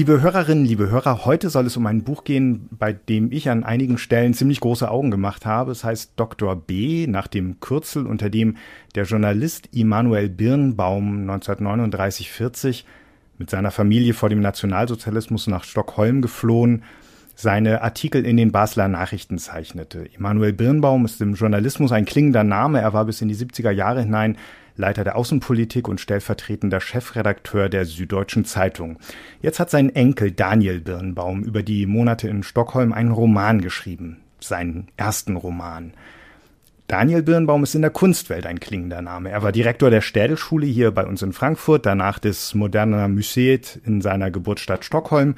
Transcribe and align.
Liebe 0.00 0.22
Hörerinnen, 0.22 0.64
liebe 0.64 0.88
Hörer, 0.88 1.26
heute 1.26 1.50
soll 1.50 1.66
es 1.66 1.76
um 1.76 1.84
ein 1.84 2.04
Buch 2.04 2.24
gehen, 2.24 2.70
bei 2.70 2.94
dem 2.94 3.30
ich 3.32 3.50
an 3.50 3.64
einigen 3.64 3.98
Stellen 3.98 4.32
ziemlich 4.32 4.60
große 4.60 4.90
Augen 4.90 5.10
gemacht 5.10 5.44
habe. 5.44 5.72
Es 5.72 5.84
heißt 5.84 6.12
Dr. 6.16 6.56
B, 6.56 7.06
nach 7.06 7.26
dem 7.26 7.60
Kürzel, 7.60 8.06
unter 8.06 8.30
dem 8.30 8.56
der 8.94 9.04
Journalist 9.04 9.68
Immanuel 9.72 10.30
Birnbaum 10.30 11.28
1939-40 11.28 12.84
mit 13.36 13.50
seiner 13.50 13.70
Familie 13.70 14.14
vor 14.14 14.30
dem 14.30 14.40
Nationalsozialismus 14.40 15.48
nach 15.48 15.64
Stockholm 15.64 16.22
geflohen, 16.22 16.82
seine 17.34 17.82
Artikel 17.82 18.24
in 18.24 18.38
den 18.38 18.52
Basler 18.52 18.88
Nachrichten 18.88 19.36
zeichnete. 19.36 20.06
Immanuel 20.16 20.54
Birnbaum 20.54 21.04
ist 21.04 21.20
im 21.20 21.34
Journalismus 21.34 21.92
ein 21.92 22.06
klingender 22.06 22.42
Name. 22.42 22.80
Er 22.80 22.94
war 22.94 23.04
bis 23.04 23.20
in 23.20 23.28
die 23.28 23.36
70er 23.36 23.70
Jahre 23.70 24.00
hinein 24.00 24.38
Leiter 24.76 25.04
der 25.04 25.16
Außenpolitik 25.16 25.88
und 25.88 26.00
stellvertretender 26.00 26.80
Chefredakteur 26.80 27.68
der 27.68 27.84
Süddeutschen 27.84 28.44
Zeitung. 28.44 28.98
Jetzt 29.42 29.60
hat 29.60 29.70
sein 29.70 29.94
Enkel 29.94 30.30
Daniel 30.30 30.80
Birnbaum 30.80 31.42
über 31.42 31.62
die 31.62 31.86
Monate 31.86 32.28
in 32.28 32.42
Stockholm 32.42 32.92
einen 32.92 33.12
Roman 33.12 33.60
geschrieben, 33.60 34.18
seinen 34.40 34.88
ersten 34.96 35.36
Roman. 35.36 35.92
Daniel 36.90 37.22
Birnbaum 37.22 37.62
ist 37.62 37.76
in 37.76 37.82
der 37.82 37.92
Kunstwelt 37.92 38.46
ein 38.46 38.58
klingender 38.58 39.00
Name. 39.00 39.30
Er 39.30 39.44
war 39.44 39.52
Direktor 39.52 39.90
der 39.90 40.00
Städelschule 40.00 40.66
hier 40.66 40.90
bei 40.90 41.06
uns 41.06 41.22
in 41.22 41.32
Frankfurt, 41.32 41.86
danach 41.86 42.18
des 42.18 42.52
Moderner 42.54 43.06
Museet 43.06 43.80
in 43.84 44.00
seiner 44.00 44.32
Geburtsstadt 44.32 44.84
Stockholm 44.84 45.36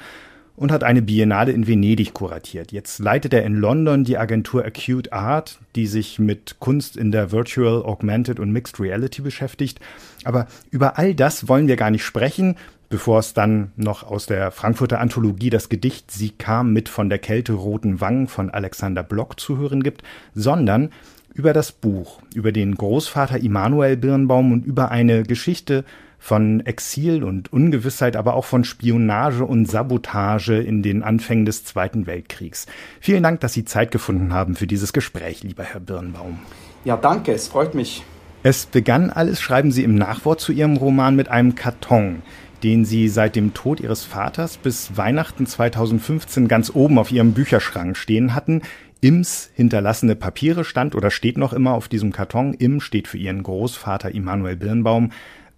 und 0.55 0.71
hat 0.71 0.83
eine 0.83 1.01
Biennale 1.01 1.51
in 1.51 1.67
Venedig 1.67 2.13
kuratiert. 2.13 2.71
Jetzt 2.71 2.99
leitet 2.99 3.33
er 3.33 3.43
in 3.43 3.55
London 3.55 4.03
die 4.03 4.17
Agentur 4.17 4.63
Acute 4.63 5.11
Art, 5.11 5.59
die 5.75 5.87
sich 5.87 6.19
mit 6.19 6.57
Kunst 6.59 6.95
in 6.95 7.11
der 7.11 7.31
Virtual, 7.31 7.83
Augmented 7.83 8.39
und 8.39 8.51
Mixed 8.51 8.79
Reality 8.79 9.21
beschäftigt. 9.21 9.79
Aber 10.23 10.47
über 10.69 10.97
all 10.97 11.15
das 11.15 11.47
wollen 11.47 11.67
wir 11.67 11.75
gar 11.75 11.89
nicht 11.89 12.03
sprechen, 12.03 12.55
bevor 12.89 13.19
es 13.19 13.33
dann 13.33 13.71
noch 13.75 14.03
aus 14.03 14.27
der 14.27 14.51
Frankfurter 14.51 14.99
Anthologie 14.99 15.49
das 15.49 15.69
Gedicht 15.69 16.11
Sie 16.11 16.29
kam 16.29 16.73
mit 16.73 16.89
von 16.89 17.09
der 17.09 17.17
Kälte 17.17 17.53
roten 17.53 17.99
Wangen 18.01 18.27
von 18.27 18.51
Alexander 18.51 19.01
Block 19.01 19.39
zu 19.39 19.57
hören 19.57 19.81
gibt, 19.81 20.03
sondern 20.35 20.91
über 21.33 21.53
das 21.53 21.71
Buch, 21.71 22.21
über 22.35 22.51
den 22.51 22.75
Großvater 22.75 23.39
Immanuel 23.39 23.97
Birnbaum 23.97 24.51
und 24.51 24.65
über 24.65 24.91
eine 24.91 25.23
Geschichte 25.23 25.83
von 26.23 26.65
Exil 26.65 27.21
und 27.21 27.51
Ungewissheit, 27.51 28.15
aber 28.15 28.35
auch 28.35 28.45
von 28.45 28.63
Spionage 28.63 29.43
und 29.43 29.65
Sabotage 29.65 30.57
in 30.57 30.81
den 30.81 31.03
Anfängen 31.03 31.43
des 31.43 31.65
Zweiten 31.65 32.07
Weltkriegs. 32.07 32.65
Vielen 33.01 33.23
Dank, 33.23 33.41
dass 33.41 33.51
Sie 33.51 33.65
Zeit 33.65 33.91
gefunden 33.91 34.31
haben 34.31 34.55
für 34.55 34.65
dieses 34.65 34.93
Gespräch, 34.93 35.43
lieber 35.43 35.63
Herr 35.63 35.81
Birnbaum. 35.81 36.39
Ja, 36.85 36.95
danke, 36.95 37.33
es 37.33 37.49
freut 37.49 37.75
mich. 37.75 38.05
Es 38.41 38.65
begann 38.65 39.09
alles, 39.09 39.41
schreiben 39.41 39.73
Sie 39.73 39.83
im 39.83 39.95
Nachwort 39.95 40.39
zu 40.39 40.53
Ihrem 40.53 40.77
Roman, 40.77 41.17
mit 41.17 41.27
einem 41.27 41.55
Karton, 41.55 42.21
den 42.63 42.85
Sie 42.85 43.09
seit 43.09 43.35
dem 43.35 43.53
Tod 43.53 43.81
Ihres 43.81 44.05
Vaters 44.05 44.55
bis 44.55 44.95
Weihnachten 44.95 45.45
2015 45.45 46.47
ganz 46.47 46.71
oben 46.73 46.99
auf 46.99 47.11
Ihrem 47.11 47.33
Bücherschrank 47.33 47.97
stehen 47.97 48.33
hatten. 48.33 48.61
Ims 49.01 49.49
hinterlassene 49.55 50.15
Papiere 50.15 50.63
stand 50.63 50.95
oder 50.95 51.11
steht 51.11 51.37
noch 51.37 51.51
immer 51.51 51.73
auf 51.73 51.89
diesem 51.89 52.13
Karton. 52.13 52.53
Im 52.53 52.79
steht 52.79 53.09
für 53.09 53.17
Ihren 53.17 53.43
Großvater 53.43 54.15
Immanuel 54.15 54.55
Birnbaum. 54.55 55.11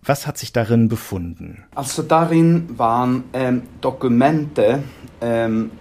Was 0.05 0.27
hat 0.27 0.37
sich 0.37 0.53
darin 0.53 0.87
befunden? 0.87 1.63
Also 1.73 2.03
darin 2.03 2.69
waren 2.77 3.23
ähm, 3.33 3.63
Dokumente 3.81 4.83
ähm, 5.19 5.71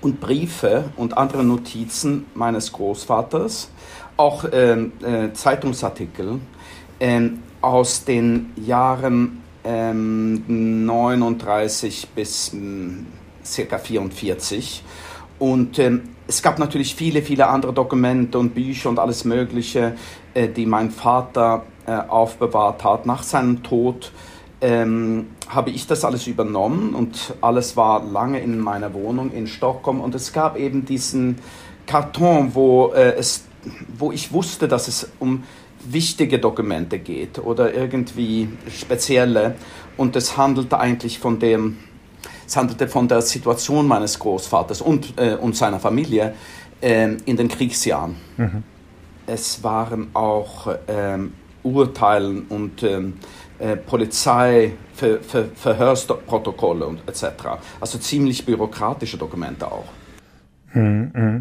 und 0.00 0.20
Briefe 0.20 0.84
und 0.96 1.18
andere 1.18 1.44
Notizen 1.44 2.24
meines 2.34 2.72
Großvaters, 2.72 3.70
auch 4.16 4.46
ähm, 4.50 4.92
äh, 5.02 5.30
Zeitungsartikel 5.32 6.40
ähm, 7.00 7.42
aus 7.60 8.04
den 8.04 8.52
Jahren 8.56 9.42
39 9.64 12.04
ähm, 12.04 12.08
bis 12.14 12.52
hm, 12.52 13.06
circa 13.44 13.76
44 13.76 14.82
und 15.38 15.78
ähm, 15.78 16.02
es 16.26 16.42
gab 16.42 16.58
natürlich 16.58 16.94
viele, 16.94 17.22
viele 17.22 17.46
andere 17.46 17.72
Dokumente 17.72 18.38
und 18.38 18.54
Bücher 18.54 18.90
und 18.90 18.98
alles 18.98 19.24
Mögliche, 19.24 19.94
äh, 20.34 20.48
die 20.48 20.66
mein 20.66 20.90
Vater 20.90 21.64
aufbewahrt 21.92 22.84
hat. 22.84 23.06
Nach 23.06 23.22
seinem 23.22 23.62
Tod 23.62 24.12
ähm, 24.60 25.28
habe 25.48 25.70
ich 25.70 25.86
das 25.86 26.04
alles 26.04 26.26
übernommen 26.26 26.94
und 26.94 27.34
alles 27.40 27.76
war 27.76 28.04
lange 28.04 28.40
in 28.40 28.58
meiner 28.58 28.92
Wohnung 28.92 29.32
in 29.32 29.46
Stockholm 29.46 30.00
und 30.00 30.14
es 30.14 30.32
gab 30.32 30.58
eben 30.58 30.84
diesen 30.84 31.38
Karton, 31.86 32.54
wo, 32.54 32.92
äh, 32.92 33.14
es, 33.16 33.44
wo 33.96 34.12
ich 34.12 34.32
wusste, 34.32 34.68
dass 34.68 34.88
es 34.88 35.10
um 35.18 35.44
wichtige 35.84 36.38
Dokumente 36.38 36.98
geht 36.98 37.38
oder 37.38 37.72
irgendwie 37.72 38.48
spezielle 38.68 39.54
und 39.96 40.16
es 40.16 40.36
handelte 40.36 40.78
eigentlich 40.78 41.18
von 41.18 41.38
dem, 41.38 41.78
es 42.46 42.56
handelte 42.56 42.88
von 42.88 43.08
der 43.08 43.22
Situation 43.22 43.86
meines 43.86 44.18
Großvaters 44.18 44.80
und, 44.82 45.14
äh, 45.18 45.36
und 45.36 45.56
seiner 45.56 45.78
Familie 45.78 46.34
äh, 46.80 47.14
in 47.24 47.36
den 47.36 47.48
Kriegsjahren. 47.48 48.16
Mhm. 48.36 48.62
Es 49.26 49.62
waren 49.62 50.08
auch 50.14 50.74
ähm, 50.88 51.34
Urteilen 51.62 52.42
und 52.48 52.82
ähm, 52.82 53.14
äh, 53.58 53.76
Polizei, 53.76 54.72
Ver, 54.94 55.20
Ver, 55.20 55.46
Verhörsprotokolle 55.54 56.86
und 56.86 57.00
etc. 57.08 57.24
Also 57.80 57.98
ziemlich 57.98 58.44
bürokratische 58.44 59.18
Dokumente 59.18 59.70
auch. 59.70 59.86
Mhm, 60.72 61.10
mh. 61.14 61.40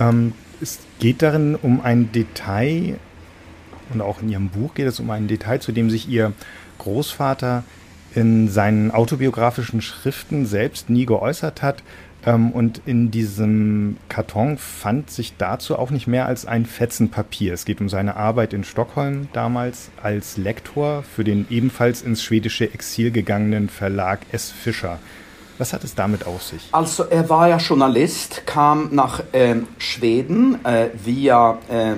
ähm, 0.00 0.32
es 0.60 0.78
geht 0.98 1.22
darin 1.22 1.56
um 1.56 1.80
ein 1.80 2.10
Detail, 2.12 2.98
und 3.92 4.00
auch 4.00 4.22
in 4.22 4.30
Ihrem 4.30 4.48
Buch 4.48 4.74
geht 4.74 4.86
es 4.86 4.98
um 5.00 5.10
ein 5.10 5.28
Detail, 5.28 5.60
zu 5.60 5.72
dem 5.72 5.90
sich 5.90 6.08
Ihr 6.08 6.32
Großvater 6.78 7.64
in 8.14 8.48
seinen 8.48 8.90
autobiografischen 8.90 9.80
Schriften 9.80 10.46
selbst 10.46 10.88
nie 10.88 11.04
geäußert 11.04 11.62
hat. 11.62 11.82
Ähm, 12.26 12.50
und 12.50 12.82
in 12.86 13.10
diesem 13.10 13.96
Karton 14.08 14.58
fand 14.58 15.10
sich 15.10 15.36
dazu 15.36 15.78
auch 15.78 15.90
nicht 15.90 16.06
mehr 16.06 16.26
als 16.26 16.46
ein 16.46 16.66
Fetzen 16.66 17.10
Papier. 17.10 17.54
Es 17.54 17.64
geht 17.64 17.80
um 17.80 17.88
seine 17.88 18.16
Arbeit 18.16 18.52
in 18.52 18.64
Stockholm 18.64 19.28
damals 19.32 19.90
als 20.02 20.36
Lektor 20.36 21.02
für 21.02 21.24
den 21.24 21.46
ebenfalls 21.50 22.02
ins 22.02 22.22
schwedische 22.22 22.72
Exil 22.72 23.10
gegangenen 23.10 23.68
Verlag 23.68 24.20
S. 24.32 24.50
Fischer. 24.50 24.98
Was 25.58 25.72
hat 25.72 25.84
es 25.84 25.94
damit 25.94 26.26
auf 26.26 26.42
sich? 26.42 26.68
Also 26.72 27.04
er 27.04 27.28
war 27.28 27.48
ja 27.48 27.58
Journalist, 27.58 28.44
kam 28.44 28.88
nach 28.92 29.22
äh, 29.32 29.56
Schweden 29.78 30.64
äh, 30.64 30.88
via 30.94 31.58
äh, 31.70 31.92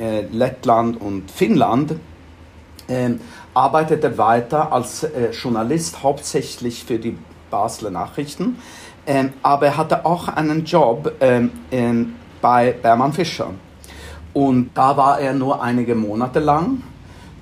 äh, 0.00 0.26
Lettland 0.32 1.00
und 1.00 1.30
Finnland, 1.30 1.96
ähm, 2.88 3.20
arbeitete 3.52 4.16
weiter 4.16 4.72
als 4.72 5.04
äh, 5.04 5.30
Journalist 5.32 6.02
hauptsächlich 6.02 6.84
für 6.84 6.98
die 6.98 7.16
Basler 7.50 7.90
Nachrichten 7.90 8.56
ähm, 9.06 9.32
aber 9.42 9.66
er 9.66 9.76
hatte 9.76 10.04
auch 10.04 10.28
einen 10.28 10.64
Job 10.64 11.12
ähm, 11.20 11.50
ähm, 11.70 12.14
bei 12.40 12.72
Bermann 12.72 13.12
Fischer. 13.12 13.50
Und 14.32 14.70
da 14.74 14.96
war 14.96 15.20
er 15.20 15.32
nur 15.32 15.62
einige 15.62 15.94
Monate 15.94 16.40
lang, 16.40 16.82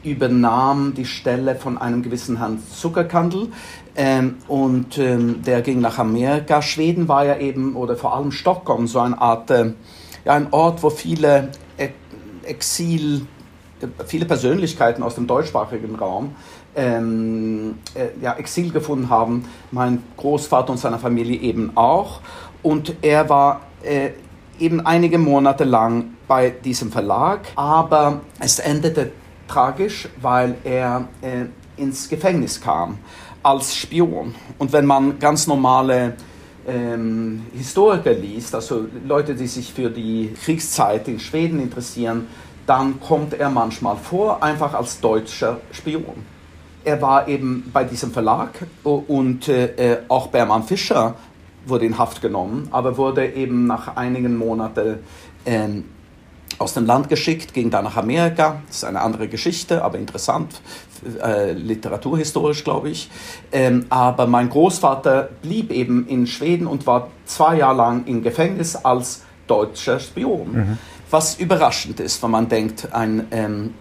übernahm 0.05 0.93
die 0.95 1.05
Stelle 1.05 1.55
von 1.55 1.79
einem 1.79 2.03
gewissen 2.03 2.39
Herrn 2.39 2.63
Zuckerkandel 2.73 3.49
ähm, 3.97 4.37
und 4.49 4.99
ähm, 4.99 5.43
der 5.43 5.63
ging 5.63 5.81
nach 5.81 5.99
Amerika. 5.99 6.61
Schweden 6.61 7.09
war 7.09 7.25
ja 7.25 7.39
eben, 7.39 7.77
oder 7.77 7.97
vor 7.97 8.15
allem 8.15 8.33
Stockholm, 8.33 8.87
so 8.87 9.01
eine 9.01 9.21
Art, 9.21 9.51
äh, 9.51 9.73
ja, 10.25 10.35
ein 10.35 10.49
Ort, 10.53 10.83
wo 10.83 10.91
viele 10.91 11.51
Exil, 12.45 13.27
äh, 13.81 13.87
viele 14.07 14.27
Persönlichkeiten 14.27 15.03
aus 15.03 15.15
dem 15.15 15.27
deutschsprachigen 15.27 15.95
Raum 15.95 16.35
ähm, 16.77 17.79
äh, 17.95 18.09
ja, 18.21 18.35
Exil 18.35 18.71
gefunden 18.73 19.11
haben. 19.11 19.45
Mein 19.71 20.03
Großvater 20.17 20.73
und 20.73 20.79
seine 20.79 20.99
Familie 20.99 21.41
eben 21.41 21.73
auch. 21.77 22.21
Und 22.63 22.95
er 23.03 23.29
war 23.29 23.63
äh, 23.83 24.11
eben 24.59 24.81
einige 24.81 25.19
Monate 25.19 25.65
lang 25.65 26.15
bei 26.29 26.51
diesem 26.51 26.93
Verlag, 26.93 27.41
aber 27.57 28.21
es 28.39 28.59
endete 28.59 29.13
tragisch, 29.49 30.09
weil 30.21 30.55
er 30.65 31.09
äh, 31.21 31.47
ins 31.81 32.09
Gefängnis 32.09 32.61
kam 32.61 32.99
als 33.43 33.75
Spion. 33.77 34.35
Und 34.59 34.73
wenn 34.73 34.87
man 34.87 35.19
ganz 35.19 35.47
normale 35.47 36.15
ähm, 36.67 37.47
Historiker 37.53 38.13
liest, 38.13 38.55
also 38.55 38.87
Leute, 39.07 39.35
die 39.35 39.49
sich 39.49 39.73
für 39.73 39.91
die 39.91 40.33
Kriegszeit 40.45 41.09
in 41.09 41.19
Schweden 41.19 41.61
interessieren, 41.61 42.29
dann 42.67 43.01
kommt 43.01 43.35
er 43.35 43.51
manchmal 43.51 43.97
vor, 43.97 44.43
einfach 44.43 44.73
als 44.75 45.01
deutscher 45.01 45.61
Spion 45.73 46.25
er 46.85 47.01
war 47.01 47.29
eben 47.29 47.71
bei 47.73 47.85
diesem 47.85 48.11
Verlag 48.11 48.51
und 48.85 49.49
äh, 49.49 49.99
auch 50.09 50.29
Bermann 50.29 50.65
Fischer 50.65 51.15
wurde 51.67 51.87
in 51.87 51.99
Haft 51.99 52.21
genommen, 52.21 52.69
aber 52.73 52.97
wurde 52.97 53.27
eben 53.33 53.67
nach 53.67 53.97
einigen 53.97 54.37
Monaten 54.37 54.99
äh, 55.45 55.69
aus 56.59 56.75
dem 56.75 56.87
Land 56.87 57.09
geschickt, 57.09 57.55
ging 57.55 57.71
dann 57.71 57.85
nach 57.85 57.97
Amerika. 57.97 58.61
Das 58.67 58.79
ist 58.79 58.85
eine 58.85 59.01
andere 59.01 59.29
Geschichte, 59.29 59.83
aber 59.83 59.99
interessant, 59.99 60.61
äh, 61.23 61.53
literaturhistorisch 61.53 62.65
glaube 62.65 62.91
ich. 62.91 63.11
Ähm, 63.51 63.87
aber 63.89 64.27
mein 64.27 64.49
Großvater 64.49 65.29
blieb 65.41 65.71
eben 65.71 66.07
in 66.07 66.27
Schweden 66.27 66.67
und 66.67 66.87
war 66.87 67.09
zwei 67.25 67.57
Jahre 67.59 67.77
lang 67.77 68.07
im 68.07 68.23
Gefängnis 68.23 68.77
als 68.77 69.23
deutscher 69.47 69.99
Spion. 69.99 70.53
Mhm. 70.53 70.79
Was 71.11 71.39
überraschend 71.39 72.01
ist, 72.01 72.23
wenn 72.23 72.31
man 72.31 72.49
denkt, 72.49 72.89
ein 72.93 73.27
ähm, 73.33 73.43
ähm, 73.43 73.75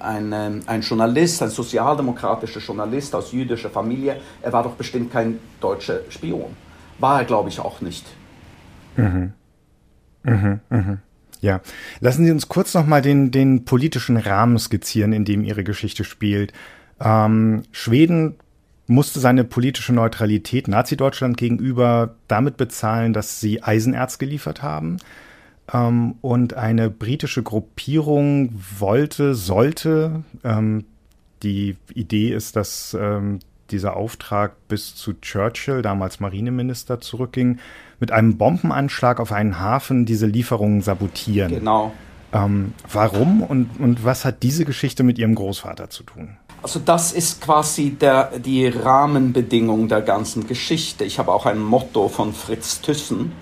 ein, 0.00 0.32
ähm, 0.32 0.60
ein 0.66 0.80
Journalist, 0.80 1.42
ein 1.42 1.50
sozialdemokratischer 1.50 2.60
Journalist 2.60 3.14
aus 3.14 3.32
jüdischer 3.32 3.70
Familie. 3.70 4.20
Er 4.42 4.52
war 4.52 4.62
doch 4.62 4.74
bestimmt 4.74 5.12
kein 5.12 5.38
deutscher 5.60 6.00
Spion. 6.08 6.56
War 6.98 7.20
er, 7.20 7.24
glaube 7.24 7.48
ich, 7.48 7.60
auch 7.60 7.80
nicht. 7.80 8.06
Mhm. 8.96 9.32
Mhm, 10.24 10.60
mhm. 10.70 10.98
Ja, 11.40 11.60
lassen 12.00 12.24
Sie 12.24 12.30
uns 12.30 12.48
kurz 12.48 12.72
nochmal 12.74 13.02
den, 13.02 13.32
den 13.32 13.64
politischen 13.64 14.16
Rahmen 14.16 14.58
skizzieren, 14.58 15.12
in 15.12 15.24
dem 15.24 15.42
Ihre 15.42 15.64
Geschichte 15.64 16.04
spielt. 16.04 16.52
Ähm, 17.00 17.64
Schweden 17.72 18.36
musste 18.86 19.20
seine 19.20 19.44
politische 19.44 19.92
Neutralität 19.92 20.68
Nazi-Deutschland 20.68 21.36
gegenüber 21.36 22.14
damit 22.28 22.56
bezahlen, 22.56 23.12
dass 23.12 23.40
sie 23.40 23.62
Eisenerz 23.62 24.18
geliefert 24.18 24.62
haben. 24.62 24.98
Ähm, 25.72 26.16
und 26.20 26.54
eine 26.54 26.90
britische 26.90 27.42
Gruppierung 27.42 28.50
wollte, 28.78 29.34
sollte, 29.34 30.22
ähm, 30.44 30.84
die 31.42 31.76
Idee 31.94 32.32
ist, 32.32 32.56
dass 32.56 32.96
ähm, 32.98 33.40
dieser 33.70 33.96
Auftrag 33.96 34.52
bis 34.68 34.94
zu 34.94 35.14
Churchill, 35.14 35.82
damals 35.82 36.20
Marineminister, 36.20 37.00
zurückging, 37.00 37.58
mit 37.98 38.12
einem 38.12 38.36
Bombenanschlag 38.36 39.18
auf 39.18 39.32
einen 39.32 39.58
Hafen 39.58 40.04
diese 40.04 40.26
Lieferungen 40.26 40.82
sabotieren. 40.82 41.52
Genau. 41.52 41.92
Ähm, 42.32 42.74
warum 42.90 43.42
und, 43.42 43.78
und 43.78 44.04
was 44.04 44.24
hat 44.24 44.42
diese 44.42 44.64
Geschichte 44.64 45.02
mit 45.02 45.18
Ihrem 45.18 45.34
Großvater 45.34 45.90
zu 45.90 46.02
tun? 46.02 46.36
Also 46.62 46.78
das 46.78 47.12
ist 47.12 47.40
quasi 47.40 47.90
der, 47.90 48.38
die 48.38 48.68
Rahmenbedingung 48.68 49.88
der 49.88 50.00
ganzen 50.00 50.46
Geschichte. 50.46 51.04
Ich 51.04 51.18
habe 51.18 51.32
auch 51.32 51.44
ein 51.44 51.58
Motto 51.58 52.08
von 52.08 52.32
Fritz 52.32 52.80
Thyssen, 52.80 53.32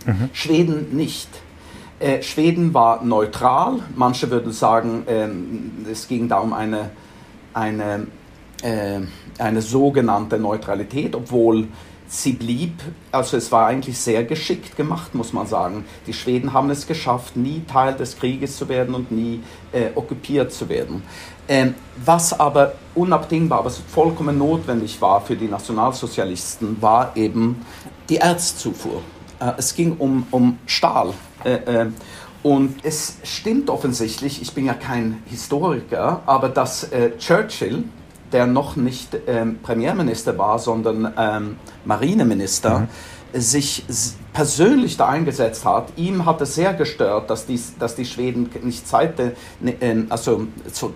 Mhm. 0.05 0.29
Schweden 0.33 0.93
nicht. 0.95 1.29
Äh, 2.01 2.23
Schweden 2.23 2.73
war 2.73 3.03
neutral. 3.03 3.79
Manche 3.95 4.31
würden 4.31 4.51
sagen, 4.51 5.03
ähm, 5.07 5.85
es 5.91 6.07
ging 6.07 6.27
da 6.27 6.39
um 6.39 6.51
eine, 6.51 6.89
eine, 7.53 8.07
äh, 8.63 9.01
eine 9.41 9.61
sogenannte 9.61 10.37
Neutralität, 10.37 11.15
obwohl 11.15 11.67
sie 12.07 12.33
blieb, 12.33 12.73
also 13.11 13.37
es 13.37 13.51
war 13.51 13.67
eigentlich 13.67 13.97
sehr 13.97 14.25
geschickt 14.25 14.75
gemacht, 14.75 15.15
muss 15.15 15.31
man 15.31 15.47
sagen. 15.47 15.85
Die 16.07 16.13
Schweden 16.13 16.51
haben 16.51 16.69
es 16.69 16.85
geschafft, 16.85 17.37
nie 17.37 17.63
Teil 17.65 17.95
des 17.95 18.17
Krieges 18.17 18.57
zu 18.57 18.67
werden 18.67 18.95
und 18.95 19.11
nie 19.11 19.41
äh, 19.71 19.87
okkupiert 19.95 20.51
zu 20.51 20.67
werden. 20.67 21.03
Ähm, 21.47 21.73
was 22.03 22.37
aber 22.37 22.73
unabdingbar, 22.95 23.59
aber 23.59 23.69
vollkommen 23.69 24.37
notwendig 24.37 25.01
war 25.01 25.21
für 25.21 25.37
die 25.37 25.47
Nationalsozialisten, 25.47 26.81
war 26.81 27.15
eben 27.15 27.65
die 28.09 28.17
Erzzufuhr. 28.17 29.01
Äh, 29.39 29.53
es 29.57 29.73
ging 29.73 29.95
um, 29.97 30.27
um 30.31 30.59
Stahl. 30.65 31.13
Äh, 31.43 31.53
äh, 31.53 31.85
und 32.43 32.83
es 32.83 33.17
stimmt 33.23 33.69
offensichtlich, 33.69 34.41
ich 34.41 34.53
bin 34.53 34.65
ja 34.65 34.73
kein 34.73 35.21
Historiker, 35.27 36.23
aber 36.25 36.49
dass 36.49 36.89
Churchill, 37.19 37.83
der 38.31 38.47
noch 38.47 38.75
nicht 38.75 39.17
ähm, 39.27 39.59
Premierminister 39.61 40.37
war, 40.37 40.59
sondern 40.59 41.13
ähm, 41.17 41.57
Marineminister, 41.85 42.79
mhm 42.79 42.87
sich 43.33 43.85
persönlich 44.33 44.97
da 44.97 45.07
eingesetzt 45.07 45.65
hat. 45.65 45.93
Ihm 45.95 46.25
hat 46.25 46.41
es 46.41 46.55
sehr 46.55 46.73
gestört, 46.73 47.29
dass 47.29 47.45
die, 47.45 47.59
dass 47.79 47.95
die 47.95 48.05
Schweden 48.05 48.49
nicht 48.63 48.87
Seite, 48.87 49.35
ne, 49.59 49.75
ähm, 49.81 50.07
also 50.09 50.47
so 50.71 50.93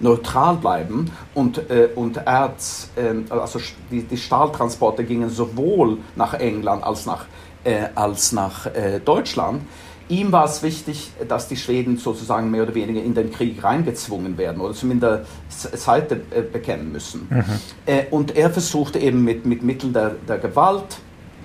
neutral 0.00 0.56
bleiben 0.56 1.10
und, 1.34 1.70
äh, 1.70 1.88
und 1.94 2.18
Erz, 2.18 2.90
äh, 2.96 3.32
also 3.32 3.58
die, 3.90 4.02
die 4.02 4.16
Stahltransporte 4.16 5.04
gingen 5.04 5.30
sowohl 5.30 5.98
nach 6.14 6.34
England 6.34 6.84
als 6.84 7.06
nach 7.06 7.26
äh, 7.64 7.88
als 7.94 8.32
nach 8.32 8.66
äh, 8.66 9.00
Deutschland. 9.00 9.62
Ihm 10.08 10.32
war 10.32 10.46
es 10.46 10.62
wichtig, 10.62 11.12
dass 11.28 11.48
die 11.48 11.56
Schweden 11.56 11.98
sozusagen 11.98 12.50
mehr 12.50 12.62
oder 12.62 12.74
weniger 12.74 13.02
in 13.02 13.14
den 13.14 13.30
Krieg 13.30 13.62
reingezwungen 13.62 14.38
werden 14.38 14.60
oder 14.60 14.72
zumindest 14.72 15.26
Seite 15.52 16.22
äh, 16.30 16.40
bekennen 16.40 16.92
müssen. 16.92 17.26
Mhm. 17.28 17.44
Äh, 17.84 18.04
und 18.10 18.34
er 18.34 18.50
versuchte 18.50 18.98
eben 18.98 19.22
mit, 19.22 19.44
mit 19.44 19.62
Mitteln 19.62 19.92
der, 19.92 20.16
der 20.26 20.38
Gewalt 20.38 20.98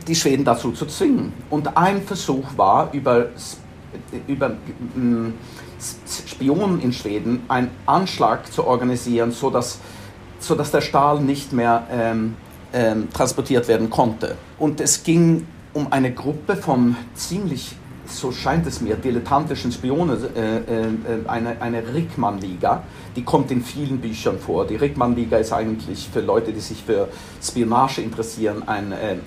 die 0.08 0.16
Schweden 0.16 0.46
dazu 0.46 0.72
zu 0.72 0.86
zwingen. 0.86 1.34
Und 1.50 1.76
ein 1.76 2.02
Versuch 2.02 2.46
war, 2.56 2.90
über, 2.94 3.28
über 4.28 4.52
ähm, 4.96 5.34
Spionen 6.08 6.82
in 6.82 6.94
Schweden 6.94 7.44
einen 7.48 7.70
Anschlag 7.86 8.52
zu 8.52 8.66
organisieren, 8.66 9.32
sodass, 9.32 9.80
sodass 10.40 10.72
der 10.72 10.82
Stahl 10.82 11.20
nicht 11.20 11.54
mehr 11.54 11.88
ähm, 11.92 12.36
ähm, 12.74 13.10
transportiert 13.14 13.68
werden 13.68 13.90
konnte. 13.90 14.38
Und 14.58 14.80
es 14.80 15.04
ging 15.04 15.48
um 15.74 15.92
eine 15.92 16.14
Gruppe 16.14 16.56
von 16.56 16.96
ziemlich, 17.16 17.76
so 18.06 18.32
scheint 18.32 18.68
es 18.68 18.82
mir, 18.82 18.96
dilettantischen 18.96 19.72
Spionen, 19.72 20.18
äh, 20.36 20.58
äh, 20.58 20.64
eine, 21.28 21.62
eine 21.62 21.94
Rickmann-Liga, 21.94 22.84
die 23.16 23.24
kommt 23.24 23.52
in 23.52 23.62
vielen 23.62 24.00
Büchern 24.00 24.40
vor. 24.40 24.66
Die 24.66 24.76
Rickmann-Liga 24.76 25.38
ist 25.38 25.54
eigentlich 25.54 26.10
für 26.12 26.22
Leute, 26.22 26.52
die 26.54 26.60
sich 26.60 26.84
für 26.84 27.08
Spionage 27.42 28.02
interessieren, 28.02 28.64
ein 28.68 28.92
äh, 28.92 29.14
äh 29.14 29.18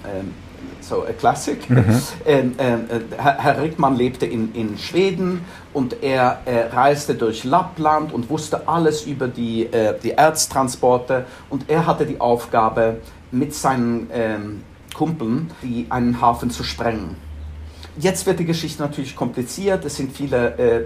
so 0.80 1.02
a 1.02 1.12
Classic. 1.12 1.68
Mhm. 1.68 2.02
Ähm, 2.24 2.54
äh, 2.58 3.00
Herr 3.18 3.60
Rickmann 3.60 3.96
lebte 3.96 4.26
in, 4.26 4.54
in 4.54 4.78
Schweden 4.78 5.44
und 5.72 6.02
er 6.02 6.40
äh, 6.44 6.74
reiste 6.74 7.14
durch 7.14 7.44
Lappland 7.44 8.12
und 8.12 8.30
wusste 8.30 8.68
alles 8.68 9.04
über 9.04 9.26
die, 9.26 9.66
äh, 9.66 9.94
die 10.02 10.12
Erztransporte 10.12 11.26
und 11.50 11.68
er 11.68 11.86
hatte 11.86 12.06
die 12.06 12.20
Aufgabe, 12.20 13.00
mit 13.32 13.54
seinen 13.54 14.08
ähm, 14.12 14.62
Kumpeln, 14.94 15.50
die 15.62 15.86
einen 15.90 16.20
Hafen 16.20 16.50
zu 16.50 16.62
sprengen. 16.62 17.16
Jetzt 17.98 18.26
wird 18.26 18.38
die 18.38 18.44
Geschichte 18.44 18.82
natürlich 18.82 19.16
kompliziert, 19.16 19.86
es 19.86 19.96
sind 19.96 20.12
viele, 20.12 20.58
äh, 20.58 20.84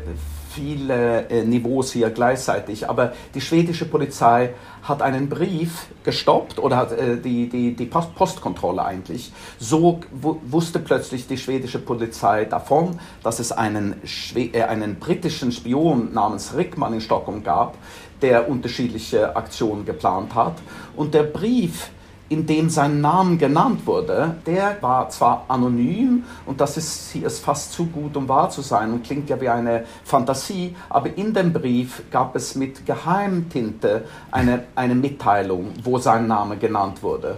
viele 0.54 1.28
äh, 1.28 1.44
Niveaus 1.44 1.90
hier 1.90 2.08
gleichzeitig, 2.10 2.88
aber 2.88 3.14
die 3.34 3.40
schwedische 3.40 3.84
Polizei 3.84 4.54
hat 4.84 5.02
einen 5.02 5.28
Brief 5.28 5.88
gestoppt 6.04 6.60
oder 6.60 6.76
hat 6.76 6.92
äh, 6.92 7.16
die, 7.16 7.48
die, 7.48 7.74
die 7.74 7.86
Post 7.86 8.14
Postkontrolle 8.14 8.84
eigentlich. 8.84 9.32
So 9.58 9.98
wusste 10.12 10.78
plötzlich 10.78 11.26
die 11.26 11.36
schwedische 11.36 11.80
Polizei 11.80 12.44
davon, 12.44 13.00
dass 13.24 13.40
es 13.40 13.50
einen, 13.50 13.96
Schwe 14.04 14.50
äh, 14.52 14.62
einen 14.62 15.00
britischen 15.00 15.50
Spion 15.50 16.12
namens 16.12 16.54
Rickmann 16.54 16.94
in 16.94 17.00
Stockholm 17.00 17.42
gab, 17.42 17.76
der 18.22 18.48
unterschiedliche 18.48 19.34
Aktionen 19.34 19.84
geplant 19.84 20.36
hat. 20.36 20.58
Und 20.94 21.12
der 21.12 21.24
Brief 21.24 21.90
in 22.30 22.46
dem 22.46 22.70
sein 22.70 23.00
Name 23.00 23.36
genannt 23.36 23.86
wurde, 23.86 24.36
der 24.46 24.76
war 24.80 25.08
zwar 25.10 25.44
anonym 25.48 26.24
und 26.46 26.60
das 26.60 26.76
ist 26.76 27.10
hier 27.10 27.26
ist 27.26 27.44
fast 27.44 27.72
zu 27.72 27.86
gut, 27.86 28.16
um 28.16 28.28
wahr 28.28 28.48
zu 28.50 28.62
sein 28.62 28.92
und 28.92 29.04
klingt 29.04 29.28
ja 29.28 29.40
wie 29.40 29.48
eine 29.48 29.84
Fantasie, 30.04 30.76
aber 30.88 31.16
in 31.16 31.34
dem 31.34 31.52
Brief 31.52 32.04
gab 32.10 32.36
es 32.36 32.54
mit 32.54 32.86
Geheimtinte 32.86 34.04
eine, 34.30 34.64
eine 34.76 34.94
Mitteilung, 34.94 35.72
wo 35.82 35.98
sein 35.98 36.28
Name 36.28 36.56
genannt 36.56 37.02
wurde. 37.02 37.36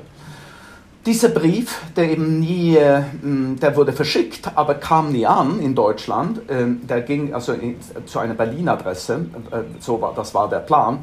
Dieser 1.06 1.30
Brief, 1.30 1.80
der 1.96 2.10
eben 2.10 2.38
nie, 2.38 2.76
äh, 2.76 3.02
der 3.22 3.74
wurde 3.74 3.92
verschickt, 3.92 4.52
aber 4.54 4.74
kam 4.74 5.10
nie 5.10 5.26
an 5.26 5.58
in 5.58 5.74
Deutschland. 5.74 6.42
Ähm, 6.48 6.86
der 6.86 7.00
ging 7.00 7.34
also 7.34 7.54
zu 8.06 8.18
einer 8.20 8.34
Berlin-Adresse, 8.34 9.26
äh, 9.50 9.80
so 9.80 10.00
war, 10.00 10.12
das 10.14 10.32
war 10.32 10.48
der 10.48 10.60
Plan. 10.60 11.00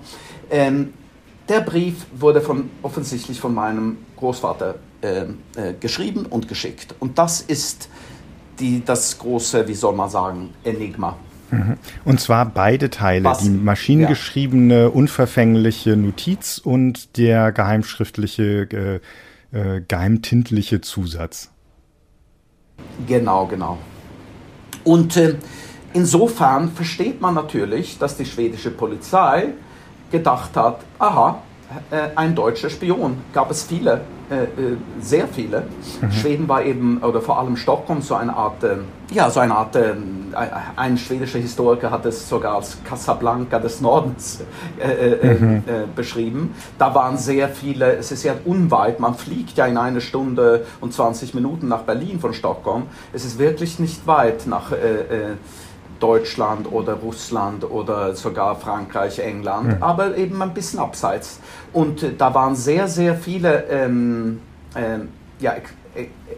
Der 1.49 1.61
Brief 1.61 2.05
wurde 2.15 2.41
von, 2.41 2.69
offensichtlich 2.83 3.39
von 3.39 3.55
meinem 3.55 3.97
Großvater 4.17 4.75
äh, 5.01 5.21
äh, 5.55 5.73
geschrieben 5.79 6.27
und 6.27 6.47
geschickt. 6.47 6.93
Und 6.99 7.17
das 7.17 7.41
ist 7.41 7.89
die, 8.59 8.85
das 8.85 9.17
große, 9.17 9.67
wie 9.67 9.73
soll 9.73 9.95
man 9.95 10.09
sagen, 10.09 10.51
Enigma. 10.63 11.17
Mhm. 11.49 11.77
Und 12.05 12.19
zwar 12.19 12.45
beide 12.45 12.91
Teile, 12.91 13.25
Was? 13.25 13.39
die 13.39 13.49
maschinengeschriebene, 13.49 14.81
ja. 14.81 14.87
unverfängliche 14.87 15.97
Notiz 15.97 16.59
und 16.59 17.17
der 17.17 17.51
geheimschriftliche, 17.51 19.01
äh, 19.51 19.77
äh, 19.77 19.81
geheimtintliche 19.87 20.81
Zusatz. 20.81 21.49
Genau, 23.07 23.47
genau. 23.47 23.79
Und 24.83 25.17
äh, 25.17 25.35
insofern 25.93 26.71
versteht 26.71 27.19
man 27.21 27.33
natürlich, 27.33 27.97
dass 27.97 28.17
die 28.17 28.25
schwedische 28.25 28.69
Polizei 28.69 29.53
gedacht 30.11 30.55
hat, 30.55 30.79
aha, 30.97 31.39
äh, 31.91 32.09
ein 32.15 32.33
deutscher 32.33 32.69
Spion. 32.69 33.17
Gab 33.31 33.51
es 33.51 33.63
viele, 33.63 34.01
äh, 34.31 34.43
äh, 34.43 34.47
sehr 34.99 35.27
viele. 35.27 35.63
Mhm. 36.01 36.11
Schweden 36.11 36.47
war 36.49 36.63
eben, 36.63 36.97
oder 37.03 37.21
vor 37.21 37.37
allem 37.37 37.55
Stockholm, 37.55 38.01
so 38.01 38.15
eine 38.15 38.35
Art, 38.35 38.63
äh, 38.63 38.77
ja, 39.11 39.29
so 39.29 39.39
eine 39.39 39.55
Art, 39.55 39.75
äh, 39.75 39.93
ein 40.75 40.97
schwedischer 40.97 41.37
Historiker 41.37 41.91
hat 41.91 42.05
es 42.07 42.27
sogar 42.27 42.55
als 42.55 42.77
Casablanca 42.83 43.59
des 43.59 43.81
Nordens 43.81 44.41
äh, 44.79 45.35
mhm. 45.35 45.63
beschrieben. 45.95 46.55
Da 46.79 46.93
waren 46.95 47.17
sehr 47.17 47.49
viele, 47.49 47.97
es 47.97 48.11
ist 48.11 48.23
ja 48.23 48.33
unweit, 48.45 48.99
man 48.99 49.13
fliegt 49.13 49.57
ja 49.57 49.67
in 49.67 49.77
eine 49.77 50.01
Stunde 50.01 50.65
und 50.81 50.93
20 50.93 51.35
Minuten 51.35 51.67
nach 51.67 51.81
Berlin 51.81 52.19
von 52.19 52.33
Stockholm. 52.33 52.83
Es 53.13 53.25
ist 53.25 53.37
wirklich 53.37 53.79
nicht 53.79 54.07
weit 54.07 54.47
nach 54.47 54.71
Deutschland 55.99 56.71
oder 56.71 56.93
Russland 56.93 57.63
oder 57.69 58.15
sogar 58.15 58.55
Frankreich, 58.55 59.19
England, 59.19 59.77
mhm. 59.77 59.83
aber 59.83 60.17
eben 60.17 60.41
ein 60.41 60.53
bisschen 60.53 60.79
abseits. 60.79 61.39
Und 61.73 62.03
äh, 62.03 62.13
da 62.17 62.33
waren 62.33 62.55
sehr, 62.55 62.87
sehr 62.87 63.15
viele 63.15 63.65
ähm, 63.69 64.41
äh, 64.75 64.99
ja, 65.39 65.55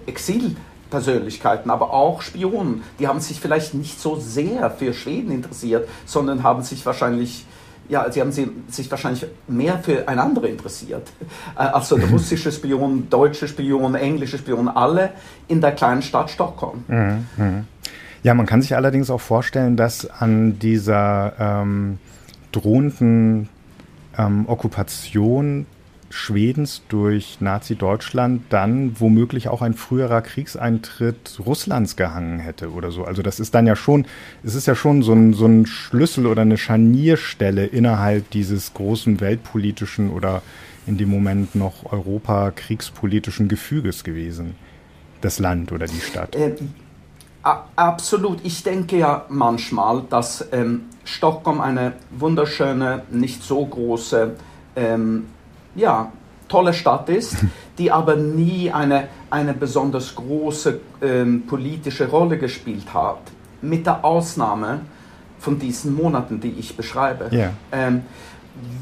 Exilpersönlichkeiten, 0.05 1.69
aber 1.69 1.91
auch 1.93 2.21
Spionen. 2.21 2.83
Die 2.99 3.07
haben 3.07 3.19
sich 3.19 3.39
vielleicht 3.39 3.73
nicht 3.73 3.99
so 3.99 4.15
sehr 4.17 4.71
für 4.71 4.93
Schweden 4.93 5.31
interessiert, 5.31 5.87
sondern 6.05 6.43
haben 6.43 6.63
sich 6.63 6.85
wahrscheinlich 6.85 7.45
ja, 7.89 8.09
sie 8.09 8.21
haben 8.21 8.31
sich 8.31 8.89
wahrscheinlich 8.89 9.25
mehr 9.47 9.77
für 9.79 10.07
ein 10.07 10.17
anderes 10.17 10.49
interessiert. 10.49 11.11
Äh, 11.57 11.63
also 11.63 11.97
russische 11.97 12.51
Spion, 12.51 13.09
deutsche 13.09 13.47
Spion, 13.47 13.95
englische 13.95 14.37
Spion, 14.37 14.69
alle 14.69 15.11
in 15.49 15.59
der 15.59 15.73
kleinen 15.73 16.01
Stadt 16.01 16.29
Stockholm. 16.29 16.85
Mhm, 16.87 17.27
mhm. 17.35 17.67
Ja, 18.23 18.33
man 18.33 18.45
kann 18.45 18.61
sich 18.61 18.75
allerdings 18.75 19.09
auch 19.09 19.21
vorstellen, 19.21 19.77
dass 19.77 20.09
an 20.09 20.59
dieser 20.59 21.33
ähm, 21.39 21.97
drohenden 22.51 23.49
ähm, 24.17 24.47
Okkupation 24.47 25.65
Schwedens 26.13 26.81
durch 26.89 27.39
Nazi-Deutschland 27.39 28.43
dann 28.49 28.99
womöglich 28.99 29.47
auch 29.47 29.61
ein 29.61 29.73
früherer 29.73 30.21
Kriegseintritt 30.21 31.39
Russlands 31.45 31.95
gehangen 31.95 32.39
hätte 32.39 32.71
oder 32.71 32.91
so. 32.91 33.05
Also 33.05 33.21
das 33.21 33.39
ist 33.39 33.55
dann 33.55 33.65
ja 33.65 33.75
schon, 33.75 34.05
es 34.43 34.55
ist 34.55 34.67
ja 34.67 34.75
schon 34.75 35.03
so 35.03 35.13
ein, 35.13 35.33
so 35.33 35.45
ein 35.45 35.65
Schlüssel 35.65 36.27
oder 36.27 36.41
eine 36.41 36.57
Scharnierstelle 36.57 37.65
innerhalb 37.65 38.29
dieses 38.31 38.73
großen 38.73 39.19
weltpolitischen 39.21 40.09
oder 40.09 40.41
in 40.85 40.97
dem 40.97 41.09
Moment 41.09 41.55
noch 41.55 41.91
Europa-kriegspolitischen 41.91 43.47
Gefüges 43.47 44.03
gewesen. 44.03 44.55
Das 45.21 45.39
Land 45.39 45.71
oder 45.71 45.85
die 45.85 46.01
Stadt. 46.01 46.35
Äh, 46.35 46.55
absolut. 47.43 48.39
Ich 48.43 48.63
denke 48.63 48.97
ja 48.97 49.25
manchmal, 49.29 50.03
dass 50.09 50.47
ähm, 50.51 50.85
Stockholm 51.03 51.61
eine 51.61 51.93
wunderschöne, 52.11 53.03
nicht 53.11 53.43
so 53.43 53.65
große 53.65 54.35
ähm, 54.75 55.27
ja, 55.75 56.11
tolle 56.47 56.73
Stadt 56.73 57.09
ist, 57.09 57.37
die 57.77 57.91
aber 57.91 58.15
nie 58.15 58.71
eine, 58.71 59.07
eine 59.29 59.53
besonders 59.53 60.15
große 60.15 60.79
ähm, 61.01 61.43
politische 61.47 62.09
Rolle 62.09 62.37
gespielt 62.37 62.93
hat. 62.93 63.19
Mit 63.61 63.85
der 63.85 64.03
Ausnahme 64.03 64.81
von 65.39 65.57
diesen 65.57 65.95
Monaten, 65.95 66.39
die 66.39 66.51
ich 66.59 66.75
beschreibe. 66.77 67.29
Yeah. 67.31 67.53
Ähm, 67.71 68.03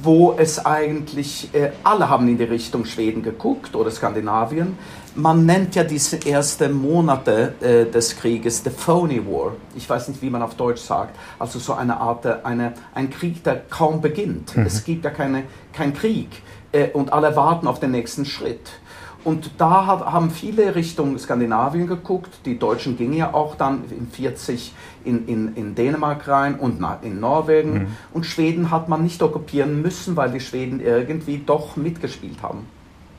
wo 0.01 0.35
es 0.37 0.65
eigentlich, 0.65 1.53
äh, 1.53 1.71
alle 1.83 2.09
haben 2.09 2.27
in 2.27 2.37
die 2.37 2.43
Richtung 2.43 2.85
Schweden 2.85 3.21
geguckt 3.21 3.75
oder 3.75 3.91
Skandinavien. 3.91 4.77
Man 5.15 5.45
nennt 5.45 5.75
ja 5.75 5.83
diese 5.83 6.25
ersten 6.25 6.73
Monate 6.73 7.53
äh, 7.61 7.91
des 7.91 8.15
Krieges 8.17 8.63
the 8.63 8.69
Phony 8.69 9.25
War. 9.25 9.53
Ich 9.75 9.89
weiß 9.89 10.07
nicht, 10.09 10.21
wie 10.21 10.29
man 10.29 10.41
auf 10.41 10.55
Deutsch 10.55 10.81
sagt. 10.81 11.15
Also 11.37 11.59
so 11.59 11.73
eine 11.73 11.97
Art, 11.97 12.25
äh, 12.25 12.37
eine, 12.43 12.73
ein 12.93 13.09
Krieg, 13.09 13.43
der 13.43 13.61
kaum 13.69 14.01
beginnt. 14.01 14.55
Mhm. 14.55 14.65
Es 14.65 14.83
gibt 14.83 15.05
ja 15.05 15.11
keine, 15.11 15.43
keinen 15.73 15.93
Krieg 15.93 16.29
äh, 16.71 16.89
und 16.89 17.11
alle 17.13 17.35
warten 17.35 17.67
auf 17.67 17.79
den 17.79 17.91
nächsten 17.91 18.25
Schritt. 18.25 18.69
Und 19.23 19.51
da 19.57 19.85
hat, 19.85 20.05
haben 20.05 20.31
viele 20.31 20.75
Richtung 20.75 21.17
Skandinavien 21.17 21.87
geguckt. 21.87 22.39
Die 22.45 22.57
Deutschen 22.57 22.97
gingen 22.97 23.13
ja 23.13 23.33
auch 23.33 23.55
dann 23.55 23.83
in 23.91 24.07
40 24.07 24.73
in, 25.03 25.27
in, 25.27 25.55
in 25.55 25.75
Dänemark 25.75 26.27
rein 26.27 26.55
und 26.55 26.83
in 27.01 27.19
Norwegen. 27.19 27.73
Mhm. 27.73 27.87
Und 28.13 28.25
Schweden 28.25 28.71
hat 28.71 28.87
man 28.87 29.03
nicht 29.03 29.21
okkupieren 29.21 29.81
müssen, 29.81 30.15
weil 30.15 30.31
die 30.31 30.39
Schweden 30.39 30.79
irgendwie 30.79 31.41
doch 31.45 31.75
mitgespielt 31.75 32.41
haben. 32.41 32.65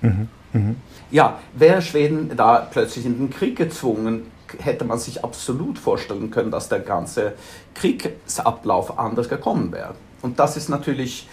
Mhm. 0.00 0.28
Mhm. 0.52 0.76
Ja, 1.10 1.40
wäre 1.54 1.82
Schweden 1.82 2.36
da 2.36 2.68
plötzlich 2.70 3.06
in 3.06 3.18
den 3.18 3.30
Krieg 3.30 3.56
gezwungen, 3.56 4.30
hätte 4.58 4.84
man 4.84 4.98
sich 4.98 5.24
absolut 5.24 5.78
vorstellen 5.78 6.30
können, 6.30 6.50
dass 6.50 6.68
der 6.68 6.80
ganze 6.80 7.34
Kriegsablauf 7.74 8.98
anders 8.98 9.28
gekommen 9.28 9.72
wäre. 9.72 9.94
Und 10.22 10.38
das 10.38 10.56
ist 10.56 10.68
natürlich 10.68 11.28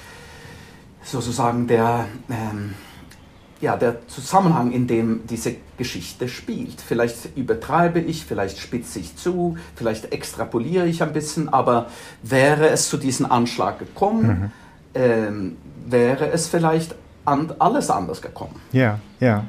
sozusagen 1.04 1.68
der, 1.68 2.06
ähm, 2.30 2.76
ja, 3.60 3.76
der 3.76 4.08
Zusammenhang, 4.08 4.72
in 4.72 4.88
dem 4.88 5.26
diese 5.28 5.56
Geschichte 5.78 6.28
spielt. 6.28 6.80
Vielleicht 6.80 7.36
übertreibe 7.36 8.00
ich, 8.00 8.26
vielleicht 8.26 8.60
spitze 8.60 9.00
ich 9.00 9.16
zu, 9.16 9.58
vielleicht 9.76 10.12
extrapoliere 10.12 10.88
ich 10.88 11.02
ein 11.02 11.14
bisschen, 11.14 11.50
aber 11.50 11.88
wäre 12.24 12.70
es 12.70 12.90
zu 12.90 12.98
diesem 12.98 13.32
Anschlag 13.32 13.80
gekommen, 13.80 14.28
mhm. 14.28 14.52
ähm, 14.94 15.58
wäre 15.88 16.30
es 16.30 16.48
vielleicht 16.48 16.96
an, 17.28 17.54
alles 17.60 17.90
anders 17.90 18.22
gekommen. 18.22 18.56
Ja, 18.72 19.00
ja. 19.20 19.44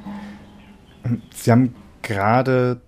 Sie 1.34 1.50
haben 1.50 1.74
gerade 2.02 2.80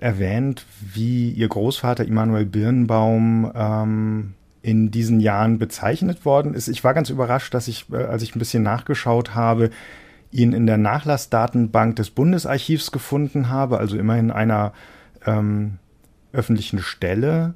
erwähnt, 0.00 0.66
wie 0.80 1.30
Ihr 1.30 1.48
Großvater 1.48 2.04
Immanuel 2.04 2.46
Birnbaum 2.46 3.50
ähm, 3.54 4.34
in 4.62 4.90
diesen 4.90 5.20
Jahren 5.20 5.58
bezeichnet 5.58 6.24
worden 6.24 6.54
ist. 6.54 6.68
Ich 6.68 6.84
war 6.84 6.94
ganz 6.94 7.10
überrascht, 7.10 7.54
dass 7.54 7.68
ich, 7.68 7.86
äh, 7.92 7.96
als 7.96 8.22
ich 8.22 8.34
ein 8.34 8.38
bisschen 8.38 8.62
nachgeschaut 8.62 9.34
habe, 9.34 9.70
ihn 10.32 10.52
in 10.52 10.66
der 10.66 10.78
Nachlassdatenbank 10.78 11.96
des 11.96 12.10
Bundesarchivs 12.10 12.90
gefunden 12.92 13.48
habe, 13.48 13.78
also 13.78 13.96
immerhin 13.96 14.30
einer 14.30 14.72
ähm, 15.24 15.78
öffentlichen 16.32 16.80
Stelle, 16.80 17.54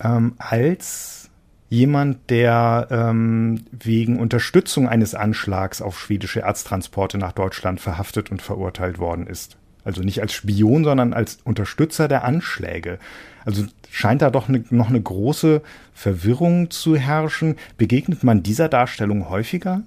ähm, 0.00 0.34
als 0.38 1.27
jemand, 1.68 2.30
der 2.30 2.88
ähm, 2.90 3.64
wegen 3.70 4.18
Unterstützung 4.18 4.88
eines 4.88 5.14
Anschlags 5.14 5.82
auf 5.82 5.98
schwedische 5.98 6.40
Erztransporte 6.40 7.18
nach 7.18 7.32
Deutschland 7.32 7.80
verhaftet 7.80 8.30
und 8.30 8.42
verurteilt 8.42 8.98
worden 8.98 9.26
ist. 9.26 9.56
Also 9.84 10.02
nicht 10.02 10.20
als 10.20 10.32
Spion, 10.32 10.84
sondern 10.84 11.12
als 11.12 11.38
Unterstützer 11.44 12.08
der 12.08 12.24
Anschläge. 12.24 12.98
Also 13.44 13.64
scheint 13.90 14.22
da 14.22 14.30
doch 14.30 14.48
ne, 14.48 14.64
noch 14.70 14.88
eine 14.88 15.00
große 15.00 15.62
Verwirrung 15.94 16.70
zu 16.70 16.96
herrschen. 16.96 17.56
Begegnet 17.76 18.24
man 18.24 18.42
dieser 18.42 18.68
Darstellung 18.68 19.28
häufiger? 19.28 19.82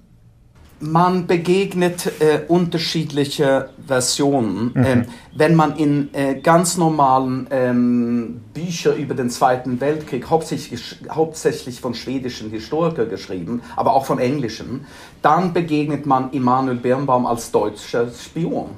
Man 0.84 1.28
begegnet 1.28 2.20
äh, 2.20 2.40
unterschiedliche 2.48 3.70
Versionen. 3.86 4.72
Mhm. 4.74 4.84
Ähm, 4.84 5.04
wenn 5.32 5.54
man 5.54 5.76
in 5.76 6.12
äh, 6.12 6.40
ganz 6.40 6.76
normalen 6.76 7.46
ähm, 7.52 8.40
Bücher 8.52 8.96
über 8.96 9.14
den 9.14 9.30
Zweiten 9.30 9.80
Weltkrieg, 9.80 10.28
hauptsächlich, 10.28 10.96
hauptsächlich 11.08 11.80
von 11.80 11.94
schwedischen 11.94 12.50
Historikern 12.50 13.08
geschrieben, 13.08 13.62
aber 13.76 13.94
auch 13.94 14.06
von 14.06 14.18
englischen, 14.18 14.84
dann 15.22 15.52
begegnet 15.52 16.04
man 16.04 16.32
Immanuel 16.32 16.78
Birnbaum 16.78 17.26
als 17.26 17.52
deutscher 17.52 18.10
Spion. 18.10 18.70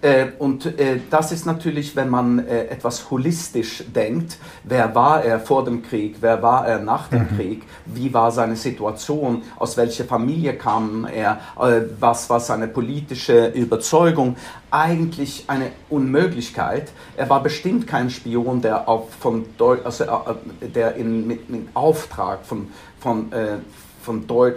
Äh, 0.00 0.26
und 0.38 0.78
äh, 0.78 1.00
das 1.10 1.32
ist 1.32 1.44
natürlich, 1.44 1.96
wenn 1.96 2.08
man 2.08 2.46
äh, 2.46 2.66
etwas 2.66 3.10
holistisch 3.10 3.82
denkt, 3.94 4.38
wer 4.62 4.94
war 4.94 5.24
er 5.24 5.40
vor 5.40 5.64
dem 5.64 5.82
Krieg, 5.82 6.18
wer 6.20 6.40
war 6.40 6.68
er 6.68 6.78
nach 6.78 7.08
dem 7.08 7.22
mhm. 7.22 7.36
Krieg, 7.36 7.62
wie 7.84 8.14
war 8.14 8.30
seine 8.30 8.54
Situation, 8.54 9.42
aus 9.56 9.76
welcher 9.76 10.04
Familie 10.04 10.54
kam 10.54 11.04
er, 11.04 11.40
was 11.98 12.30
war 12.30 12.40
seine 12.40 12.68
politische 12.68 13.48
Überzeugung, 13.48 14.36
eigentlich 14.70 15.44
eine 15.48 15.72
Unmöglichkeit. 15.88 16.92
Er 17.16 17.28
war 17.28 17.42
bestimmt 17.42 17.86
kein 17.86 18.10
Spion, 18.10 18.60
der, 18.60 18.88
auf, 18.88 19.12
von 19.18 19.46
Deu 19.56 19.78
also, 19.84 20.04
der 20.60 20.94
in, 20.94 21.26
mit, 21.26 21.50
mit 21.50 21.68
Auftrag 21.74 22.44
von, 22.44 22.68
von, 23.00 23.32
von 24.02 24.26
Deu 24.26 24.52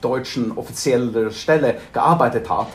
deutschen 0.00 0.56
offizieller 0.56 1.30
Stelle 1.30 1.78
gearbeitet 1.92 2.48
hat. 2.48 2.68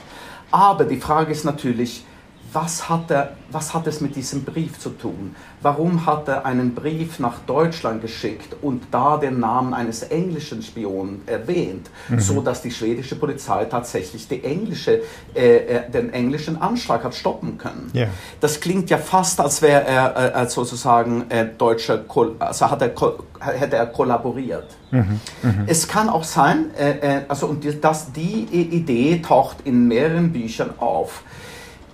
Aber 0.52 0.86
die 0.86 0.98
Frage 0.98 1.32
ist 1.32 1.46
natürlich, 1.46 2.06
was 2.54 2.88
hat, 2.88 3.12
er, 3.12 3.36
was 3.52 3.74
hat 3.74 3.88
es 3.88 4.02
mit 4.02 4.16
diesem 4.16 4.44
Brief 4.44 4.80
zu 4.80 4.92
tun? 4.92 5.36
Warum 5.65 6.05
hat 6.05 6.27
er 6.27 6.45
einen 6.45 6.75
Brief 6.75 7.17
nach 7.17 7.39
Deutschland 7.48 8.00
geschickt 8.00 8.55
und 8.62 8.84
da 8.91 9.17
den 9.17 9.39
Namen 9.39 9.74
eines 9.74 10.03
englischen 10.03 10.62
Spionen 10.62 11.24
erwähnt, 11.25 11.89
mhm. 12.07 12.19
so 12.19 12.39
dass 12.41 12.62
die 12.62 12.69
schwedische 12.69 13.15
Polizei 13.15 13.65
tatsächlich 13.65 14.27
die 14.27 14.43
englische, 14.43 15.01
äh, 15.34 15.55
äh 15.55 15.89
den 15.89 16.13
englischen 16.13 16.62
Anschlag 16.62 17.03
hat 17.03 17.15
stoppen 17.15 17.57
können? 17.57 17.91
Yeah. 17.95 18.10
Das 18.39 18.60
klingt 18.60 18.91
ja 18.91 19.00
fast, 19.00 19.39
als 19.39 19.63
wäre 19.63 19.88
er 19.88 20.36
äh, 20.36 20.48
sozusagen 20.48 21.31
äh, 21.31 21.48
deutscher, 21.57 22.05
also 22.38 22.69
hat 22.69 22.84
er, 22.84 22.93
hätte 23.39 23.75
er 23.75 23.88
kollaboriert. 23.88 24.67
Mhm. 24.91 25.19
Mhm. 25.41 25.63
Es 25.65 25.88
kann 25.88 26.10
auch 26.10 26.25
sein, 26.25 26.75
äh, 26.77 26.91
äh, 26.91 27.22
also 27.27 27.48
und 27.48 27.63
die, 27.63 27.81
das, 27.81 28.12
die 28.12 28.43
Idee 28.51 29.19
taucht 29.19 29.57
in 29.63 29.88
mehreren 29.88 30.31
Büchern 30.31 30.75
auf. 30.77 31.24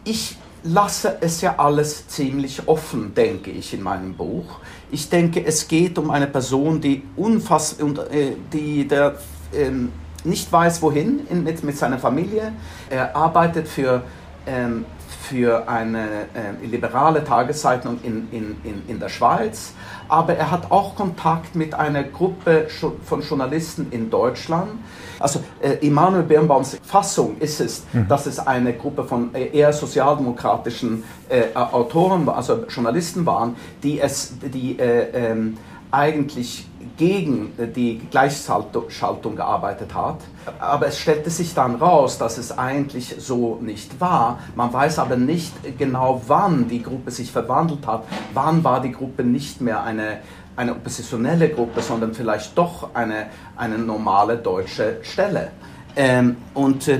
Ich 0.03 0.35
lasse 0.63 1.17
es 1.21 1.41
ja 1.41 1.57
alles 1.57 2.07
ziemlich 2.07 2.67
offen, 2.67 3.13
denke 3.13 3.51
ich 3.51 3.73
in 3.73 3.81
meinem 3.81 4.13
Buch. 4.13 4.59
Ich 4.91 5.09
denke, 5.09 5.43
es 5.45 5.67
geht 5.67 5.97
um 5.97 6.11
eine 6.11 6.27
Person, 6.27 6.81
die 6.81 7.03
unfassbar, 7.15 8.11
äh, 8.11 8.33
die 8.53 8.87
der, 8.87 9.15
ähm, 9.53 9.91
nicht 10.23 10.51
weiß, 10.51 10.81
wohin 10.81 11.21
in, 11.29 11.43
mit, 11.43 11.63
mit 11.63 11.77
seiner 11.77 11.97
Familie. 11.97 12.53
Er 12.89 13.15
arbeitet 13.15 13.67
für, 13.67 14.03
ähm, 14.45 14.85
für 15.31 15.69
eine 15.69 16.27
äh, 16.33 16.65
liberale 16.65 17.23
Tageszeitung 17.23 17.99
in, 18.03 18.27
in, 18.31 18.57
in, 18.65 18.83
in 18.89 18.99
der 18.99 19.07
Schweiz, 19.07 19.71
aber 20.09 20.35
er 20.35 20.51
hat 20.51 20.69
auch 20.71 20.95
Kontakt 20.95 21.55
mit 21.55 21.73
einer 21.73 22.03
Gruppe 22.03 22.67
von 23.05 23.21
Journalisten 23.21 23.87
in 23.91 24.09
Deutschland. 24.09 24.71
Also 25.19 25.39
äh, 25.61 25.75
Immanuel 25.87 26.23
Birnbaums 26.23 26.77
Fassung 26.83 27.37
ist 27.39 27.61
es, 27.61 27.83
mhm. 27.93 28.09
dass 28.09 28.25
es 28.25 28.39
eine 28.39 28.73
Gruppe 28.73 29.05
von 29.05 29.33
äh, 29.33 29.47
eher 29.57 29.71
sozialdemokratischen 29.71 31.05
äh, 31.29 31.55
Autoren, 31.55 32.27
also 32.27 32.65
Journalisten 32.67 33.25
waren, 33.25 33.55
die 33.83 34.01
es, 34.01 34.33
die 34.41 34.77
äh, 34.77 35.31
ähm, 35.31 35.57
eigentlich 35.91 36.67
gegen 37.01 37.53
die 37.75 37.99
Gleichschaltung 38.11 39.35
gearbeitet 39.35 39.95
hat. 39.95 40.17
Aber 40.59 40.85
es 40.85 40.99
stellte 40.99 41.31
sich 41.31 41.55
dann 41.55 41.77
raus, 41.77 42.19
dass 42.19 42.37
es 42.37 42.55
eigentlich 42.55 43.15
so 43.17 43.57
nicht 43.59 43.99
war. 43.99 44.37
Man 44.55 44.71
weiß 44.71 44.99
aber 44.99 45.15
nicht 45.15 45.79
genau, 45.79 46.21
wann 46.27 46.67
die 46.67 46.83
Gruppe 46.83 47.09
sich 47.09 47.31
verwandelt 47.31 47.87
hat. 47.87 48.03
Wann 48.35 48.63
war 48.63 48.81
die 48.81 48.91
Gruppe 48.91 49.23
nicht 49.23 49.61
mehr 49.61 49.83
eine, 49.83 50.19
eine 50.55 50.73
oppositionelle 50.73 51.49
Gruppe, 51.49 51.81
sondern 51.81 52.13
vielleicht 52.13 52.55
doch 52.55 52.93
eine, 52.93 53.31
eine 53.57 53.79
normale 53.79 54.37
deutsche 54.37 54.99
Stelle. 55.01 55.47
Ähm, 55.95 56.37
und 56.53 56.87
äh, 56.87 56.99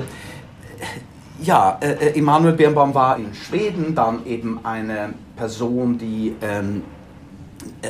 ja, 1.43 1.77
äh, 1.79 2.17
Emanuel 2.17 2.53
Birnbaum 2.53 2.95
war 2.95 3.17
in 3.17 3.35
Schweden 3.35 3.93
dann 3.93 4.25
eben 4.25 4.61
eine 4.65 5.13
Person, 5.35 5.99
die 5.99 6.35
ähm, 6.41 6.81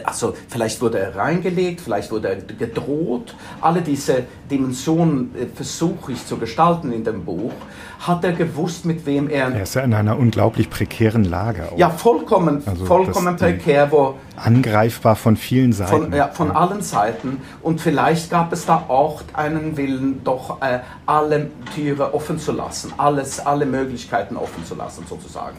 also 0.03 0.35
vielleicht 0.47 0.81
wurde 0.81 0.99
er 0.99 1.15
reingelegt, 1.15 1.81
vielleicht 1.81 2.11
wurde 2.11 2.29
er 2.29 2.35
gedroht. 2.37 3.35
Alle 3.61 3.81
diese 3.81 4.23
Dimensionen 4.51 5.33
äh, 5.35 5.47
versuche 5.47 6.11
ich 6.11 6.25
zu 6.27 6.37
gestalten 6.37 6.91
in 6.91 7.03
dem 7.03 7.23
Buch. 7.25 7.53
Hat 7.99 8.23
er 8.23 8.33
gewusst, 8.33 8.85
mit 8.85 9.05
wem 9.05 9.29
er... 9.29 9.53
Er 9.53 9.63
ist 9.63 9.75
ja 9.75 9.81
in 9.81 9.93
einer 9.93 10.17
unglaublich 10.17 10.69
prekären 10.69 11.23
Lage. 11.23 11.69
Auch. 11.71 11.77
Ja, 11.77 11.89
vollkommen, 11.89 12.61
also 12.65 12.85
vollkommen 12.85 13.35
prekär, 13.37 13.91
wo... 13.91 14.15
Angreifbar 14.35 15.15
von 15.15 15.37
vielen 15.37 15.71
Seiten. 15.71 15.91
Von, 15.91 16.13
ja, 16.13 16.27
von 16.29 16.47
ja. 16.47 16.55
allen 16.55 16.81
Seiten. 16.81 17.41
Und 17.61 17.79
vielleicht 17.79 18.31
gab 18.31 18.51
es 18.53 18.65
da 18.65 18.85
auch 18.87 19.21
einen 19.33 19.77
Willen, 19.77 20.21
doch 20.23 20.61
äh, 20.61 20.79
alle 21.05 21.51
Türe 21.75 22.13
offen 22.13 22.39
zu 22.39 22.51
lassen, 22.51 22.91
alles, 22.97 23.39
alle 23.39 23.67
Möglichkeiten 23.67 24.35
offen 24.35 24.65
zu 24.65 24.73
lassen, 24.73 25.05
sozusagen. 25.07 25.57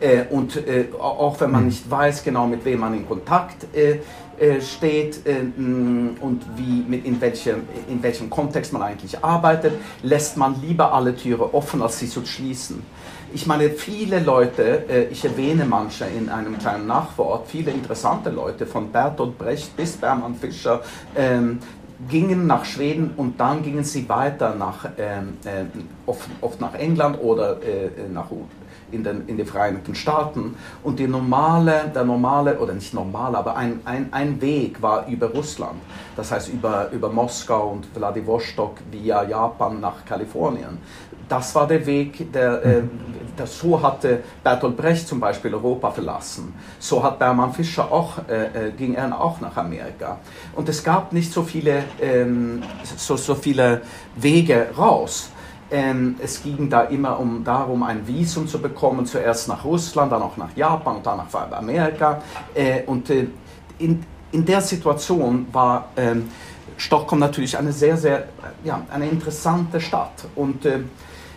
Äh, 0.00 0.24
und 0.30 0.56
äh, 0.56 0.86
auch 0.98 1.40
wenn 1.40 1.52
man 1.52 1.60
hm. 1.60 1.68
nicht 1.68 1.88
weiß 1.88 2.24
genau, 2.24 2.46
mit 2.46 2.64
wem 2.64 2.80
man 2.80 2.94
in 2.94 3.06
Kontakt 3.06 3.72
äh, 3.74 4.00
äh, 4.38 4.60
steht 4.60 5.26
äh, 5.26 5.40
und 5.56 6.42
wie, 6.56 6.84
mit, 6.88 7.04
in, 7.04 7.20
welchem, 7.20 7.62
in 7.88 8.02
welchem 8.02 8.30
Kontext 8.30 8.72
man 8.72 8.82
eigentlich 8.82 9.22
arbeitet, 9.24 9.74
lässt 10.02 10.36
man 10.36 10.60
lieber 10.60 10.92
alle 10.92 11.14
Türen 11.14 11.50
offen, 11.52 11.82
als 11.82 11.98
sie 11.98 12.08
zu 12.08 12.24
schließen. 12.24 12.82
Ich 13.32 13.46
meine, 13.46 13.70
viele 13.70 14.20
Leute, 14.20 14.84
äh, 14.88 15.04
ich 15.10 15.24
erwähne 15.24 15.64
manche 15.64 16.04
in 16.04 16.28
einem 16.28 16.58
kleinen 16.58 16.86
Nachwort, 16.86 17.48
viele 17.48 17.72
interessante 17.72 18.30
Leute, 18.30 18.66
von 18.66 18.92
Bertolt 18.92 19.36
Brecht 19.36 19.76
bis 19.76 19.96
Bermann 19.96 20.34
Fischer, 20.36 20.82
ähm, 21.16 21.58
gingen 22.08 22.46
nach 22.46 22.64
Schweden 22.64 23.10
und 23.16 23.40
dann 23.40 23.62
gingen 23.62 23.84
sie 23.84 24.08
weiter 24.08 24.54
nach, 24.54 24.88
ähm, 24.98 25.36
äh, 25.44 25.64
oft, 26.06 26.28
oft, 26.40 26.60
nach 26.60 26.74
England 26.74 27.18
oder 27.20 27.62
äh, 27.62 28.08
nach 28.12 28.30
in 28.90 29.04
den, 29.04 29.26
in 29.26 29.36
den 29.36 29.46
Vereinigten 29.46 29.94
Staaten. 29.94 30.56
Und 30.82 30.98
die 30.98 31.06
normale, 31.06 31.90
der 31.94 32.04
normale, 32.04 32.58
oder 32.58 32.74
nicht 32.74 32.94
normal, 32.94 33.34
aber 33.36 33.56
ein, 33.56 33.80
ein, 33.84 34.08
ein 34.12 34.40
Weg 34.40 34.80
war 34.82 35.06
über 35.08 35.28
Russland. 35.30 35.80
Das 36.16 36.30
heißt 36.30 36.48
über, 36.48 36.90
über 36.90 37.10
Moskau 37.10 37.70
und 37.70 37.86
Vladivostok 37.86 38.78
via 38.90 39.24
Japan 39.24 39.80
nach 39.80 40.04
Kalifornien. 40.04 40.78
Das 41.28 41.54
war 41.54 41.66
der 41.66 41.84
Weg, 41.86 42.32
der, 42.32 42.64
äh, 42.64 42.82
der, 43.38 43.46
so 43.46 43.82
hatte 43.82 44.22
Bertolt 44.42 44.76
Brecht 44.76 45.08
zum 45.08 45.20
Beispiel 45.20 45.54
Europa 45.54 45.90
verlassen. 45.90 46.54
So 46.78 47.02
hat 47.02 47.18
Bermann 47.18 47.52
Fischer 47.52 47.90
auch, 47.90 48.18
äh, 48.28 48.68
äh 48.68 48.72
ging 48.72 48.94
er 48.94 49.18
auch 49.18 49.40
nach 49.40 49.56
Amerika. 49.56 50.18
Und 50.54 50.68
es 50.68 50.84
gab 50.84 51.12
nicht 51.12 51.32
so 51.32 51.42
viele, 51.42 51.84
ähm, 52.00 52.62
so, 52.96 53.16
so 53.16 53.34
viele 53.34 53.80
Wege 54.16 54.68
raus. 54.76 55.30
Ähm, 55.74 56.14
es 56.22 56.40
ging 56.40 56.70
da 56.70 56.82
immer 56.82 57.18
um 57.18 57.42
darum, 57.42 57.82
ein 57.82 58.06
Visum 58.06 58.46
zu 58.46 58.60
bekommen, 58.60 59.06
zuerst 59.06 59.48
nach 59.48 59.64
Russland, 59.64 60.12
dann 60.12 60.22
auch 60.22 60.36
nach 60.36 60.56
Japan 60.56 60.98
und 60.98 61.04
dann 61.04 61.16
nach 61.16 61.52
Amerika. 61.52 62.22
Äh, 62.54 62.84
und 62.84 63.10
äh, 63.10 63.26
in, 63.80 64.04
in 64.30 64.44
der 64.44 64.60
Situation 64.60 65.48
war 65.50 65.86
ähm, 65.96 66.30
Stockholm 66.76 67.18
natürlich 67.18 67.58
eine 67.58 67.72
sehr, 67.72 67.96
sehr, 67.96 68.28
ja, 68.62 68.82
eine 68.88 69.08
interessante 69.08 69.80
Stadt. 69.80 70.26
Und 70.36 70.64
äh, 70.64 70.78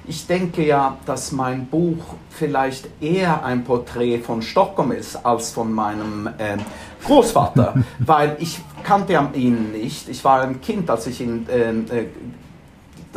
ich 0.05 0.27
denke 0.27 0.63
ja, 0.63 0.97
dass 1.07 1.31
mein 1.31 1.65
Buch 1.65 1.97
vielleicht 2.29 2.89
eher 3.01 3.43
ein 3.43 3.63
Porträt 3.63 4.19
von 4.19 4.43
Stockholm 4.43 4.91
ist 4.91 5.15
als 5.25 5.49
von 5.49 5.73
meinem 5.73 6.27
äh, 6.37 6.57
Großvater, 7.03 7.73
weil 7.99 8.37
ich 8.37 8.59
kannte 8.83 9.19
ihn 9.33 9.71
nicht. 9.71 10.07
Ich 10.09 10.23
war 10.23 10.41
ein 10.41 10.61
Kind, 10.61 10.91
als 10.91 11.07
ich 11.07 11.21
ihn 11.21 11.47
äh, 11.49 11.71
äh 11.71 12.05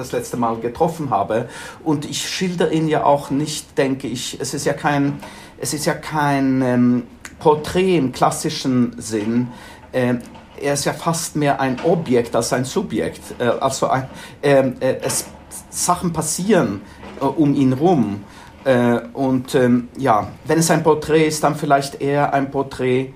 das 0.00 0.12
letzte 0.12 0.36
Mal 0.36 0.56
getroffen 0.56 1.10
habe. 1.10 1.48
Und 1.84 2.04
ich 2.04 2.28
schilder 2.28 2.72
ihn 2.72 2.88
ja 2.88 3.04
auch 3.04 3.30
nicht, 3.30 3.76
denke 3.78 4.08
ich, 4.08 4.38
es 4.40 4.54
ist 4.54 4.66
ja 4.66 4.72
kein, 4.72 5.20
es 5.58 5.74
ist 5.74 5.86
ja 5.86 5.94
kein 5.94 6.62
ähm, 6.62 7.02
Porträt 7.38 7.96
im 7.96 8.12
klassischen 8.12 8.94
Sinn. 8.98 9.48
Äh, 9.92 10.14
er 10.60 10.74
ist 10.74 10.84
ja 10.84 10.92
fast 10.92 11.36
mehr 11.36 11.60
ein 11.60 11.78
Objekt 11.84 12.36
als 12.36 12.52
ein 12.52 12.64
Subjekt. 12.64 13.22
Äh, 13.38 13.44
also 13.44 13.88
ein, 13.88 14.08
ähm, 14.42 14.76
äh, 14.80 14.96
es, 15.02 15.26
Sachen 15.70 16.12
passieren 16.12 16.82
äh, 17.20 17.24
um 17.24 17.54
ihn 17.54 17.72
rum. 17.72 18.24
Äh, 18.64 19.00
und 19.12 19.54
ähm, 19.54 19.88
ja, 19.96 20.28
wenn 20.44 20.58
es 20.58 20.70
ein 20.70 20.82
Porträt 20.82 21.26
ist, 21.26 21.42
dann 21.42 21.54
vielleicht 21.54 22.00
eher 22.00 22.32
ein 22.34 22.50
Porträt 22.50 23.12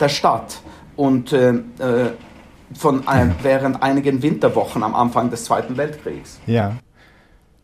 der 0.00 0.08
Stadt. 0.08 0.60
Und 0.96 1.32
äh, 1.32 1.54
von 2.74 3.06
ein, 3.08 3.34
während 3.42 3.82
einigen 3.82 4.22
Winterwochen 4.22 4.82
am 4.82 4.94
Anfang 4.94 5.30
des 5.30 5.44
Zweiten 5.44 5.76
Weltkriegs. 5.76 6.40
Ja. 6.46 6.76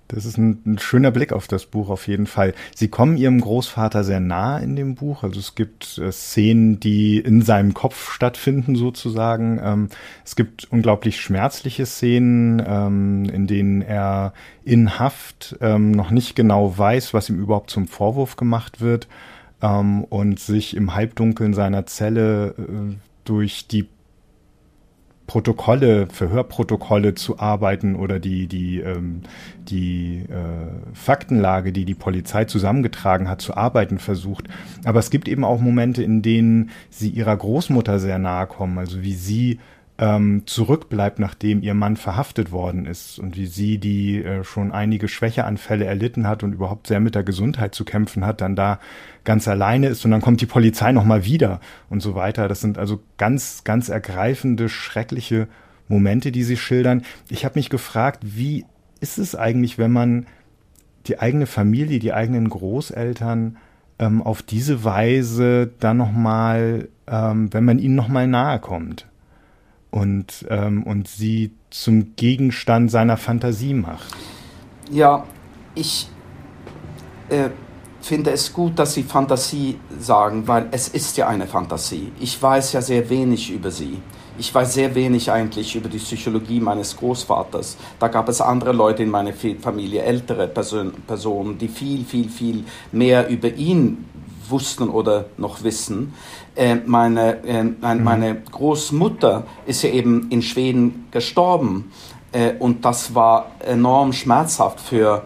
Das 0.09 0.25
ist 0.25 0.38
ein, 0.38 0.62
ein, 0.64 0.79
schöner 0.79 1.11
Blick 1.11 1.35
auf 1.35 1.49
das 1.49 1.66
Buch 1.66 1.90
auf 1.90 2.09
jeden 2.09 2.27
Fall. 2.27 2.55
Sie 2.75 2.88
kommen 2.88 3.18
ihrem 3.18 3.42
Großvater 3.42 4.05
sehr 4.05 4.21
nah 4.21 4.59
in 4.59 4.75
dem 4.75 4.94
Buch. 4.94 5.23
Also 5.23 5.38
es 5.38 5.55
gibt 5.55 5.99
äh, 5.99 6.11
Szenen, 6.11 6.81
die 6.81 7.18
in 7.18 7.42
seinem 7.42 7.75
Kopf 7.75 8.11
stattfinden 8.11 8.75
sozusagen. 8.75 9.61
Ähm, 9.62 9.88
es 10.25 10.35
gibt 10.35 10.66
unglaublich 10.73 11.21
schmerzliche 11.21 11.85
Szenen, 11.85 12.62
ähm, 12.66 13.27
in 13.27 13.47
denen 13.47 13.83
er 13.83 14.33
in 14.64 14.99
Haft 14.99 15.57
ähm, 15.61 15.90
noch 15.90 16.11
nicht 16.11 16.35
genau 16.35 16.79
weiß, 16.79 17.12
was 17.12 17.29
ihm 17.29 17.38
überhaupt 17.38 17.68
zum 17.71 17.87
Vorwurf 17.87 18.37
gemacht 18.37 18.81
wird 18.81 19.09
ähm, 19.61 20.05
und 20.05 20.40
sich 20.40 20.75
im 20.75 20.94
Halbdunkeln 20.94 21.53
seiner 21.53 21.85
Zelle 21.85 22.55
äh, 22.59 22.94
durch 23.25 23.66
die 23.68 23.88
Protokolle, 25.29 26.07
Verhörprotokolle 26.07 27.14
zu 27.14 27.38
arbeiten 27.38 27.97
oder 27.97 28.19
die, 28.19 28.49
die, 28.49 28.81
ähm, 28.81 29.21
die 29.69 30.25
äh, 30.29 30.95
Faktenlage, 30.95 31.71
die 31.71 31.85
die 31.85 31.95
Polizei 31.95 32.47
zusammengetragen 32.47 33.29
hat, 33.29 33.43
zu 33.43 33.55
arbeiten 33.55 33.99
versucht. 33.99 34.49
Aber 34.85 34.99
es 34.99 35.11
gibt 35.11 35.29
eben 35.29 35.45
auch 35.45 35.61
Momente, 35.61 36.03
in 36.03 36.23
denen 36.23 36.71
sie 36.88 37.11
ihrer 37.11 37.37
Großmutter 37.37 37.99
sehr 37.99 38.19
nahe 38.19 38.47
kommen, 38.47 38.79
also 38.79 39.03
wie 39.03 39.12
sie 39.12 39.61
ähm, 39.99 40.43
zurückbleibt, 40.47 41.19
nachdem 41.19 41.61
ihr 41.63 41.75
Mann 41.75 41.97
verhaftet 41.97 42.53
worden 42.53 42.87
ist 42.87 43.19
und 43.19 43.37
wie 43.37 43.47
sie, 43.47 43.79
die 43.79 44.23
äh, 44.23 44.45
schon 44.45 44.71
einige 44.71 45.09
Schwächeanfälle 45.09 45.85
erlitten 45.85 46.29
hat 46.29 46.45
und 46.45 46.53
überhaupt 46.53 46.87
sehr 46.87 47.01
mit 47.01 47.17
der 47.17 47.25
Gesundheit 47.25 47.75
zu 47.75 47.85
kämpfen 47.85 48.25
hat, 48.25 48.41
dann 48.41 48.55
da 48.55 48.79
ganz 49.25 49.49
alleine 49.49 49.89
ist 49.89 50.05
und 50.05 50.13
dann 50.13 50.21
kommt 50.21 50.41
die 50.41 50.47
Polizei 50.47 50.93
nochmal 50.93 51.25
wieder 51.25 51.61
und 51.91 52.01
so 52.01 52.15
weiter. 52.15 52.47
Das 52.47 52.61
sind 52.61 52.79
also 52.79 53.01
ganz, 53.17 53.65
ganz 53.65 53.89
ergreifende, 53.89 54.69
schreckliche 54.69 55.49
Momente, 55.89 56.31
die 56.31 56.45
sie 56.45 56.57
schildern. 56.57 57.03
Ich 57.29 57.45
habe 57.45 57.59
mich 57.59 57.69
gefragt, 57.69 58.21
wie 58.23 58.67
ist 59.01 59.19
es 59.19 59.35
eigentlich, 59.35 59.79
wenn 59.79 59.93
man 59.93 60.27
die 61.07 61.19
eigene 61.19 61.47
Familie, 61.47 61.99
die 61.99 62.13
eigenen 62.13 62.49
Großeltern 62.49 63.57
ähm, 63.99 64.23
auf 64.23 64.43
diese 64.43 64.85
Weise 64.85 65.73
dann 65.81 65.97
nochmal, 65.97 66.89
ähm, 67.09 67.53
wenn 67.53 67.65
man 67.65 67.81
ihnen 67.81 67.97
nochmal 67.97 68.29
nahe 68.29 68.61
kommt? 68.61 69.08
Und, 69.90 70.46
ähm, 70.48 70.83
und 70.83 71.09
sie 71.09 71.53
zum 71.70 72.14
Gegenstand 72.16 72.90
seiner 72.90 73.16
Fantasie 73.16 73.74
macht. 73.74 74.14
Ja, 74.90 75.24
ich 75.74 76.09
äh, 77.29 77.51
finde 78.01 78.31
es 78.31 78.53
gut, 78.53 78.79
dass 78.79 78.94
Sie 78.94 79.03
Fantasie 79.03 79.79
sagen, 79.98 80.46
weil 80.46 80.68
es 80.70 80.88
ist 80.88 81.16
ja 81.16 81.29
eine 81.29 81.46
Fantasie. 81.46 82.12
Ich 82.20 82.40
weiß 82.40 82.72
ja 82.72 82.83
sehr 82.83 83.09
wenig 83.11 83.51
über 83.51 83.70
sie. 83.70 83.98
Ich 84.38 84.55
weiß 84.55 84.74
sehr 84.74 84.94
wenig 84.94 85.33
eigentlich 85.33 85.74
über 85.74 85.88
die 85.88 85.98
Psychologie 85.98 86.61
meines 86.61 86.96
Großvaters. 86.96 87.77
Da 87.98 88.07
gab 88.07 88.29
es 88.29 88.40
andere 88.40 88.72
Leute 88.72 89.03
in 89.03 89.11
meiner 89.11 89.33
Familie, 89.33 90.03
ältere 90.03 90.46
Person, 90.46 90.92
Personen, 91.07 91.59
die 91.59 91.66
viel, 91.66 92.05
viel, 92.05 92.29
viel 92.29 92.64
mehr 92.92 93.29
über 93.29 93.53
ihn 93.53 94.07
wussten 94.48 94.88
oder 94.88 95.27
noch 95.37 95.62
wissen. 95.64 96.14
Äh, 96.59 96.75
meine, 96.87 97.44
äh, 97.44 97.62
mhm. 97.62 97.77
meine 98.03 98.35
Großmutter 98.51 99.44
ist 99.64 99.83
ja 99.83 99.90
eben 99.90 100.29
in 100.31 100.42
Schweden 100.42 101.07
gestorben 101.12 101.92
äh, 102.33 102.55
und 102.59 102.85
das 102.85 103.14
war 103.14 103.53
enorm 103.61 104.12
schmerzhaft 104.12 104.81
für, 104.81 105.23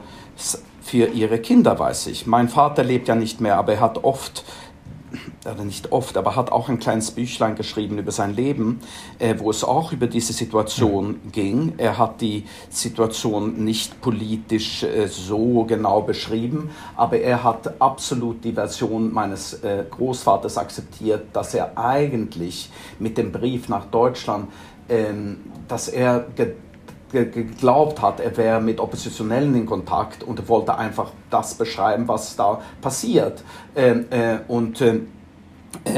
für 0.83 1.07
ihre 1.07 1.38
Kinder, 1.38 1.79
weiß 1.79 2.09
ich. 2.09 2.27
Mein 2.27 2.51
Vater 2.51 2.85
lebt 2.85 3.09
ja 3.09 3.14
nicht 3.14 3.40
mehr, 3.40 3.57
aber 3.57 3.73
er 3.73 3.81
hat 3.81 4.05
oft 4.05 4.45
oder 5.44 5.64
nicht 5.64 5.92
oft, 5.92 6.16
aber 6.16 6.37
hat 6.37 6.52
auch 6.52 6.68
ein 6.68 6.78
kleines 6.78 7.11
Büchlein 7.11 7.57
geschrieben 7.57 7.98
über 7.98 8.12
sein 8.12 8.35
Leben, 8.35 8.81
äh, 9.18 9.35
wo 9.38 9.50
es 9.50 9.64
auch 9.64 9.92
über 9.92 10.07
diese 10.07 10.33
Situation 10.33 11.20
mhm. 11.24 11.33
ging. 11.33 11.72
Er 11.78 11.98
hat 11.98 12.20
die 12.20 12.44
Situation 12.70 13.64
nicht 13.64 14.00
politisch 14.00 14.83
äh, 14.83 15.09
so 15.09 15.64
genau 15.64 16.02
beschrieben, 16.02 16.70
aber 16.96 17.18
er 17.18 17.42
hat 17.42 17.81
absolut 17.81 18.44
die 18.44 18.52
Version 18.52 19.12
meines 19.12 19.55
äh, 19.62 19.85
Großvaters 19.90 20.59
akzeptiert, 20.59 21.26
dass 21.33 21.55
er 21.55 21.76
eigentlich 21.76 22.70
mit 22.98 23.18
dem 23.18 23.33
Brief 23.33 23.68
nach 23.68 23.87
Deutschland, 23.87 24.48
ähm, 24.88 25.40
dass 25.68 25.88
er 25.88 26.26
geglaubt 27.12 28.00
hat, 28.00 28.20
er 28.20 28.35
wäre 28.38 28.61
mit 28.61 28.81
Oppositionellen 28.81 29.55
in 29.55 29.66
Kontakt 29.66 30.22
und 30.24 30.48
wollte 30.48 30.76
einfach 30.78 31.11
das 31.28 31.55
beschreiben, 31.55 32.09
was 32.09 32.37
da 32.37 32.62
passiert. 32.81 33.44
Ähm, 33.76 34.07
äh, 34.11 34.38
und 34.48 34.81
äh, 34.81 34.94
äh, 34.94 35.00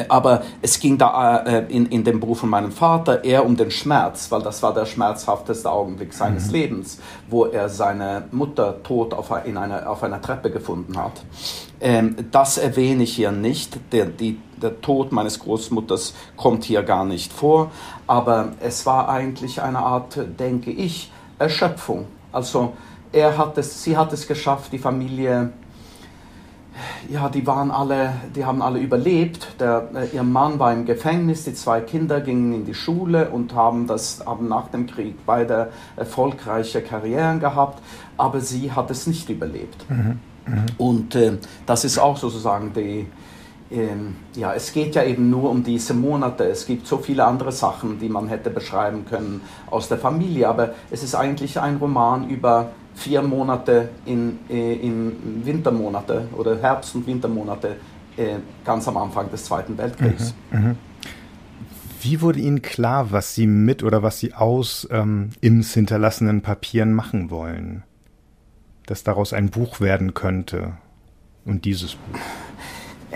aber 0.09 0.43
es 0.63 0.79
ging 0.81 0.99
da 0.99 1.39
äh, 1.39 1.67
in, 1.69 1.87
in 1.87 2.05
dem 2.05 2.21
Beruf 2.21 2.41
von 2.41 2.51
meinem 2.51 2.73
Vater 2.73 3.25
eher 3.25 3.45
um 3.45 3.57
den 3.57 3.71
Schmerz, 3.71 4.31
weil 4.31 4.43
das 4.43 4.63
war 4.63 4.73
der 4.73 4.87
schmerzhafteste 4.87 5.71
Augenblick 5.71 6.13
seines 6.13 6.49
mhm. 6.49 6.53
Lebens, 6.53 6.99
wo 7.29 7.47
er 7.47 7.69
seine 7.69 8.25
Mutter 8.31 8.83
tot 8.83 9.13
auf, 9.13 9.33
in 9.45 9.57
eine, 9.57 9.89
auf 9.89 10.03
einer 10.03 10.21
Treppe 10.21 10.51
gefunden 10.51 10.97
hat. 10.97 11.25
Ähm, 11.81 12.17
das 12.31 12.59
erwähne 12.59 13.03
ich 13.03 13.15
hier 13.15 13.33
nicht. 13.33 13.79
Der, 13.93 14.07
die, 14.07 14.41
der 14.61 14.81
Tod 14.81 15.13
meines 15.13 15.39
Großmutters 15.39 16.15
kommt 16.37 16.65
hier 16.65 16.83
gar 16.83 17.05
nicht 17.05 17.33
vor, 17.33 17.71
aber 18.07 18.53
es 18.61 18.87
war 18.87 19.09
eigentlich 19.09 19.61
eine 19.61 19.81
Art, 19.81 20.19
denke 20.39 20.71
ich, 20.71 21.13
Erschöpfung. 21.39 22.07
Also 22.33 22.73
er 23.13 23.37
hat 23.37 23.59
es, 23.59 23.83
sie 23.83 23.97
hat 23.97 24.13
es 24.13 24.27
geschafft, 24.27 24.73
die 24.73 24.79
Familie 24.79 25.53
ja, 27.09 27.29
die 27.29 27.47
waren 27.47 27.71
alle, 27.71 28.15
die 28.35 28.45
haben 28.45 28.63
alle 28.63 28.79
überlebt. 28.79 29.61
Der, 29.61 29.89
äh, 29.95 30.15
ihr 30.15 30.23
Mann 30.23 30.59
war 30.59 30.73
im 30.73 30.85
Gefängnis, 30.85 31.45
die 31.45 31.55
zwei 31.55 31.81
Kinder 31.81 32.21
gingen 32.21 32.53
in 32.53 32.65
die 32.65 32.75
Schule 32.75 33.31
und 33.31 33.55
haben, 33.55 33.87
das, 33.87 34.25
haben 34.27 34.49
nach 34.49 34.69
dem 34.69 34.87
Krieg 34.87 35.17
beide 35.27 35.71
erfolgreiche 35.97 36.83
Karrieren 36.83 37.41
gehabt, 37.41 37.83
aber 38.17 38.41
sie 38.41 38.73
hat 38.73 38.91
es 38.91 39.07
nicht 39.07 39.29
überlebt. 39.29 39.89
Mhm. 39.89 40.21
Mhm. 40.47 40.67
Und 40.79 41.15
äh, 41.15 41.39
das 41.67 41.85
ist 41.85 41.99
auch 41.99 42.17
sozusagen 42.17 42.73
die, 42.75 43.07
ähm, 43.71 44.17
ja, 44.35 44.53
es 44.55 44.73
geht 44.73 44.95
ja 44.95 45.05
eben 45.05 45.31
nur 45.31 45.51
um 45.51 45.65
diese 45.65 45.95
Monate. 45.95 46.45
Es 46.45 46.67
gibt 46.67 46.87
so 46.87 46.99
viele 46.99 47.25
andere 47.25 47.53
Sachen, 47.53 47.99
die 47.99 48.09
man 48.09 48.29
hätte 48.29 48.51
beschreiben 48.51 49.05
können 49.09 49.41
aus 49.71 49.89
der 49.89 49.99
Familie, 49.99 50.49
aber 50.49 50.75
es 50.91 51.03
ist 51.03 51.15
eigentlich 51.15 51.59
ein 51.61 51.77
Roman 51.77 52.29
über 52.29 52.71
vier 52.95 53.23
Monate 53.23 53.91
in, 54.07 54.39
äh, 54.49 54.75
in 54.75 55.45
Wintermonate 55.45 56.29
oder 56.37 56.61
Herbst- 56.61 56.95
und 56.95 57.07
Wintermonate 57.07 57.77
äh, 58.17 58.37
ganz 58.65 58.87
am 58.89 58.97
Anfang 58.97 59.31
des 59.31 59.45
Zweiten 59.45 59.77
Weltkriegs. 59.77 60.35
Mhm, 60.51 60.61
mh. 60.61 60.75
Wie 62.01 62.21
wurde 62.21 62.39
Ihnen 62.39 62.61
klar, 62.61 63.13
was 63.13 63.35
Sie 63.35 63.47
mit 63.47 63.83
oder 63.83 64.03
was 64.03 64.21
Sie 64.21 64.35
aus 64.35 64.87
ähm, 64.91 65.31
Ims 65.41 65.73
hinterlassenen 65.73 66.43
Papieren 66.43 66.93
machen 66.93 67.31
wollen? 67.31 67.83
Dass 68.87 69.05
daraus 69.05 69.33
ein 69.33 69.49
Buch 69.49 69.81
werden 69.81 70.13
könnte 70.13 70.75
und 71.47 71.65
dieses 71.65 71.95
Buch? 71.95 72.19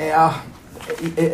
Ja, 0.09 0.37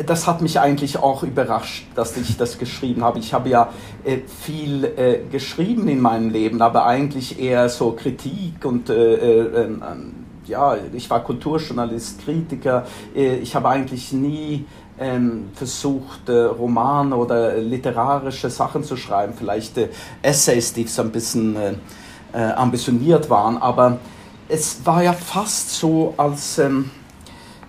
das 0.06 0.26
hat 0.26 0.42
mich 0.42 0.58
eigentlich 0.60 0.98
auch 0.98 1.22
überrascht, 1.22 1.86
dass 1.94 2.16
ich 2.16 2.36
das 2.36 2.58
geschrieben 2.58 3.04
habe. 3.04 3.18
Ich 3.18 3.32
habe 3.32 3.48
ja 3.48 3.70
äh, 4.04 4.18
viel 4.42 5.24
geschrieben 5.30 5.88
in 5.88 6.00
meinem 6.00 6.30
Leben, 6.30 6.60
aber 6.62 6.86
eigentlich 6.86 7.38
eher 7.38 7.68
so 7.68 7.92
Kritik 7.92 8.64
und 8.64 8.90
ähm, 8.90 9.82
ja, 10.46 10.76
ich 10.92 11.08
war 11.08 11.24
Kulturjournalist, 11.24 12.22
Kritiker. 12.22 12.84
Ich 13.14 13.54
habe 13.56 13.70
eigentlich 13.70 14.12
nie 14.12 14.66
ähm, 14.98 15.50
versucht, 15.54 16.28
äh, 16.28 16.42
Romane 16.44 17.16
oder 17.16 17.56
literarische 17.56 18.50
Sachen 18.50 18.84
zu 18.84 18.96
schreiben, 18.96 19.34
vielleicht 19.36 19.76
äh, 19.78 19.88
Essays, 20.22 20.72
die 20.72 20.84
so 20.84 21.02
ein 21.02 21.10
bisschen 21.10 21.56
äh, 21.56 22.38
ambitioniert 22.38 23.28
waren, 23.30 23.58
aber 23.58 23.98
es 24.48 24.84
war 24.84 25.02
ja 25.02 25.12
fast 25.12 25.70
so, 25.70 26.14
als 26.16 26.58
ähm, 26.58 26.90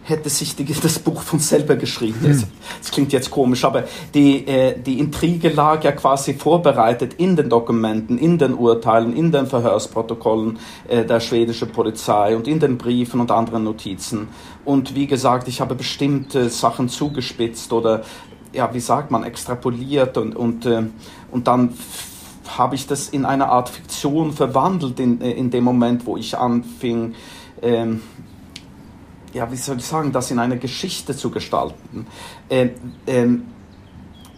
hätte 0.07 0.29
sich 0.29 0.55
die, 0.55 0.65
das 0.65 0.99
Buch 0.99 1.21
von 1.23 1.39
selber 1.39 1.75
geschrieben. 1.75 2.19
Das, 2.21 2.43
hm. 2.43 2.47
das 2.79 2.91
klingt 2.91 3.11
jetzt 3.11 3.31
komisch, 3.31 3.65
aber 3.65 3.85
die, 4.13 4.47
äh, 4.47 4.79
die 4.79 4.99
Intrige 4.99 5.49
lag 5.49 5.83
ja 5.83 5.91
quasi 5.93 6.35
vorbereitet 6.35 7.15
in 7.15 7.35
den 7.35 7.49
Dokumenten, 7.49 8.19
in 8.19 8.37
den 8.37 8.53
Urteilen, 8.53 9.15
in 9.15 9.31
den 9.31 9.47
Verhörsprotokollen 9.47 10.59
äh, 10.87 11.03
der 11.05 11.19
schwedischen 11.19 11.71
Polizei 11.71 12.35
und 12.35 12.47
in 12.47 12.59
den 12.59 12.77
Briefen 12.77 13.19
und 13.19 13.31
anderen 13.31 13.63
Notizen. 13.63 14.27
Und 14.63 14.93
wie 14.93 15.07
gesagt, 15.07 15.47
ich 15.47 15.59
habe 15.59 15.73
bestimmte 15.73 16.49
Sachen 16.49 16.87
zugespitzt 16.87 17.73
oder, 17.73 18.03
ja, 18.53 18.71
wie 18.75 18.79
sagt 18.79 19.09
man, 19.09 19.23
extrapoliert 19.23 20.17
und, 20.17 20.35
und, 20.35 20.67
äh, 20.67 20.83
und 21.31 21.47
dann 21.47 21.73
habe 22.57 22.75
ich 22.75 22.85
das 22.85 23.09
in 23.09 23.25
eine 23.25 23.49
Art 23.49 23.69
Fiktion 23.69 24.33
verwandelt 24.33 24.99
in, 24.99 25.19
äh, 25.19 25.31
in 25.31 25.49
dem 25.49 25.63
Moment, 25.63 26.05
wo 26.05 26.15
ich 26.15 26.37
anfing, 26.37 27.15
ähm, 27.63 28.01
ja, 29.35 29.51
wie 29.51 29.57
soll 29.57 29.77
ich 29.77 29.85
sagen, 29.85 30.13
das 30.13 30.31
in 30.31 30.39
eine 30.39 30.57
Geschichte 30.57 31.15
zu 31.15 31.29
gestalten. 31.29 32.07
Ähm, 32.49 32.71
ähm, 33.05 33.43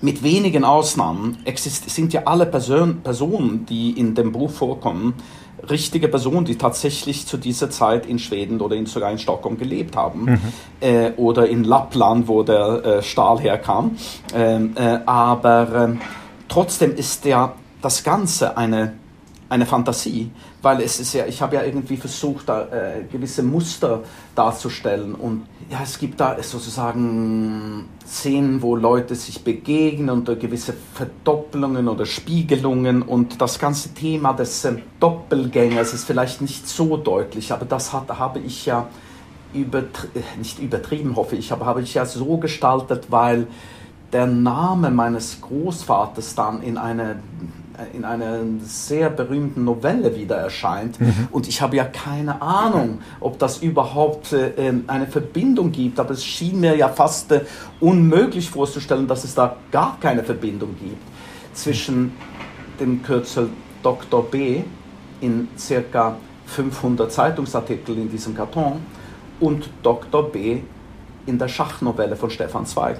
mit 0.02 0.24
wenigen 0.24 0.64
Ausnahmen 0.64 1.38
sind 1.56 2.14
ja 2.14 2.24
alle 2.26 2.46
Person, 2.46 3.02
Personen, 3.02 3.66
die 3.66 3.92
in 3.92 4.16
dem 4.16 4.32
Buch 4.32 4.50
vorkommen, 4.50 5.14
richtige 5.70 6.08
Personen, 6.08 6.46
die 6.46 6.56
tatsächlich 6.56 7.26
zu 7.26 7.38
dieser 7.38 7.70
Zeit 7.70 8.06
in 8.06 8.20
Schweden 8.20 8.60
oder 8.60 8.76
in, 8.76 8.86
sogar 8.86 9.12
in 9.12 9.18
Stockholm 9.18 9.58
gelebt 9.58 9.96
haben 9.96 10.26
mhm. 10.26 10.40
äh, 10.82 11.12
oder 11.18 11.48
in 11.48 11.64
Lappland, 11.64 12.28
wo 12.28 12.44
der 12.44 12.86
äh, 12.86 13.04
Stahl 13.04 13.40
herkam. 13.40 13.98
Ähm, 14.36 14.74
äh, 14.76 15.00
aber 15.06 15.86
ähm, 15.90 16.02
trotzdem 16.48 16.96
ist 16.96 17.26
ja 17.26 17.54
das 17.82 18.04
Ganze 18.04 18.56
eine, 18.58 18.94
eine 19.50 19.66
Fantasie 19.66 20.32
weil 20.62 20.82
es 20.82 21.00
ist 21.00 21.14
ja, 21.14 21.26
ich 21.26 21.42
habe 21.42 21.56
ja 21.56 21.64
irgendwie 21.64 21.98
versucht, 21.98 22.50
da 22.50 22.64
äh, 22.64 23.04
gewisse 23.12 23.44
Muster 23.44 24.02
darzustellen. 24.36 25.14
Und 25.14 25.46
ja, 25.70 25.80
es 25.84 26.00
gibt 26.00 26.20
da 26.20 26.42
sozusagen 26.42 27.86
Szenen, 28.06 28.62
wo 28.62 28.76
Leute 28.76 29.16
sich 29.16 29.44
begegnen 29.44 30.10
und 30.10 30.40
gewisse 30.40 30.74
Verdoppelungen 30.94 31.88
oder 31.88 32.06
Spiegelungen. 32.06 33.02
Und 33.04 33.40
das 33.40 33.60
ganze 33.60 33.94
Thema 33.94 34.34
des 34.34 34.66
äh, 34.66 34.78
Doppelgängers 35.00 35.94
ist 35.94 36.06
vielleicht 36.06 36.42
nicht 36.42 36.68
so 36.68 36.98
deutlich, 36.98 37.52
aber 37.52 37.66
das 37.66 37.94
hat, 37.94 38.10
habe 38.10 38.40
ich 38.40 38.66
ja 38.66 38.88
übertri 39.54 40.08
äh, 40.16 40.38
nicht 40.38 40.60
übertrieben, 40.60 41.16
hoffe 41.16 41.36
ich, 41.36 41.52
aber 41.52 41.66
habe 41.66 41.82
ich 41.82 41.94
ja 41.94 42.06
so 42.06 42.38
gestaltet, 42.38 43.08
weil 43.10 43.48
der 44.12 44.26
Name 44.26 44.90
meines 44.90 45.42
Großvaters 45.42 46.36
dann 46.36 46.62
in 46.62 46.78
eine 46.78 47.18
in 47.94 48.06
einer 48.06 48.40
sehr 48.62 49.10
berühmten 49.10 49.64
Novelle 49.64 50.16
wieder 50.16 50.36
erscheint. 50.36 51.00
Mhm. 51.00 51.28
Und 51.32 51.48
ich 51.48 51.62
habe 51.62 51.76
ja 51.76 51.86
keine 51.86 52.42
Ahnung, 52.42 53.00
ob 53.20 53.40
das 53.40 53.60
überhaupt 53.60 54.34
äh, 54.34 54.50
ähm, 54.58 54.86
eine 54.88 55.08
Verbindung 55.08 55.72
gibt. 55.72 56.00
Aber 56.00 56.12
es 56.12 56.24
schien 56.24 56.60
mir 56.60 56.76
ja 56.76 56.90
fast 56.90 57.32
äh, 57.32 57.42
unmöglich 57.80 58.50
vorzustellen, 58.50 59.08
dass 59.08 59.24
es 59.24 59.36
da 59.36 59.58
gar 59.72 59.98
keine 60.00 60.24
Verbindung 60.24 60.76
gibt 60.80 61.02
zwischen 61.54 62.14
dem 62.80 63.04
Kürzel 63.04 63.50
Dr. 63.84 64.24
B 64.24 64.62
in 65.22 65.48
circa 65.58 66.18
500 66.46 67.12
Zeitungsartikeln 67.12 68.02
in 68.02 68.10
diesem 68.10 68.36
Karton 68.36 68.82
und 69.40 69.70
Dr. 69.84 70.32
B 70.32 70.60
in 71.26 71.38
der 71.38 71.48
Schachnovelle 71.48 72.16
von 72.16 72.30
Stefan 72.30 72.66
Zweig. 72.66 73.00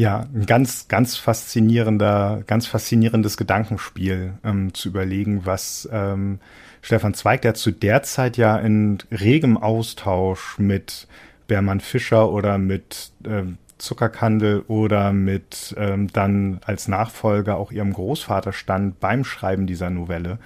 Ja, 0.00 0.24
ein 0.34 0.46
ganz, 0.46 0.88
ganz 0.88 1.18
faszinierender, 1.18 2.42
ganz 2.46 2.66
faszinierendes 2.66 3.36
Gedankenspiel 3.36 4.32
ähm, 4.42 4.72
zu 4.72 4.88
überlegen, 4.88 5.44
was 5.44 5.86
ähm, 5.92 6.40
Stefan 6.80 7.12
Zweig, 7.12 7.42
der 7.42 7.52
zu 7.52 7.70
der 7.70 8.02
Zeit 8.02 8.38
ja 8.38 8.56
in 8.56 8.96
regem 9.10 9.58
Austausch 9.58 10.58
mit 10.58 11.06
Bermann 11.48 11.80
Fischer 11.80 12.30
oder 12.30 12.56
mit 12.56 13.12
ähm, 13.26 13.58
Zuckerkandel 13.76 14.64
oder 14.68 15.12
mit 15.12 15.74
ähm, 15.76 16.10
dann 16.10 16.60
als 16.64 16.88
Nachfolger 16.88 17.58
auch 17.58 17.70
ihrem 17.70 17.92
Großvater 17.92 18.54
stand 18.54 19.00
beim 19.00 19.22
Schreiben 19.22 19.66
dieser 19.66 19.90
Novelle, 19.90 20.38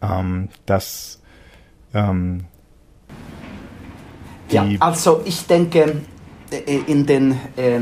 ähm, 0.00 0.48
dass 0.64 1.20
ähm, 1.92 2.44
ja, 4.48 4.64
also 4.78 5.22
ich 5.24 5.44
denke 5.48 6.02
äh, 6.52 6.78
in 6.86 7.04
den 7.04 7.32
äh, 7.56 7.80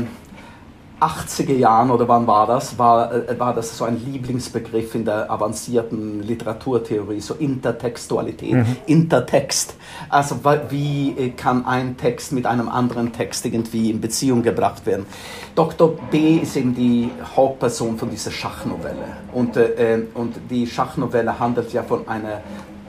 80er 0.99 1.53
Jahren 1.53 1.91
oder 1.91 2.07
wann 2.07 2.25
war 2.25 2.47
das, 2.47 2.77
war, 2.79 3.13
äh, 3.13 3.39
war 3.39 3.53
das 3.53 3.77
so 3.77 3.83
ein 3.83 4.01
Lieblingsbegriff 4.05 4.95
in 4.95 5.05
der 5.05 5.29
avancierten 5.29 6.23
Literaturtheorie, 6.23 7.19
so 7.19 7.33
Intertextualität, 7.35 8.53
mhm. 8.53 8.77
Intertext. 8.85 9.75
Also 10.09 10.39
wie 10.69 11.15
äh, 11.17 11.29
kann 11.31 11.65
ein 11.65 11.97
Text 11.97 12.31
mit 12.31 12.45
einem 12.45 12.69
anderen 12.69 13.11
Text 13.11 13.45
irgendwie 13.45 13.91
in 13.91 13.99
Beziehung 13.99 14.41
gebracht 14.41 14.85
werden? 14.85 15.05
Dr. 15.55 15.97
B 16.11 16.37
ist 16.37 16.55
eben 16.55 16.73
die 16.73 17.09
Hauptperson 17.35 17.97
von 17.97 18.09
dieser 18.09 18.31
Schachnovelle. 18.31 19.05
Und, 19.33 19.57
äh, 19.57 19.99
und 20.13 20.35
die 20.49 20.65
Schachnovelle 20.67 21.39
handelt 21.39 21.73
ja 21.73 21.83
von 21.83 22.07
einer 22.07 22.41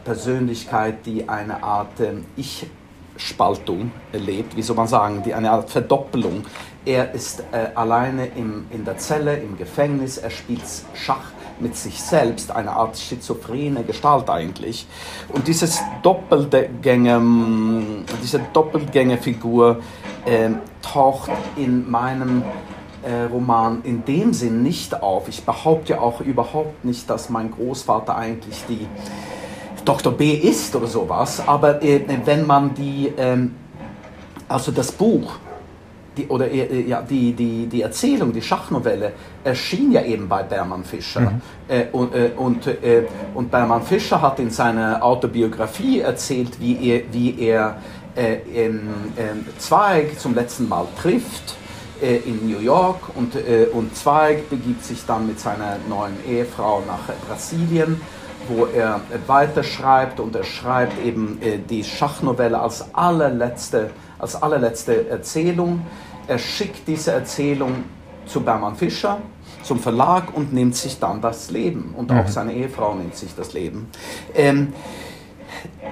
Persönlichkeit, 0.04 1.04
die 1.04 1.28
eine 1.28 1.62
Art 1.62 1.98
äh, 2.00 2.12
Ich-Spaltung 2.36 3.90
erlebt, 4.12 4.56
wie 4.56 4.62
soll 4.62 4.76
man 4.76 4.86
sagen, 4.86 5.22
die 5.24 5.34
eine 5.34 5.50
Art 5.50 5.68
Verdoppelung. 5.68 6.44
Er 6.87 7.12
ist 7.14 7.40
äh, 7.51 7.75
alleine 7.75 8.27
im, 8.27 8.66
in 8.70 8.85
der 8.85 8.96
Zelle, 8.96 9.37
im 9.38 9.59
Gefängnis, 9.59 10.18
er 10.18 10.31
spielt 10.31 10.62
Schach 10.94 11.33
mit 11.59 11.77
sich 11.77 12.01
selbst, 12.01 12.53
eine 12.53 12.70
Art 12.70 12.96
schizophrene 12.96 13.83
Gestalt 13.83 14.31
eigentlich. 14.31 14.87
Und 15.31 15.49
dieses 15.49 15.81
Doppelgänger, 16.05 17.20
diese 18.22 18.40
Doppelgängerfigur 18.53 19.81
äh, 20.27 20.51
taucht 20.81 21.33
in 21.57 21.90
meinem 21.90 22.44
äh, 23.03 23.25
Roman 23.33 23.83
in 23.83 24.05
dem 24.05 24.33
Sinn 24.33 24.62
nicht 24.62 25.03
auf. 25.03 25.29
Ich 25.29 25.44
behaupte 25.44 25.94
ja 25.94 26.01
auch 26.01 26.20
überhaupt 26.20 26.85
nicht, 26.85 27.11
dass 27.11 27.31
mein 27.31 27.51
Großvater 27.51 28.16
eigentlich 28.16 28.62
die 28.68 28.87
Dr. 29.85 30.12
B 30.12 30.35
ist 30.35 30.77
oder 30.77 30.87
sowas, 30.87 31.42
aber 31.46 31.83
äh, 31.83 32.01
wenn 32.25 32.46
man 32.46 32.75
die, 32.75 33.12
ähm, 33.16 33.57
also 34.49 34.70
das 34.70 34.92
Buch, 34.92 35.38
die, 36.16 36.26
oder 36.29 36.50
äh, 36.50 36.83
ja, 36.83 37.02
die, 37.02 37.33
die, 37.33 37.66
die 37.66 37.83
Erzählung, 37.83 38.33
die 38.33 38.42
Schachnovelle, 38.42 39.12
erschien 39.44 39.92
ja 39.92 40.02
eben 40.02 40.29
bei 40.29 40.42
Bermann 40.42 40.85
Fischer. 40.85 41.20
Mhm. 41.20 41.40
Äh, 41.68 41.87
und, 41.92 42.14
äh, 42.14 42.31
und, 42.37 42.66
äh, 42.66 43.05
und 43.35 43.50
Bermann 43.50 43.83
Fischer 43.83 44.20
hat 44.22 44.38
in 44.38 44.50
seiner 44.50 45.02
Autobiografie 45.05 46.00
erzählt, 46.00 46.61
wie 46.61 46.88
er, 46.88 47.02
wie 47.12 47.38
er 47.40 47.79
äh, 48.14 48.38
Zweig 49.59 50.18
zum 50.18 50.35
letzten 50.35 50.68
Mal 50.68 50.87
trifft 51.00 51.57
äh, 52.00 52.16
in 52.16 52.48
New 52.48 52.61
York 52.61 53.00
und, 53.14 53.35
äh, 53.37 53.66
und 53.72 53.96
Zweig 53.96 54.50
begibt 54.50 54.85
sich 54.85 55.05
dann 55.07 55.26
mit 55.26 55.40
seiner 55.40 55.76
neuen 55.88 56.16
Ehefrau 56.29 56.83
nach 56.87 57.14
Brasilien, 57.26 58.00
wo 58.48 58.66
er 58.66 59.00
weiterschreibt 59.26 60.20
und 60.20 60.37
er 60.37 60.44
schreibt 60.44 61.02
eben 61.05 61.38
äh, 61.40 61.59
die 61.59 61.85
Schachnovelle 61.85 62.59
als 62.59 62.94
allerletzte, 62.94 63.90
als 64.18 64.40
allerletzte 64.40 65.09
Erzählung. 65.09 65.87
Er 66.28 66.38
schickt 66.38 66.88
diese 66.88 67.12
Erzählung 67.12 67.84
zu 68.26 68.40
Bermann 68.40 68.76
Fischer, 68.76 69.18
zum 69.62 69.78
Verlag 69.78 70.36
und 70.36 70.52
nimmt 70.52 70.74
sich 70.76 70.98
dann 70.98 71.20
das 71.20 71.50
Leben. 71.50 71.94
Und 71.96 72.10
auch 72.10 72.24
mhm. 72.24 72.28
seine 72.28 72.52
Ehefrau 72.52 72.94
nimmt 72.94 73.16
sich 73.16 73.34
das 73.34 73.52
Leben. 73.52 73.88
Ähm, 74.34 74.72
äh, 75.80 75.90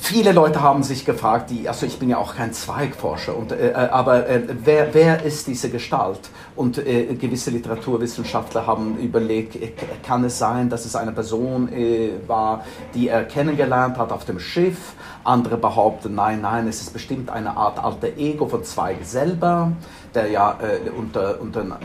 viele 0.00 0.32
Leute 0.32 0.62
haben 0.62 0.82
sich 0.82 1.04
gefragt, 1.04 1.50
die, 1.50 1.68
also 1.68 1.86
ich 1.86 1.98
bin 1.98 2.08
ja 2.08 2.18
auch 2.18 2.34
kein 2.34 2.52
Zweigforscher, 2.52 3.36
und, 3.36 3.52
äh, 3.52 3.70
äh, 3.70 3.74
aber 3.74 4.28
äh, 4.28 4.42
wer, 4.64 4.94
wer 4.94 5.22
ist 5.24 5.46
diese 5.46 5.70
Gestalt? 5.70 6.20
Und 6.54 6.78
äh, 6.78 7.14
gewisse 7.14 7.50
Literaturwissenschaftler 7.50 8.66
haben 8.66 8.98
überlegt, 8.98 9.56
äh, 9.56 9.72
kann 10.02 10.24
es 10.24 10.38
sein, 10.38 10.68
dass 10.70 10.84
es 10.84 10.96
eine 10.96 11.12
Person 11.12 11.68
war, 12.26 12.64
die 12.94 13.08
er 13.08 13.24
kennengelernt 13.24 13.98
hat 13.98 14.12
auf 14.12 14.24
dem 14.24 14.38
Schiff? 14.38 14.94
Andere 15.24 15.56
behaupten, 15.56 16.14
nein, 16.14 16.40
nein, 16.40 16.68
es 16.68 16.80
ist 16.80 16.92
bestimmt 16.92 17.30
eine 17.30 17.56
Art 17.56 17.82
alter 17.82 18.16
Ego 18.16 18.46
von 18.46 18.64
Zweig 18.64 18.98
selber, 19.02 19.72
der 20.14 20.28
ja 20.30 20.58
unter, 20.96 21.40
unter 21.40 21.78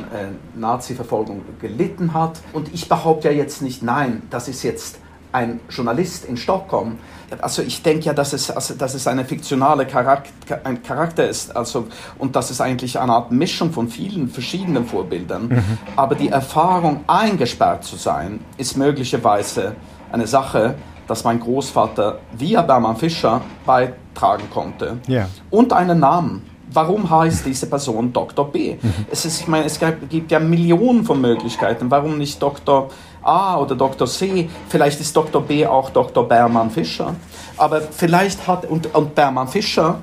Nazi-Verfolgung 0.56 1.42
gelitten 1.60 2.14
hat. 2.14 2.40
Und 2.54 2.74
ich 2.74 2.88
behaupte 2.88 3.30
ja 3.30 3.34
jetzt 3.34 3.62
nicht, 3.62 3.82
nein, 3.82 4.22
das 4.30 4.48
ist 4.48 4.64
jetzt 4.64 5.00
ein 5.32 5.60
Journalist 5.70 6.26
in 6.26 6.38
Stockholm, 6.38 6.98
also 7.40 7.62
ich 7.62 7.82
denke 7.82 8.06
ja, 8.06 8.14
dass 8.14 8.34
es, 8.34 8.52
also, 8.52 8.74
dass 8.74 8.94
es 8.94 9.08
eine 9.08 9.24
fiktionale 9.24 9.86
Charakter, 9.86 10.60
ein 10.64 10.84
Charakter 10.84 11.28
ist 11.28 11.56
also, 11.56 11.88
und 12.18 12.36
dass 12.36 12.50
es 12.50 12.60
eigentlich 12.60 13.00
eine 13.00 13.14
Art 13.14 13.32
Mischung 13.32 13.72
von 13.72 13.88
vielen 13.88 14.28
verschiedenen 14.28 14.86
Vorbildern. 14.86 15.48
Mhm. 15.48 15.64
Aber 15.96 16.16
die 16.16 16.30
Erfahrung, 16.30 17.04
eingesperrt 17.08 17.84
zu 17.84 17.96
sein, 17.96 18.42
ist 18.58 18.78
möglicherweise 18.78 19.76
eine 20.12 20.28
Sache, 20.28 20.76
dass 21.08 21.24
mein 21.24 21.40
Großvater 21.40 22.20
via 22.38 22.62
Bermann 22.62 22.98
Fischer 22.98 23.42
beitragen 23.66 24.50
konnte. 24.54 24.98
Yeah. 25.08 25.28
Und 25.50 25.74
einen 25.74 26.00
Namen. 26.00 26.48
Warum 26.74 27.10
heißt 27.10 27.46
diese 27.46 27.68
Person 27.68 28.14
Dr. 28.14 28.50
B? 28.50 28.78
Mhm. 28.82 28.94
Es, 29.12 29.26
ist, 29.26 29.42
ich 29.42 29.48
meine, 29.48 29.66
es 29.66 29.78
gibt 30.10 30.32
ja 30.32 30.40
Millionen 30.40 31.04
von 31.04 31.20
Möglichkeiten. 31.20 31.92
Warum 31.92 32.18
nicht 32.18 32.42
Dr. 32.42 32.90
A 33.24 33.58
oder 33.58 33.76
Dr. 33.76 34.08
C, 34.08 34.50
vielleicht 34.70 35.00
ist 35.00 35.16
Dr. 35.16 35.42
B 35.42 35.66
auch 35.66 35.90
Dr. 35.90 36.28
Bermann 36.28 36.72
Fischer. 36.72 37.16
Aber 37.58 37.82
vielleicht 37.82 38.48
hat, 38.48 38.66
und, 38.66 38.94
und 38.96 39.16
Bermann 39.16 39.48
Fischer 39.48 40.00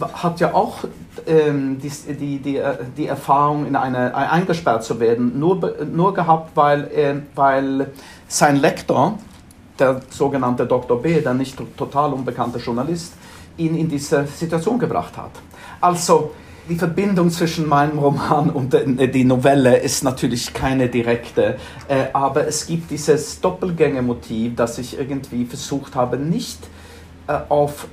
hat 0.00 0.40
ja 0.40 0.54
auch 0.54 0.78
ähm, 1.26 1.78
die, 1.78 1.90
die, 2.14 2.38
die, 2.38 2.56
äh, 2.56 2.76
die 2.96 3.06
Erfahrung, 3.06 3.66
in 3.66 3.76
eine, 3.76 4.14
eingesperrt 4.14 4.84
zu 4.84 4.98
werden, 4.98 5.38
nur, 5.38 5.74
nur 5.84 6.14
gehabt, 6.14 6.56
weil, 6.56 6.84
äh, 6.84 7.14
weil 7.34 7.92
sein 8.28 8.56
Lektor, 8.56 9.18
der 9.78 10.00
sogenannte 10.10 10.66
Dr. 10.66 11.00
B, 11.00 11.20
der 11.20 11.34
nicht 11.34 11.58
total 11.76 12.12
unbekannte 12.12 12.58
Journalist, 12.58 13.14
ihn 13.56 13.76
in 13.76 13.88
diese 13.88 14.26
Situation 14.26 14.78
gebracht 14.78 15.16
hat. 15.16 15.30
Also, 15.80 16.32
die 16.68 16.76
Verbindung 16.76 17.30
zwischen 17.30 17.68
meinem 17.68 17.98
Roman 17.98 18.50
und 18.50 18.74
die 18.74 19.24
Novelle 19.24 19.76
ist 19.78 20.02
natürlich 20.02 20.54
keine 20.54 20.88
direkte, 20.88 21.56
äh, 21.88 22.06
aber 22.12 22.46
es 22.46 22.66
gibt 22.66 22.90
dieses 22.90 23.40
Doppelgängermotiv, 23.40 24.56
das 24.56 24.78
ich 24.78 24.98
irgendwie 24.98 25.44
versucht 25.44 25.94
habe, 25.94 26.16
nicht 26.16 26.58
äh, 27.26 27.38
auf 27.48 27.86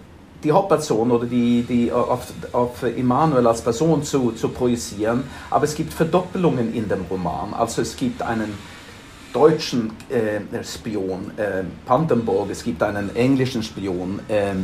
die 0.44 0.52
Hauptperson 0.52 1.12
oder 1.12 1.26
die, 1.26 1.64
die 1.64 1.92
auf, 1.92 2.34
auf 2.52 2.84
Immanuel 2.84 3.46
als 3.46 3.62
Person 3.62 4.04
zu, 4.04 4.32
zu 4.32 4.50
projizieren, 4.50 5.24
aber 5.50 5.66
es 5.66 5.76
gibt 5.76 5.94
Verdoppelungen 5.94 6.74
in 6.74 6.90
dem 6.90 7.06
Roman. 7.10 7.54
Also 7.54 7.82
es 7.82 7.96
gibt 7.96 8.22
einen 8.22 8.58
deutschen 9.34 9.92
äh, 10.10 10.64
Spion, 10.64 11.32
äh, 11.38 11.64
Pantenburg, 11.86 12.50
es 12.50 12.64
gibt 12.64 12.82
einen 12.82 13.16
englischen 13.16 13.64
Spion, 13.64 14.20
äh, 14.28 14.52
äh, 14.52 14.56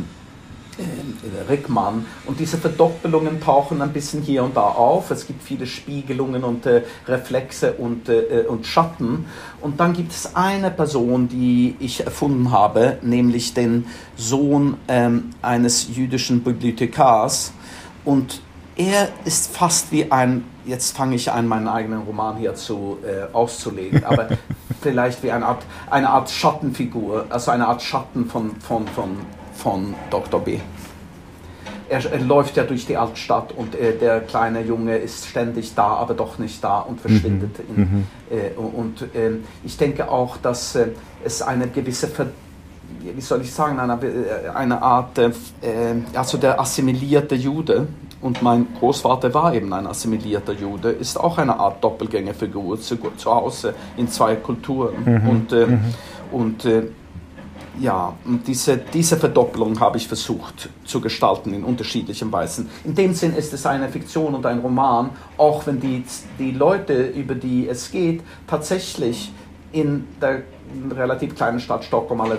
Rickmann. 1.48 2.06
Und 2.26 2.40
diese 2.40 2.58
Verdoppelungen 2.58 3.40
tauchen 3.40 3.82
ein 3.82 3.92
bisschen 3.92 4.22
hier 4.22 4.44
und 4.44 4.56
da 4.56 4.62
auf. 4.62 5.10
Es 5.10 5.26
gibt 5.26 5.42
viele 5.42 5.66
Spiegelungen 5.66 6.44
und 6.44 6.66
äh, 6.66 6.82
Reflexe 7.06 7.72
und, 7.72 8.08
äh, 8.08 8.44
und 8.48 8.66
Schatten. 8.66 9.26
Und 9.60 9.80
dann 9.80 9.92
gibt 9.92 10.12
es 10.12 10.36
eine 10.36 10.70
Person, 10.70 11.28
die 11.28 11.76
ich 11.80 12.04
erfunden 12.04 12.50
habe, 12.50 12.98
nämlich 13.02 13.54
den 13.54 13.86
Sohn 14.16 14.76
ähm, 14.88 15.30
eines 15.42 15.88
jüdischen 15.94 16.42
Bibliothekars. 16.42 17.52
Und 18.04 18.40
er 18.76 19.08
ist 19.24 19.54
fast 19.56 19.90
wie 19.90 20.10
ein, 20.12 20.44
jetzt 20.64 20.96
fange 20.96 21.16
ich 21.16 21.32
an, 21.32 21.48
meinen 21.48 21.66
eigenen 21.66 22.02
Roman 22.02 22.36
hier 22.36 22.54
zu, 22.54 22.98
äh, 23.04 23.32
auszulegen, 23.34 24.04
aber 24.04 24.28
vielleicht 24.80 25.22
wie 25.24 25.32
eine 25.32 25.46
Art, 25.46 25.64
eine 25.90 26.08
Art 26.08 26.30
Schattenfigur, 26.30 27.26
also 27.28 27.50
eine 27.50 27.66
Art 27.66 27.82
Schatten 27.82 28.26
von, 28.26 28.54
von, 28.60 28.86
von 28.86 29.16
von 29.58 29.94
Dr. 30.10 30.40
B. 30.40 30.58
Er, 31.90 32.04
er, 32.04 32.20
läuft 32.20 32.56
ja 32.56 32.64
durch 32.64 32.86
die 32.86 32.96
Altstadt 32.96 33.52
und 33.52 33.74
äh, 33.74 33.96
der 33.96 34.20
kleine 34.20 34.62
Junge 34.62 34.96
ist 34.98 35.26
ständig 35.26 35.74
da, 35.74 35.86
aber 35.86 36.14
doch 36.14 36.38
nicht 36.38 36.62
da 36.62 36.80
und 36.80 37.00
verschwindet. 37.00 37.58
Mhm. 37.68 37.76
In, 37.76 37.82
mhm. 37.82 38.06
äh, 38.30 38.58
und 38.58 39.02
äh, 39.14 39.38
ich 39.64 39.76
denke 39.78 40.10
auch, 40.10 40.36
dass 40.36 40.76
äh, 40.76 40.88
es 41.24 41.40
eine 41.40 41.68
gewisse, 41.68 42.08
Ver 42.08 42.26
wie 43.00 43.20
soll 43.20 43.40
ich 43.40 43.52
sagen, 43.52 43.78
eine, 43.80 43.94
äh, 43.94 44.48
eine 44.54 44.82
Art, 44.82 45.18
äh, 45.18 45.30
also 46.14 46.36
der 46.36 46.60
assimilierte 46.60 47.34
Jude, 47.34 47.88
und 48.20 48.42
mein 48.42 48.66
Großvater 48.78 49.32
war 49.32 49.54
eben 49.54 49.72
ein 49.72 49.86
assimilierter 49.86 50.52
Jude, 50.52 50.90
ist 50.90 51.18
auch 51.18 51.38
eine 51.38 51.58
Art 51.58 51.82
Doppelgängerfigur 51.84 52.80
zu, 52.80 52.96
zu 53.16 53.32
Hause 53.32 53.74
in 53.96 54.08
zwei 54.08 54.34
Kulturen. 54.34 55.04
Mhm. 55.04 55.28
Und, 55.28 55.52
mhm. 55.52 55.80
und 56.32 56.66
ja, 57.80 58.14
und 58.24 58.46
diese, 58.46 58.76
diese 58.76 59.16
Verdopplung 59.16 59.78
habe 59.80 59.98
ich 59.98 60.08
versucht 60.08 60.68
zu 60.84 61.00
gestalten 61.00 61.52
in 61.54 61.64
unterschiedlichen 61.64 62.30
Weisen. 62.32 62.68
In 62.84 62.94
dem 62.94 63.14
Sinn 63.14 63.34
ist 63.34 63.52
es 63.52 63.66
eine 63.66 63.88
Fiktion 63.88 64.34
und 64.34 64.46
ein 64.46 64.58
Roman, 64.60 65.10
auch 65.36 65.66
wenn 65.66 65.80
die, 65.80 66.04
die 66.38 66.52
Leute, 66.52 67.06
über 67.06 67.34
die 67.34 67.68
es 67.68 67.90
geht, 67.90 68.22
tatsächlich 68.46 69.32
in 69.72 70.06
der 70.20 70.42
relativ 70.90 71.34
kleinen 71.34 71.60
Stadt 71.60 71.84
Stockholm 71.84 72.20
alle 72.20 72.38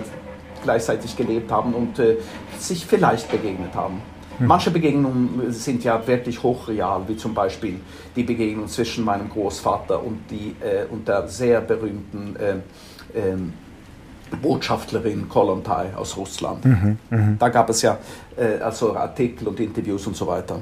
gleichzeitig 0.62 1.16
gelebt 1.16 1.50
haben 1.50 1.74
und 1.74 1.98
äh, 1.98 2.16
sich 2.58 2.84
vielleicht 2.84 3.30
begegnet 3.30 3.74
haben. 3.74 4.02
Hm. 4.38 4.46
Manche 4.46 4.70
Begegnungen 4.70 5.52
sind 5.52 5.84
ja 5.84 6.06
wirklich 6.06 6.42
hochreal, 6.42 7.02
wie 7.06 7.16
zum 7.16 7.34
Beispiel 7.34 7.80
die 8.14 8.22
Begegnung 8.22 8.68
zwischen 8.68 9.04
meinem 9.04 9.28
Großvater 9.30 10.02
und, 10.02 10.18
die, 10.30 10.54
äh, 10.60 10.84
und 10.90 11.08
der 11.08 11.28
sehr 11.28 11.60
berühmten 11.60 12.36
äh, 12.36 13.18
ähm, 13.18 13.54
Botschafterin 14.36 15.28
Kolontai 15.28 15.94
aus 15.94 16.16
Russland. 16.16 16.64
Mhm, 16.64 16.98
mh. 17.10 17.36
Da 17.38 17.48
gab 17.48 17.70
es 17.70 17.82
ja 17.82 17.98
äh, 18.36 18.60
also 18.60 18.96
Artikel 18.96 19.48
und 19.48 19.60
Interviews 19.60 20.06
und 20.06 20.16
so 20.16 20.26
weiter. 20.26 20.60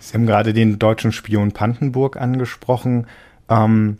Sie 0.00 0.14
haben 0.14 0.26
gerade 0.26 0.52
den 0.52 0.78
deutschen 0.78 1.12
Spion 1.12 1.52
Pantenburg 1.52 2.16
angesprochen. 2.16 3.06
Ähm, 3.48 3.98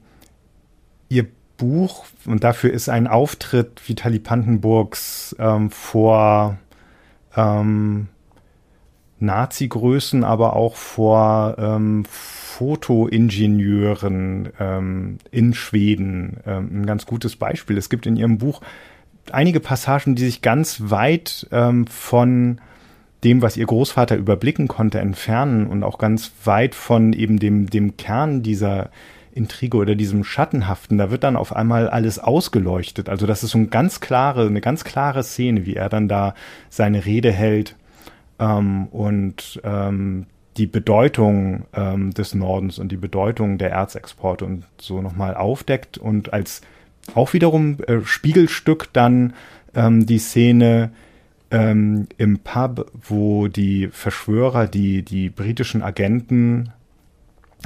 Ihr 1.11 1.27
Buch, 1.59 2.05
und 2.25 2.44
dafür 2.44 2.73
ist 2.73 2.88
ein 2.88 3.07
Auftritt 3.07 3.87
Vitali 3.87 4.18
Pantenburgs 4.18 5.35
ähm, 5.38 5.71
vor 5.71 6.57
ähm, 7.37 8.09
Nazi-Größen, 9.18 10.25
aber 10.25 10.55
auch 10.55 10.77
vor 10.77 11.57
ähm, 11.59 12.05
Fotoingenieuren 12.59 14.49
ähm, 14.59 15.18
in 15.31 15.55
Schweden 15.55 16.38
ähm, 16.44 16.81
ein 16.81 16.87
ganz 16.87 17.07
gutes 17.07 17.37
Beispiel. 17.37 17.79
Es 17.79 17.88
gibt 17.88 18.05
in 18.05 18.16
Ihrem 18.16 18.38
Buch 18.38 18.62
einige 19.31 19.61
Passagen, 19.61 20.16
die 20.16 20.25
sich 20.25 20.42
ganz 20.42 20.83
weit 20.87 21.47
ähm, 21.53 21.87
von 21.87 22.61
dem, 23.23 23.42
was 23.42 23.57
ihr 23.57 23.66
Großvater 23.66 24.16
überblicken 24.16 24.66
konnte, 24.66 24.99
entfernen 24.99 25.68
und 25.68 25.85
auch 25.85 25.99
ganz 25.99 26.33
weit 26.42 26.75
von 26.75 27.12
eben 27.12 27.38
dem, 27.38 27.71
dem 27.71 27.97
Kern 27.97 28.42
dieser 28.42 28.90
Intrige 29.33 29.77
oder 29.77 29.94
diesem 29.94 30.25
Schattenhaften. 30.25 30.99
Da 30.99 31.12
wird 31.12 31.23
dann 31.23 31.37
auf 31.37 31.55
einmal 31.55 31.88
alles 31.88 32.18
ausgeleuchtet. 32.18 33.09
Also 33.09 33.29
das 33.29 33.44
ist 33.44 33.53
so 33.53 33.59
eine 33.59 33.68
ganz 33.68 34.01
klare, 34.01 34.49
eine 34.49 34.61
ganz 34.61 34.83
klare 34.83 35.23
Szene, 35.23 35.64
wie 35.64 35.77
er 35.77 35.88
dann 35.88 36.09
da 36.09 36.35
seine 36.71 37.05
Rede 37.05 37.31
hält 37.31 37.77
ähm, 38.40 38.88
und 38.88 39.61
ähm, 39.62 40.27
die 40.59 40.66
Bedeutung 40.66 41.66
ähm, 41.73 42.12
des 42.12 42.35
Nordens 42.35 42.79
und 42.79 42.90
die 42.90 42.97
Bedeutung 42.97 43.59
der 43.59 43.71
Erzexporte 43.71 44.44
und 44.44 44.64
so 44.79 45.01
nochmal 45.01 45.35
aufdeckt 45.35 45.99
und 45.99 46.33
als 46.33 46.61
auch 47.14 47.33
wiederum 47.33 47.79
äh, 47.87 48.01
Spiegelstück 48.05 48.88
dann 48.92 49.35
ähm, 49.75 50.05
die 50.05 50.18
Szene 50.18 50.90
ähm, 51.51 52.09
im 52.18 52.40
Pub, 52.40 52.90
wo 52.92 53.49
die 53.49 53.88
Verschwörer, 53.88 54.66
die, 54.66 55.03
die 55.03 55.31
britischen 55.31 55.83
Agenten 55.83 56.71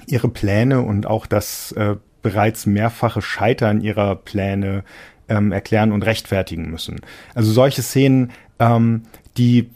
ihre 0.06 0.28
Pläne 0.28 0.82
und 0.82 1.06
auch 1.06 1.26
das 1.26 1.72
äh, 1.72 1.96
bereits 2.22 2.66
mehrfache 2.66 3.22
Scheitern 3.22 3.80
ihrer 3.80 4.14
Pläne 4.14 4.84
ähm, 5.28 5.50
erklären 5.50 5.92
und 5.92 6.04
rechtfertigen 6.04 6.70
müssen. 6.70 7.00
Also 7.34 7.52
solche 7.52 7.82
Szenen, 7.82 8.30
ähm, 8.58 9.02
die 9.36 9.70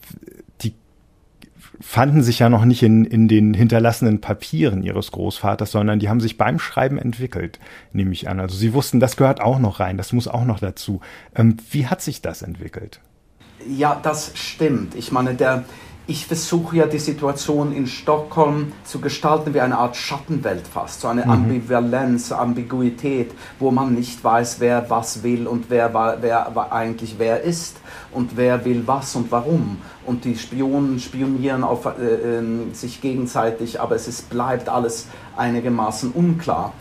fanden 1.81 2.23
sich 2.23 2.39
ja 2.39 2.49
noch 2.49 2.65
nicht 2.65 2.83
in, 2.83 3.05
in 3.05 3.29
den 3.29 3.55
hinterlassenen 3.55 4.21
Papieren 4.21 4.83
ihres 4.83 5.13
Großvaters, 5.13 5.71
sondern 5.71 5.99
die 5.99 6.09
haben 6.09 6.21
sich 6.21 6.37
beim 6.37 6.59
Schreiben 6.59 6.99
entwickelt, 6.99 7.59
nehme 7.93 8.13
ich 8.13 8.29
an. 8.29 8.41
Also 8.41 8.57
sie 8.57 8.73
wussten, 8.73 9.01
das 9.01 9.17
gehört 9.17 9.41
auch 9.41 9.59
noch 9.59 9.81
rein, 9.81 9.97
das 9.97 10.13
muss 10.13 10.29
auch 10.29 10.45
noch 10.45 10.61
dazu. 10.61 11.01
Ähm, 11.35 11.57
wie 11.71 11.87
hat 11.87 12.03
sich 12.03 12.23
das 12.23 12.43
entwickelt? 12.43 13.01
Ja, 13.69 13.99
das 14.03 14.33
stimmt. 14.35 14.95
Ich 14.95 15.13
meine, 15.13 15.35
der, 15.35 15.65
ich 16.09 16.27
versuche 16.27 16.77
ja 16.77 16.87
die 16.87 17.01
Situation 17.01 17.73
in 17.73 17.89
Stockholm 17.89 18.73
zu 18.85 19.01
gestalten 19.01 19.55
wie 19.55 19.61
eine 19.61 19.77
Art 19.77 19.97
Schattenwelt 19.97 20.67
fast, 20.69 21.01
so 21.01 21.09
eine 21.09 21.25
mhm. 21.25 21.31
Ambivalenz, 21.31 22.31
Ambiguität, 22.31 23.33
wo 23.59 23.73
man 23.73 23.95
nicht 23.95 24.23
weiß, 24.23 24.61
wer 24.61 24.89
was 24.89 25.25
will 25.25 25.49
und 25.49 25.69
wer, 25.69 25.93
wer 26.21 26.73
eigentlich 26.73 27.17
wer 27.19 27.43
ist 27.43 27.79
und 28.13 28.37
wer 28.37 28.65
will 28.65 28.85
was 28.87 29.17
und 29.17 29.33
warum. 29.33 29.79
Und 30.05 30.25
die 30.25 30.37
Spionen 30.37 31.01
spionieren 31.01 31.65
auf 31.65 31.87
äh, 31.87 31.91
äh, 31.91 32.73
sich 32.73 33.01
gegenseitig, 33.01 33.81
aber 33.81 33.97
es 33.97 34.07
ist, 34.07 34.31
bleibt 34.31 34.69
alles 34.69 35.09
einigermaßen 35.37 36.13
unklar. 36.13 36.73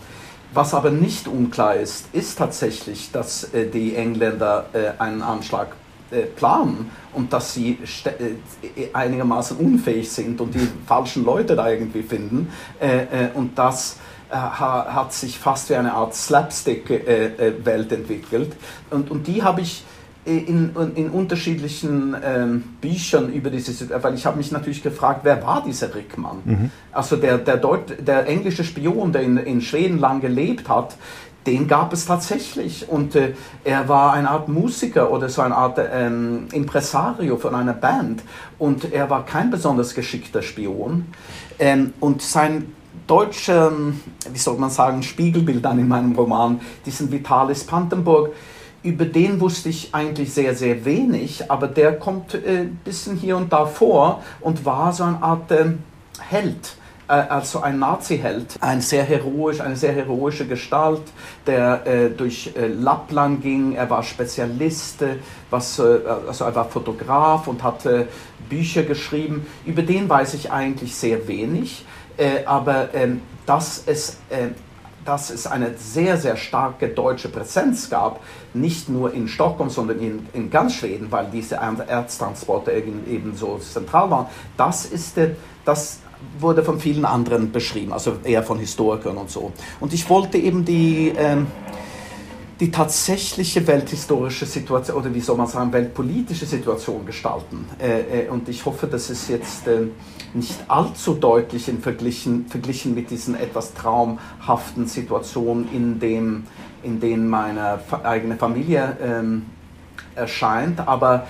Was 0.54 0.76
aber 0.76 0.92
nicht 0.92 1.28
unklar 1.28 1.76
ist, 1.76 2.06
ist 2.14 2.38
tatsächlich, 2.38 3.12
dass 3.12 3.44
äh, 3.56 3.68
die 3.68 3.96
Engländer 3.96 4.68
äh, 4.74 5.02
einen 5.02 5.24
Anschlag 5.24 5.70
äh, 6.12 6.22
planen 6.24 6.92
und 7.14 7.34
dass 7.34 7.54
sie 7.54 7.78
äh, 8.06 8.94
einigermaßen 8.94 9.58
unfähig 9.58 10.12
sind 10.12 10.40
und 10.40 10.54
die 10.54 10.68
falschen 10.86 11.26
Leute 11.26 11.56
da 11.56 11.70
irgendwie 11.70 12.04
finden. 12.04 12.50
Äh, 12.80 13.30
und 13.34 13.58
das 13.58 13.98
hat 14.28 15.14
sich 15.14 15.38
fast 15.38 15.70
wie 15.70 15.76
eine 15.76 15.94
Art 15.94 16.16
Slapstick-Welt 16.16 17.92
entwickelt. 17.92 18.56
Und, 18.90 19.12
und 19.12 19.28
die 19.28 19.44
habe 19.44 19.62
ich 19.62 19.84
in, 20.26 20.72
in 20.96 21.10
unterschiedlichen 21.12 22.16
ähm, 22.24 22.64
Büchern 22.82 23.32
über 23.32 23.52
diese, 23.52 24.04
weil 24.04 24.16
ich 24.16 24.26
habe 24.26 24.38
mich 24.38 24.52
natürlich 24.52 24.82
gefragt, 24.82 25.22
wer 25.24 25.42
war 25.44 25.64
dieser 25.64 25.94
Rickmann? 25.94 26.38
Mhm. 26.44 26.72
Also 26.92 27.16
der, 27.16 27.38
der, 27.38 27.58
Deut 27.58 27.96
der 28.06 28.28
englische 28.28 28.64
Spion, 28.64 29.12
der 29.14 29.22
in, 29.22 29.38
in 29.38 29.62
Schweden 29.62 30.00
lang 30.00 30.22
gelebt 30.22 30.68
hat, 30.68 30.96
den 31.46 31.68
gab 31.68 31.94
es 31.94 32.06
tatsächlich. 32.06 32.90
Und 32.90 33.16
äh, 33.16 33.34
er 33.64 33.88
war 33.88 34.14
eine 34.14 34.30
Art 34.30 34.48
Musiker 34.48 35.12
oder 35.12 35.30
so 35.30 35.42
eine 35.42 35.56
Art 35.56 35.80
ähm, 35.92 36.48
Impresario 36.52 37.38
von 37.38 37.56
einer 37.56 37.74
Band. 37.74 38.24
Und 38.58 38.92
er 38.92 39.10
war 39.10 39.26
kein 39.26 39.52
besonders 39.52 39.94
geschickter 39.94 40.42
Spion. 40.42 41.06
Ähm, 41.60 41.94
und 42.00 42.22
sein 42.22 42.74
deutscher, 43.08 43.72
wie 44.32 44.38
soll 44.38 44.58
man 44.58 44.70
sagen, 44.70 45.04
Spiegelbild 45.04 45.64
dann 45.64 45.80
in 45.80 45.88
meinem 45.88 46.16
Roman, 46.16 46.60
diesen 46.86 47.12
Vitalis 47.12 47.64
Pantenburg, 47.64 48.32
über 48.82 49.06
den 49.06 49.40
wusste 49.40 49.70
ich 49.70 49.94
eigentlich 49.94 50.32
sehr, 50.34 50.54
sehr 50.56 50.86
wenig, 50.86 51.50
aber 51.50 51.68
der 51.68 51.98
kommt 51.98 52.36
ein 52.36 52.44
äh, 52.46 52.66
bisschen 52.84 53.16
hier 53.18 53.36
und 53.36 53.52
da 53.52 53.66
vor 53.66 54.24
und 54.42 54.64
war 54.64 54.94
so 54.94 55.04
eine 55.04 55.22
Art 55.24 55.52
äh, 55.52 55.74
Held 56.20 56.56
äh, 56.56 56.85
also 57.08 57.62
ein 57.62 57.80
Nazi-Held, 57.80 58.58
ein 58.62 58.82
sehr 58.82 59.04
heroisch, 59.04 59.62
eine 59.62 59.76
sehr 59.76 59.94
heroische 59.94 60.48
Gestalt, 60.48 61.04
der 61.46 61.86
äh, 61.86 62.10
durch 62.10 62.54
äh, 62.56 62.68
Lappland 62.68 63.42
ging. 63.42 63.74
Er 63.74 63.90
war 63.90 64.02
Spezialist, 64.04 65.02
äh, 65.02 65.18
was, 65.50 65.78
äh, 65.80 66.00
also 66.28 66.46
er 66.46 66.56
war 66.56 66.66
Fotograf 66.66 67.48
und 67.48 67.64
hatte 67.64 68.08
Bücher 68.50 68.84
geschrieben. 68.84 69.46
Über 69.66 69.84
den 69.84 70.10
weiß 70.10 70.34
ich 70.34 70.52
eigentlich 70.52 70.96
sehr 70.96 71.28
wenig, 71.28 71.86
äh, 72.18 72.44
aber 72.46 72.94
ähm, 72.94 73.22
dass 73.46 73.84
es 73.86 74.18
dass 75.04 75.30
es 75.30 75.46
eine 75.46 75.76
sehr, 75.78 76.18
sehr 76.18 76.36
starke 76.36 76.88
deutsche 76.90 77.30
Präsenz 77.30 77.92
gab, 77.92 78.22
nicht 78.56 78.90
nur 78.90 79.14
in 79.14 79.28
Stockholm, 79.28 79.70
sondern 79.70 80.00
in, 80.00 80.28
in 80.34 80.50
ganz 80.50 80.74
Schweden, 80.74 81.12
weil 81.12 81.28
diese 81.32 81.58
Erztransporte 81.58 82.72
eben 82.72 83.36
so 83.36 83.60
zentral 83.60 84.10
waren, 84.10 84.26
das 84.58 84.86
ist, 84.86 85.20
das 85.64 86.00
wurde 86.40 86.64
von 86.64 86.80
vielen 86.80 87.06
anderen 87.06 87.52
beschrieben, 87.52 87.94
also 87.94 88.18
eher 88.24 88.44
von 88.44 88.60
Historikern 88.60 89.18
und 89.18 89.30
so. 89.30 89.52
Und 89.80 89.94
ich 89.94 90.10
wollte 90.10 90.38
eben 90.38 90.66
die, 90.66 91.14
ähm, 91.18 91.48
die 92.60 92.72
tatsächliche 92.72 93.68
welthistorische 93.68 94.46
Situation 94.46 94.98
oder 94.98 95.14
wie 95.14 95.20
soll 95.20 95.36
man 95.38 95.48
sagen, 95.48 95.74
weltpolitische 95.74 96.46
Situation 96.46 97.06
gestalten. 97.06 97.66
Äh, 97.80 98.26
äh, 98.26 98.30
und 98.30 98.48
ich 98.48 98.66
hoffe, 98.66 98.88
dass 98.88 99.10
es 99.10 99.28
jetzt 99.28 99.68
äh, 99.68 99.88
nicht 100.34 100.56
allzu 100.68 101.16
deutlich 101.16 101.68
in 101.68 101.80
verglichen, 101.80 102.48
verglichen 102.48 102.96
mit 102.96 103.10
diesen 103.10 103.36
etwas 103.36 103.74
traumhaften 103.74 104.88
Situationen, 104.88 105.68
in, 105.74 106.00
dem, 106.00 106.44
in 106.84 107.00
denen 107.00 107.30
meine 107.30 107.80
eigene 108.04 108.38
Familie 108.38 108.98
ähm, 109.02 109.48
erscheint, 110.16 110.88
aber 110.88 111.28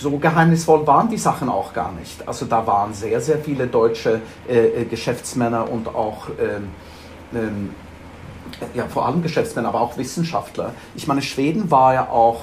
so 0.00 0.18
geheimnisvoll 0.18 0.86
waren 0.86 1.08
die 1.08 1.18
Sachen 1.18 1.48
auch 1.48 1.72
gar 1.72 1.92
nicht. 1.92 2.26
Also 2.26 2.46
da 2.46 2.66
waren 2.66 2.92
sehr, 2.94 3.20
sehr 3.20 3.38
viele 3.38 3.66
deutsche 3.66 4.20
äh, 4.48 4.82
äh 4.82 4.84
Geschäftsmänner 4.84 5.70
und 5.70 5.88
auch, 5.88 6.28
ähm, 6.40 6.68
ähm, 7.34 7.70
ja, 8.74 8.86
vor 8.88 9.06
allem 9.06 9.22
Geschäftsmänner, 9.22 9.68
aber 9.68 9.80
auch 9.80 9.96
Wissenschaftler. 9.96 10.72
Ich 10.94 11.06
meine, 11.06 11.22
Schweden 11.22 11.70
war 11.70 11.94
ja 11.94 12.08
auch 12.08 12.42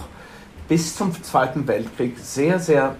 bis 0.67 0.95
zum 0.95 1.11
Zweiten 1.23 1.67
Weltkrieg 1.67 2.17
sehr, 2.19 2.59
sehr 2.59 2.95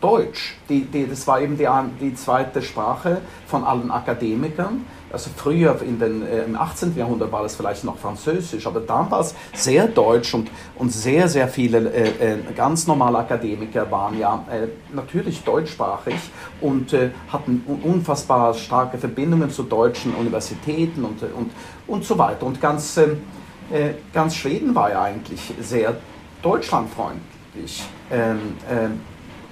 deutsch. 0.00 0.56
Die, 0.68 0.84
die, 0.84 1.08
das 1.08 1.26
war 1.26 1.40
eben 1.40 1.56
die, 1.56 1.68
die 2.00 2.14
zweite 2.14 2.62
Sprache 2.62 3.20
von 3.46 3.64
allen 3.64 3.90
Akademikern. 3.90 4.84
Also 5.12 5.30
früher 5.36 5.80
in 5.82 5.98
den, 5.98 6.26
äh, 6.26 6.44
im 6.44 6.56
18. 6.56 6.96
Jahrhundert 6.96 7.30
war 7.30 7.42
das 7.42 7.54
vielleicht 7.54 7.84
noch 7.84 7.98
Französisch, 7.98 8.66
aber 8.66 8.82
es 9.20 9.34
sehr 9.54 9.86
deutsch 9.86 10.32
und, 10.32 10.50
und 10.76 10.90
sehr, 10.90 11.28
sehr 11.28 11.48
viele 11.48 11.92
äh, 11.92 12.32
äh, 12.32 12.38
ganz 12.56 12.86
normale 12.86 13.18
Akademiker 13.18 13.90
waren 13.90 14.18
ja 14.18 14.44
äh, 14.50 14.68
natürlich 14.94 15.44
deutschsprachig 15.44 16.14
und 16.62 16.94
äh, 16.94 17.10
hatten 17.28 17.62
unfassbar 17.84 18.54
starke 18.54 18.96
Verbindungen 18.96 19.50
zu 19.50 19.64
deutschen 19.64 20.14
Universitäten 20.14 21.04
und, 21.04 21.22
und, 21.22 21.50
und 21.86 22.04
so 22.04 22.16
weiter. 22.16 22.46
Und 22.46 22.60
ganz, 22.60 22.96
äh, 22.96 23.10
ganz 24.14 24.34
Schweden 24.34 24.74
war 24.74 24.90
ja 24.90 25.02
eigentlich 25.02 25.52
sehr 25.60 25.96
deutschlandfreundlich. 26.40 27.84
Ähm, 28.10 28.38
ähm, 28.70 29.00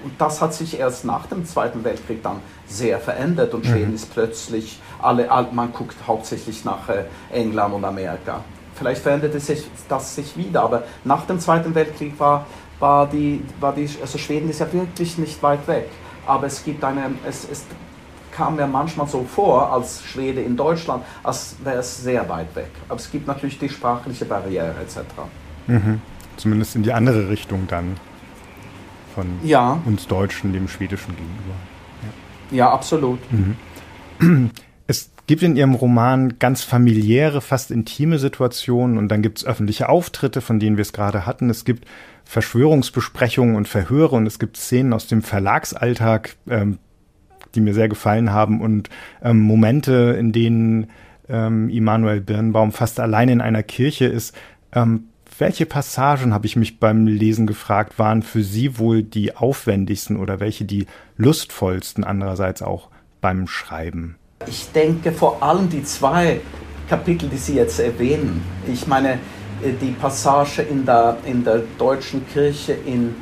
und 0.03 0.19
das 0.19 0.41
hat 0.41 0.55
sich 0.55 0.79
erst 0.79 1.05
nach 1.05 1.27
dem 1.27 1.45
Zweiten 1.45 1.85
Weltkrieg 1.85 2.23
dann 2.23 2.41
sehr 2.71 2.99
verändert 3.01 3.53
und 3.55 3.67
Schweden 3.67 3.91
mhm. 3.91 3.97
ist 3.97 4.13
plötzlich, 4.13 4.81
alle, 5.03 5.29
man 5.53 5.73
guckt 5.73 5.97
hauptsächlich 6.07 6.65
nach 6.65 6.89
äh, 6.89 7.05
England 7.33 7.75
und 7.75 7.85
Amerika. 7.85 8.43
Vielleicht 8.75 9.03
veränderte 9.03 9.41
sich 9.41 9.69
das 9.89 10.15
sich 10.15 10.37
wieder, 10.37 10.63
aber 10.63 10.85
nach 11.05 11.27
dem 11.27 11.39
Zweiten 11.39 11.75
Weltkrieg 11.75 12.19
war, 12.19 12.47
war, 12.79 13.07
die, 13.07 13.43
war 13.61 13.75
die, 13.75 13.89
also 14.01 14.17
Schweden 14.17 14.49
ist 14.49 14.61
ja 14.61 14.73
wirklich 14.73 15.19
nicht 15.19 15.43
weit 15.43 15.67
weg, 15.69 15.89
aber 16.27 16.47
es 16.47 16.65
gibt 16.65 16.83
eine, 16.83 17.11
es, 17.29 17.47
es 17.51 17.65
kam 18.33 18.57
mir 18.57 18.67
manchmal 18.67 19.07
so 19.07 19.25
vor, 19.25 19.73
als 19.73 20.03
Schwede 20.03 20.41
in 20.41 20.57
Deutschland, 20.57 21.05
als 21.23 21.57
wäre 21.63 21.79
es 21.79 22.03
sehr 22.03 22.27
weit 22.29 22.55
weg. 22.55 22.71
Aber 22.89 22.99
es 22.99 23.11
gibt 23.11 23.27
natürlich 23.27 23.59
die 23.59 23.69
sprachliche 23.69 24.25
Barriere 24.25 24.75
etc. 24.81 24.99
Mhm. 25.67 26.01
Zumindest 26.37 26.77
in 26.77 26.83
die 26.83 26.93
andere 26.93 27.29
Richtung 27.29 27.67
dann 27.69 27.97
von 29.15 29.27
ja. 29.43 29.79
uns 29.85 30.07
Deutschen 30.07 30.53
dem 30.53 30.69
Schwedischen 30.69 31.15
gegenüber. 31.17 31.55
Ja, 32.51 32.71
absolut. 32.71 33.19
Mhm. 33.31 34.51
Es 34.87 35.13
gibt 35.27 35.43
in 35.43 35.55
Ihrem 35.55 35.75
Roman 35.75 36.41
ganz 36.41 36.65
familiäre, 36.65 37.41
fast 37.41 37.71
intime 37.71 38.19
Situationen 38.19 38.99
und 38.99 39.09
dann 39.09 39.23
gibt 39.23 39.39
es 39.39 39.45
öffentliche 39.45 39.89
Auftritte, 39.89 40.41
von 40.41 40.59
denen 40.59 40.77
wir 40.77 40.83
es 40.83 40.93
gerade 40.93 41.27
hatten. 41.27 41.49
Es 41.49 41.65
gibt 41.65 41.87
Verschwörungsbesprechungen 42.25 43.55
und 43.55 43.69
Verhöre 43.69 44.17
und 44.17 44.27
es 44.27 44.39
gibt 44.39 44.57
Szenen 44.57 44.93
aus 44.93 45.07
dem 45.07 45.23
Verlagsalltag, 45.23 46.37
ähm, 46.49 46.79
die 47.55 47.61
mir 47.61 47.75
sehr 47.75 47.89
gefallen 47.89 48.33
haben 48.33 48.61
und 48.61 48.91
ähm, 49.23 49.41
Momente, 49.41 50.17
in 50.19 50.33
denen 50.33 50.89
ähm, 51.29 51.69
Immanuel 51.69 52.21
Birnbaum 52.21 52.73
fast 52.73 53.01
allein 53.01 53.29
in 53.29 53.41
einer 53.41 53.63
Kirche 53.63 54.07
ist. 54.07 54.37
Ähm, 54.73 55.05
welche 55.41 55.67
Passagen, 55.67 56.35
habe 56.35 56.47
ich 56.47 56.57
mich 56.57 56.79
beim 56.79 57.07
Lesen 57.07 57.47
gefragt, 57.47 57.99
waren 57.99 58.23
für 58.23 58.43
Sie 58.43 58.79
wohl 58.79 59.03
die 59.03 59.37
aufwendigsten 59.37 60.17
oder 60.17 60.39
welche 60.39 60.65
die 60.65 60.87
lustvollsten 61.17 62.05
andererseits 62.05 62.63
auch 62.63 62.89
beim 63.21 63.47
Schreiben? 63.47 64.17
Ich 64.47 64.71
denke 64.73 65.13
vor 65.13 65.43
allem 65.43 65.69
die 65.69 65.83
zwei 65.83 66.41
Kapitel, 66.89 67.29
die 67.29 67.37
Sie 67.37 67.55
jetzt 67.55 67.81
erwähnen. 67.81 68.43
Ich 68.67 68.87
meine, 68.87 69.15
äh, 69.63 69.73
die 69.81 69.93
Passage 69.93 70.63
in 70.63 70.85
der, 70.85 71.19
in 71.25 71.45
der 71.45 71.63
deutschen 71.79 72.27
Kirche 72.29 72.73
in, 72.73 73.15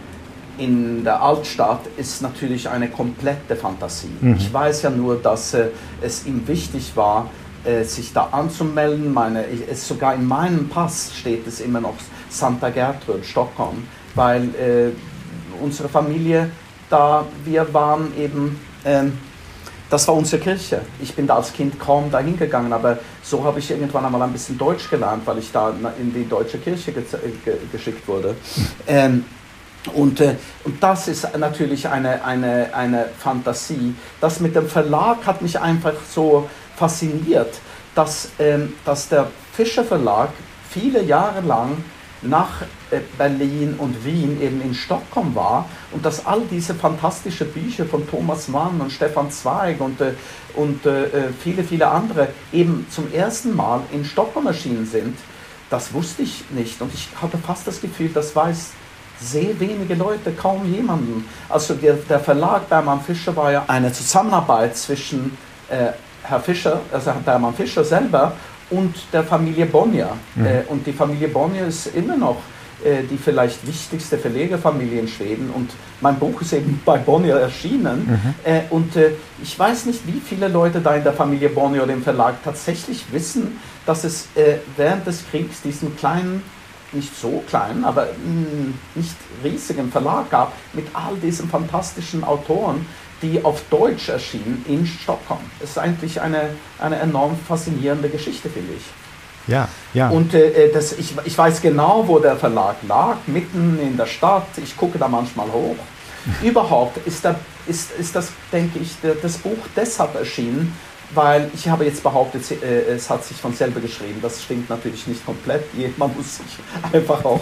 in 0.58 1.04
der 1.04 1.22
Altstadt 1.22 1.80
ist 1.96 2.22
natürlich 2.22 2.68
eine 2.68 2.88
komplette 2.88 3.56
Fantasie. 3.56 4.10
Mhm. 4.20 4.36
Ich 4.36 4.52
weiß 4.52 4.82
ja 4.82 4.90
nur, 4.90 5.16
dass 5.16 5.54
äh, 5.54 5.68
es 6.00 6.26
ihm 6.26 6.46
wichtig 6.46 6.92
war, 6.94 7.30
äh, 7.68 7.84
sich 7.84 8.12
da 8.12 8.28
anzumelden. 8.32 9.12
Meine, 9.12 9.44
es, 9.70 9.86
sogar 9.86 10.14
in 10.14 10.26
meinem 10.26 10.68
Pass 10.68 11.12
steht 11.14 11.46
es 11.46 11.60
immer 11.60 11.80
noch 11.80 11.94
Santa 12.30 12.70
Gertrud, 12.70 13.24
Stockholm, 13.24 13.86
weil 14.14 14.44
äh, 14.54 15.62
unsere 15.62 15.88
Familie 15.88 16.50
da, 16.88 17.26
wir 17.44 17.72
waren 17.74 18.16
eben, 18.18 18.58
ähm, 18.86 19.18
das 19.90 20.08
war 20.08 20.14
unsere 20.14 20.40
Kirche. 20.40 20.80
Ich 21.00 21.14
bin 21.14 21.26
da 21.26 21.36
als 21.36 21.52
Kind 21.52 21.78
kaum 21.78 22.10
dahin 22.10 22.38
gegangen, 22.38 22.72
aber 22.72 22.98
so 23.22 23.44
habe 23.44 23.58
ich 23.58 23.70
irgendwann 23.70 24.04
einmal 24.06 24.22
ein 24.22 24.32
bisschen 24.32 24.56
Deutsch 24.56 24.88
gelernt, 24.88 25.26
weil 25.26 25.38
ich 25.38 25.52
da 25.52 25.74
in 25.98 26.14
die 26.14 26.26
deutsche 26.26 26.58
Kirche 26.58 26.92
ge 26.92 27.02
ge 27.44 27.56
geschickt 27.70 28.08
wurde. 28.08 28.34
Ähm, 28.86 29.24
und, 29.94 30.20
äh, 30.20 30.34
und 30.64 30.82
das 30.82 31.08
ist 31.08 31.36
natürlich 31.36 31.88
eine, 31.88 32.24
eine, 32.24 32.74
eine 32.74 33.06
Fantasie. 33.18 33.94
Das 34.20 34.40
mit 34.40 34.56
dem 34.56 34.66
Verlag 34.66 35.26
hat 35.26 35.40
mich 35.40 35.58
einfach 35.60 35.94
so 36.10 36.48
fasziniert, 36.78 37.60
dass, 37.94 38.30
ähm, 38.38 38.74
dass 38.84 39.08
der 39.08 39.26
Fischer 39.52 39.84
Verlag 39.84 40.30
viele 40.70 41.02
Jahre 41.02 41.40
lang 41.40 41.82
nach 42.22 42.62
äh, 42.90 43.00
Berlin 43.16 43.74
und 43.78 44.04
Wien 44.04 44.40
eben 44.40 44.60
in 44.62 44.74
Stockholm 44.74 45.34
war 45.34 45.68
und 45.92 46.04
dass 46.04 46.26
all 46.26 46.42
diese 46.50 46.74
fantastischen 46.74 47.48
Bücher 47.52 47.86
von 47.86 48.08
Thomas 48.08 48.48
Mann 48.48 48.80
und 48.80 48.90
Stefan 48.90 49.30
Zweig 49.30 49.80
und, 49.80 50.00
äh, 50.00 50.12
und 50.54 50.84
äh, 50.86 51.04
äh, 51.04 51.32
viele, 51.42 51.62
viele 51.62 51.88
andere 51.88 52.28
eben 52.52 52.86
zum 52.90 53.12
ersten 53.12 53.54
Mal 53.54 53.82
in 53.92 54.04
Stockholm 54.04 54.46
erschienen 54.46 54.86
sind, 54.86 55.16
das 55.70 55.92
wusste 55.92 56.22
ich 56.22 56.44
nicht 56.50 56.80
und 56.80 56.92
ich 56.94 57.08
hatte 57.20 57.38
fast 57.38 57.66
das 57.66 57.80
Gefühl, 57.80 58.10
das 58.12 58.34
weiß 58.34 58.70
sehr 59.20 59.58
wenige 59.58 59.94
Leute, 59.94 60.30
kaum 60.32 60.72
jemanden. 60.72 61.28
Also 61.48 61.74
der, 61.74 61.94
der 61.94 62.20
Verlag 62.20 62.68
Bermann 62.68 63.00
Fischer 63.00 63.34
war 63.34 63.50
ja 63.50 63.64
eine 63.66 63.92
Zusammenarbeit 63.92 64.76
zwischen 64.76 65.36
Herr 66.22 66.40
Fischer, 66.40 66.80
also 66.92 67.12
Herr 67.12 67.20
Bermann 67.20 67.54
Fischer 67.54 67.84
selber 67.84 68.32
und 68.70 68.94
der 69.12 69.24
Familie 69.24 69.66
Bonnier. 69.66 70.10
Mhm. 70.34 70.46
Äh, 70.46 70.62
und 70.68 70.86
die 70.86 70.92
Familie 70.92 71.28
Bonnier 71.28 71.66
ist 71.66 71.86
immer 71.94 72.16
noch 72.16 72.36
äh, 72.84 73.02
die 73.10 73.16
vielleicht 73.16 73.66
wichtigste 73.66 74.18
Verlegerfamilie 74.18 75.00
in 75.00 75.08
Schweden 75.08 75.50
und 75.50 75.70
mein 76.00 76.16
Buch 76.18 76.40
ist 76.42 76.52
eben 76.52 76.80
bei 76.84 76.98
Bonnier 76.98 77.36
erschienen 77.36 78.06
mhm. 78.06 78.34
äh, 78.44 78.60
und 78.70 78.92
ich 79.42 79.58
weiß 79.58 79.86
nicht, 79.86 80.06
wie 80.06 80.20
viele 80.20 80.48
Leute 80.48 80.80
da 80.80 80.94
in 80.94 81.02
der 81.02 81.12
Familie 81.12 81.48
Bonnier 81.48 81.82
oder 81.82 81.92
im 81.92 82.02
Verlag 82.02 82.36
tatsächlich 82.44 83.04
wissen, 83.10 83.58
dass 83.86 84.04
es 84.04 84.28
äh, 84.36 84.58
während 84.76 85.06
des 85.06 85.24
Kriegs 85.30 85.62
diesen 85.62 85.96
kleinen 85.96 86.42
nicht 86.92 87.14
so 87.18 87.42
kleinen, 87.48 87.84
aber 87.84 88.04
mm, 88.04 88.74
nicht 88.94 89.16
riesigen 89.44 89.90
Verlag 89.90 90.30
gab 90.30 90.52
mit 90.72 90.86
all 90.94 91.16
diesen 91.16 91.48
fantastischen 91.48 92.24
Autoren, 92.24 92.86
die 93.22 93.44
auf 93.44 93.62
Deutsch 93.70 94.08
erschienen 94.08 94.64
in 94.68 94.86
Stockholm. 94.86 95.40
Es 95.60 95.70
ist 95.70 95.78
eigentlich 95.78 96.20
eine, 96.20 96.50
eine 96.78 96.96
enorm 96.96 97.36
faszinierende 97.46 98.08
Geschichte, 98.08 98.48
finde 98.48 98.74
ich. 98.74 98.84
Ja, 99.48 99.68
ja. 99.94 100.10
Und 100.10 100.34
äh, 100.34 100.66
äh, 100.66 100.72
das, 100.72 100.92
ich, 100.92 101.14
ich 101.24 101.36
weiß 101.36 101.62
genau, 101.62 102.04
wo 102.06 102.18
der 102.18 102.36
Verlag 102.36 102.76
lag, 102.86 103.16
mitten 103.26 103.78
in 103.80 103.96
der 103.96 104.06
Stadt. 104.06 104.46
Ich 104.62 104.76
gucke 104.76 104.98
da 104.98 105.08
manchmal 105.08 105.50
hoch. 105.50 105.76
Überhaupt 106.42 106.98
ist, 107.06 107.24
da, 107.24 107.34
ist, 107.66 107.92
ist 107.92 108.14
das, 108.14 108.30
denke 108.52 108.78
ich, 108.78 108.96
das 109.22 109.38
Buch 109.38 109.56
deshalb 109.74 110.14
erschienen, 110.14 110.76
weil 111.14 111.50
ich 111.54 111.66
habe 111.68 111.86
jetzt 111.86 112.02
behauptet, 112.02 112.42
äh, 112.62 112.94
es 112.94 113.08
hat 113.08 113.24
sich 113.24 113.38
von 113.38 113.54
selber 113.54 113.80
geschrieben. 113.80 114.18
Das 114.20 114.42
stimmt 114.42 114.68
natürlich 114.68 115.06
nicht 115.06 115.24
komplett. 115.24 115.64
Man 115.96 116.14
muss 116.14 116.36
sich 116.36 116.58
einfach 116.92 117.24
auch 117.24 117.40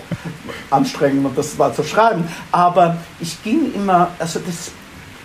anstrengen, 0.70 1.26
um 1.26 1.34
das 1.34 1.58
mal 1.58 1.74
zu 1.74 1.82
schreiben. 1.82 2.24
Aber 2.52 2.96
ich 3.18 3.42
ging 3.42 3.72
immer, 3.74 4.10
also 4.20 4.38
das 4.46 4.70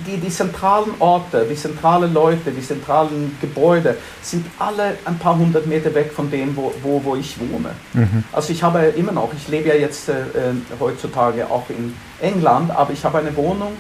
die, 0.05 0.17
die 0.17 0.29
zentralen 0.29 0.93
Orte, 0.99 1.45
die 1.49 1.55
zentralen 1.55 2.13
Leute, 2.13 2.51
die 2.51 2.61
zentralen 2.61 3.37
Gebäude 3.41 3.97
sind 4.21 4.45
alle 4.59 4.97
ein 5.05 5.17
paar 5.17 5.37
hundert 5.37 5.67
Meter 5.67 5.93
weg 5.93 6.11
von 6.11 6.29
dem, 6.29 6.55
wo, 6.55 6.73
wo, 6.81 7.01
wo 7.03 7.15
ich 7.15 7.37
wohne. 7.39 7.71
Mhm. 7.93 8.23
Also 8.31 8.53
ich 8.53 8.63
habe 8.63 8.79
immer 8.95 9.11
noch, 9.11 9.31
ich 9.33 9.47
lebe 9.47 9.69
ja 9.69 9.75
jetzt 9.75 10.09
äh, 10.09 10.13
äh, 10.13 10.53
heutzutage 10.79 11.49
auch 11.49 11.69
in 11.69 11.93
England, 12.19 12.71
aber 12.71 12.93
ich 12.93 13.03
habe 13.03 13.19
eine 13.19 13.35
Wohnung 13.35 13.73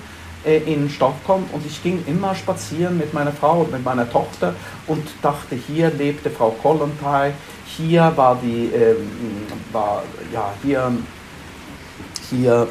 äh, 0.45 0.57
in 0.57 0.89
Stockholm 0.89 1.45
und 1.51 1.65
ich 1.65 1.81
ging 1.83 2.03
immer 2.07 2.35
spazieren 2.35 2.97
mit 2.97 3.13
meiner 3.13 3.31
Frau 3.31 3.61
und 3.61 3.71
mit 3.71 3.83
meiner 3.83 4.09
Tochter 4.09 4.53
und 4.87 5.07
dachte, 5.21 5.55
hier 5.55 5.91
lebte 5.91 6.29
Frau 6.29 6.51
Kollontai, 6.61 7.33
hier 7.65 8.11
war 8.15 8.37
die, 8.41 8.69
ähm, 8.73 9.09
war, 9.71 10.03
ja, 10.33 10.51
hier 10.63 10.91
hier 12.31 12.67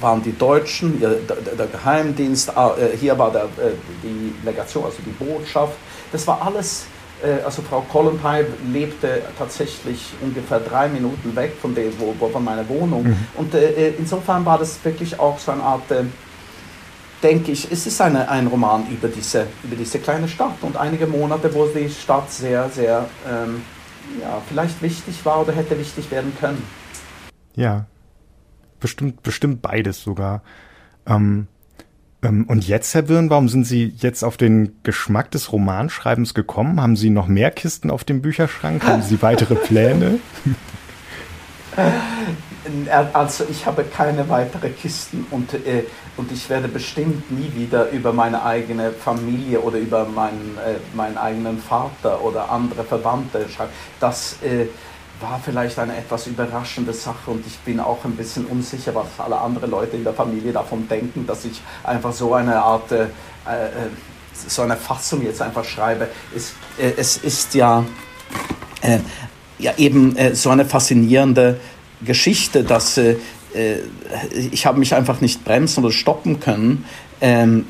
waren 0.00 0.22
die 0.22 0.36
Deutschen, 0.36 1.00
der, 1.00 1.66
Geheimdienst, 1.66 2.50
äh, 2.50 2.96
hier 2.96 3.18
war 3.18 3.32
der, 3.32 3.44
äh, 3.44 3.72
die 4.02 4.32
Legation, 4.44 4.84
also 4.84 4.98
die 5.04 5.24
Botschaft. 5.24 5.74
Das 6.12 6.26
war 6.26 6.40
alles, 6.42 6.84
äh, 7.22 7.42
also 7.44 7.62
Frau 7.62 7.80
Kollontai 7.80 8.44
lebte 8.72 9.22
tatsächlich 9.38 10.12
ungefähr 10.20 10.60
drei 10.60 10.88
Minuten 10.88 11.34
weg 11.34 11.54
von, 11.60 11.74
der, 11.74 11.86
wo, 11.98 12.28
von 12.28 12.44
meiner 12.44 12.68
Wohnung. 12.68 13.04
Mhm. 13.04 13.16
Und 13.36 13.54
insofern 13.98 14.44
war 14.44 14.58
das 14.58 14.78
wirklich 14.84 15.18
auch 15.18 15.38
so 15.38 15.52
eine 15.52 15.62
Art, 15.62 15.82
denke 17.22 17.52
ich, 17.52 17.70
es 17.70 17.86
ist 17.86 18.00
eine, 18.00 18.28
ein 18.28 18.46
Roman 18.46 18.86
über 18.90 19.08
diese, 19.08 19.46
über 19.64 19.76
diese 19.76 19.98
kleine 19.98 20.28
Stadt 20.28 20.56
und 20.62 20.76
einige 20.76 21.06
Monate, 21.06 21.52
wo 21.54 21.66
die 21.66 21.88
Stadt 21.90 22.30
sehr, 22.30 22.68
sehr, 22.68 23.06
ähm, 23.28 23.62
ja, 24.20 24.40
vielleicht 24.48 24.80
wichtig 24.82 25.24
war 25.24 25.40
oder 25.42 25.52
hätte 25.52 25.78
wichtig 25.78 26.10
werden 26.10 26.32
können. 26.40 26.62
Ja, 27.54 27.84
bestimmt, 28.80 29.22
bestimmt 29.22 29.62
beides 29.62 30.02
sogar. 30.02 30.42
Ähm, 31.06 31.46
ähm, 32.22 32.44
und 32.48 32.66
jetzt, 32.66 32.94
Herr 32.94 33.02
Birnbaum, 33.02 33.48
sind 33.48 33.64
Sie 33.64 33.94
jetzt 33.96 34.22
auf 34.22 34.36
den 34.36 34.74
Geschmack 34.82 35.30
des 35.30 35.52
Romanschreibens 35.52 36.34
gekommen? 36.34 36.80
Haben 36.80 36.96
Sie 36.96 37.10
noch 37.10 37.28
mehr 37.28 37.50
Kisten 37.50 37.90
auf 37.90 38.04
dem 38.04 38.22
Bücherschrank? 38.22 38.84
Haben 38.84 39.02
Sie 39.02 39.22
weitere 39.22 39.54
Pläne? 39.66 40.18
Also 43.12 43.44
ich 43.50 43.64
habe 43.64 43.84
keine 43.84 44.28
weiteren 44.28 44.76
Kisten 44.76 45.26
und, 45.30 45.54
äh, 45.54 45.84
und 46.16 46.30
ich 46.30 46.50
werde 46.50 46.68
bestimmt 46.68 47.30
nie 47.30 47.50
wieder 47.54 47.90
über 47.90 48.12
meine 48.12 48.44
eigene 48.44 48.90
Familie 48.92 49.60
oder 49.60 49.78
über 49.78 50.04
meinen, 50.04 50.58
äh, 50.58 50.74
meinen 50.94 51.16
eigenen 51.16 51.58
Vater 51.58 52.22
oder 52.22 52.50
andere 52.50 52.84
Verwandte 52.84 53.48
schreiben. 53.48 53.70
Das, 53.98 54.36
äh, 54.42 54.66
war 55.20 55.40
vielleicht 55.44 55.78
eine 55.78 55.96
etwas 55.96 56.26
überraschende 56.26 56.92
Sache 56.92 57.30
und 57.30 57.46
ich 57.46 57.58
bin 57.58 57.80
auch 57.80 58.04
ein 58.04 58.16
bisschen 58.16 58.46
unsicher, 58.46 58.94
was 58.94 59.06
alle 59.18 59.38
anderen 59.38 59.70
Leute 59.70 59.96
in 59.96 60.04
der 60.04 60.14
Familie 60.14 60.52
davon 60.52 60.88
denken, 60.88 61.26
dass 61.26 61.44
ich 61.44 61.60
einfach 61.84 62.12
so 62.12 62.34
eine 62.34 62.56
Art, 62.56 62.90
äh, 62.92 63.04
äh, 63.04 63.08
so 64.32 64.62
eine 64.62 64.76
Fassung 64.76 65.22
jetzt 65.22 65.42
einfach 65.42 65.64
schreibe. 65.64 66.08
Es, 66.34 66.54
äh, 66.78 66.92
es 66.96 67.18
ist 67.18 67.54
ja, 67.54 67.84
äh, 68.82 68.98
ja 69.58 69.72
eben 69.76 70.16
äh, 70.16 70.34
so 70.34 70.50
eine 70.50 70.64
faszinierende 70.64 71.60
Geschichte, 72.02 72.64
dass 72.64 72.96
äh, 72.96 73.16
ich 74.52 74.64
habe 74.64 74.78
mich 74.78 74.94
einfach 74.94 75.20
nicht 75.20 75.44
bremsen 75.44 75.84
oder 75.84 75.92
stoppen 75.92 76.38
können. 76.38 76.84
Ähm, 77.20 77.66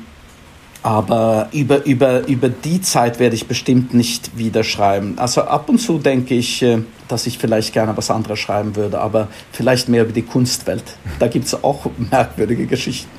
aber 0.82 1.48
über, 1.52 1.84
über, 1.84 2.26
über 2.26 2.48
die 2.48 2.80
Zeit 2.80 3.18
werde 3.20 3.34
ich 3.34 3.46
bestimmt 3.46 3.92
nicht 3.92 4.36
wieder 4.38 4.64
schreiben. 4.64 5.18
Also 5.18 5.42
ab 5.42 5.68
und 5.68 5.78
zu 5.78 5.98
denke 5.98 6.34
ich, 6.34 6.62
äh, 6.62 6.78
dass 7.08 7.26
ich 7.26 7.38
vielleicht 7.38 7.72
gerne 7.72 7.96
was 7.96 8.10
anderes 8.10 8.38
schreiben 8.38 8.76
würde, 8.76 9.00
aber 9.00 9.28
vielleicht 9.52 9.88
mehr 9.88 10.04
über 10.04 10.12
die 10.12 10.22
Kunstwelt. 10.22 10.84
Da 11.18 11.28
gibt 11.28 11.46
es 11.46 11.64
auch 11.64 11.86
merkwürdige 12.10 12.66
Geschichten. 12.66 13.10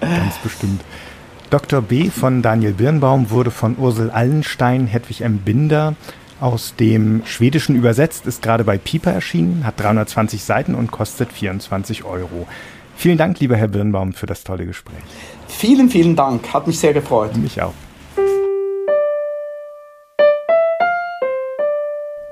Ganz 0.00 0.36
bestimmt. 0.42 0.82
Dr. 1.48 1.80
B. 1.80 2.10
von 2.10 2.42
Daniel 2.42 2.72
Birnbaum 2.72 3.30
wurde 3.30 3.50
von 3.50 3.76
Ursel 3.78 4.10
Allenstein, 4.10 4.86
Hedwig 4.86 5.20
M. 5.20 5.38
Binder 5.38 5.94
aus 6.40 6.74
dem 6.74 7.22
Schwedischen 7.24 7.76
übersetzt, 7.76 8.26
ist 8.26 8.42
gerade 8.42 8.64
bei 8.64 8.76
Piper 8.76 9.12
erschienen, 9.12 9.64
hat 9.64 9.80
320 9.80 10.44
Seiten 10.44 10.74
und 10.74 10.90
kostet 10.90 11.32
24 11.32 12.04
Euro. 12.04 12.46
Vielen 12.96 13.16
Dank, 13.16 13.40
lieber 13.40 13.56
Herr 13.56 13.68
Birnbaum, 13.68 14.12
für 14.12 14.26
das 14.26 14.42
tolle 14.42 14.66
Gespräch. 14.66 15.02
Vielen, 15.48 15.88
vielen 15.88 16.16
Dank. 16.16 16.52
Hat 16.52 16.66
mich 16.66 16.78
sehr 16.78 16.92
gefreut. 16.92 17.36
Mich 17.36 17.60
auch. 17.62 17.74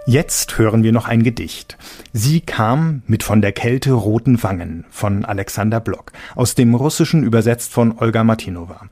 Jetzt 0.07 0.59
hören 0.59 0.83
wir 0.83 0.93
noch 0.93 1.09
ein 1.09 1.23
Gedicht. 1.23 1.79
Sie 2.13 2.41
kam 2.41 3.03
mit 3.07 3.23
von 3.23 3.41
der 3.41 3.53
Kälte 3.53 3.93
roten 3.93 4.43
Wangen 4.43 4.85
von 4.91 5.25
Alexander 5.25 5.81
Block, 5.81 6.13
aus 6.35 6.55
dem 6.55 6.75
Russischen 6.75 7.25
übersetzt 7.25 7.73
von 7.73 7.99
Olga 7.99 8.23
Martinova. 8.23 8.83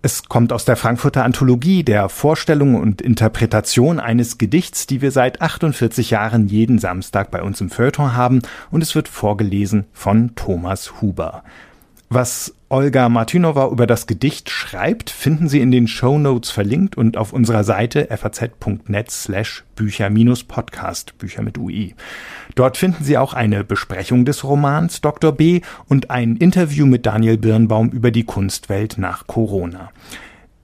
Es 0.00 0.24
kommt 0.24 0.54
aus 0.54 0.64
der 0.64 0.76
Frankfurter 0.76 1.22
Anthologie 1.22 1.82
der 1.82 2.08
Vorstellung 2.08 2.76
und 2.76 3.02
Interpretation 3.02 4.00
eines 4.00 4.38
Gedichts, 4.38 4.86
die 4.86 5.02
wir 5.02 5.10
seit 5.10 5.42
48 5.42 6.10
Jahren 6.10 6.46
jeden 6.46 6.78
Samstag 6.78 7.30
bei 7.30 7.42
uns 7.42 7.60
im 7.60 7.68
Feuilleton 7.68 8.14
haben 8.14 8.40
und 8.70 8.82
es 8.82 8.94
wird 8.94 9.08
vorgelesen 9.08 9.84
von 9.92 10.34
Thomas 10.34 11.00
Huber. 11.02 11.42
Was 12.10 12.54
Olga 12.68 13.08
Martinova 13.08 13.68
über 13.68 13.86
das 13.86 14.06
Gedicht 14.06 14.50
schreibt, 14.50 15.10
finden 15.10 15.48
Sie 15.48 15.60
in 15.60 15.70
den 15.70 15.88
Show 15.88 16.18
Notes 16.18 16.50
verlinkt 16.50 16.96
und 16.96 17.16
auf 17.16 17.32
unserer 17.32 17.64
Seite 17.64 18.08
faz.net 18.10 19.10
slash 19.10 19.64
Bücher-Podcast, 19.76 21.16
Bücher 21.18 21.42
mit 21.42 21.56
UI. 21.56 21.94
Dort 22.54 22.76
finden 22.76 23.04
Sie 23.04 23.16
auch 23.16 23.32
eine 23.32 23.64
Besprechung 23.64 24.24
des 24.24 24.44
Romans 24.44 25.00
Dr. 25.00 25.32
B 25.32 25.62
und 25.88 26.10
ein 26.10 26.36
Interview 26.36 26.86
mit 26.86 27.06
Daniel 27.06 27.38
Birnbaum 27.38 27.90
über 27.90 28.10
die 28.10 28.24
Kunstwelt 28.24 28.98
nach 28.98 29.26
Corona. 29.26 29.90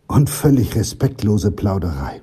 und 0.09 0.29
völlig 0.29 0.77
respektlose 0.77 1.51
Plauderei. 1.51 2.21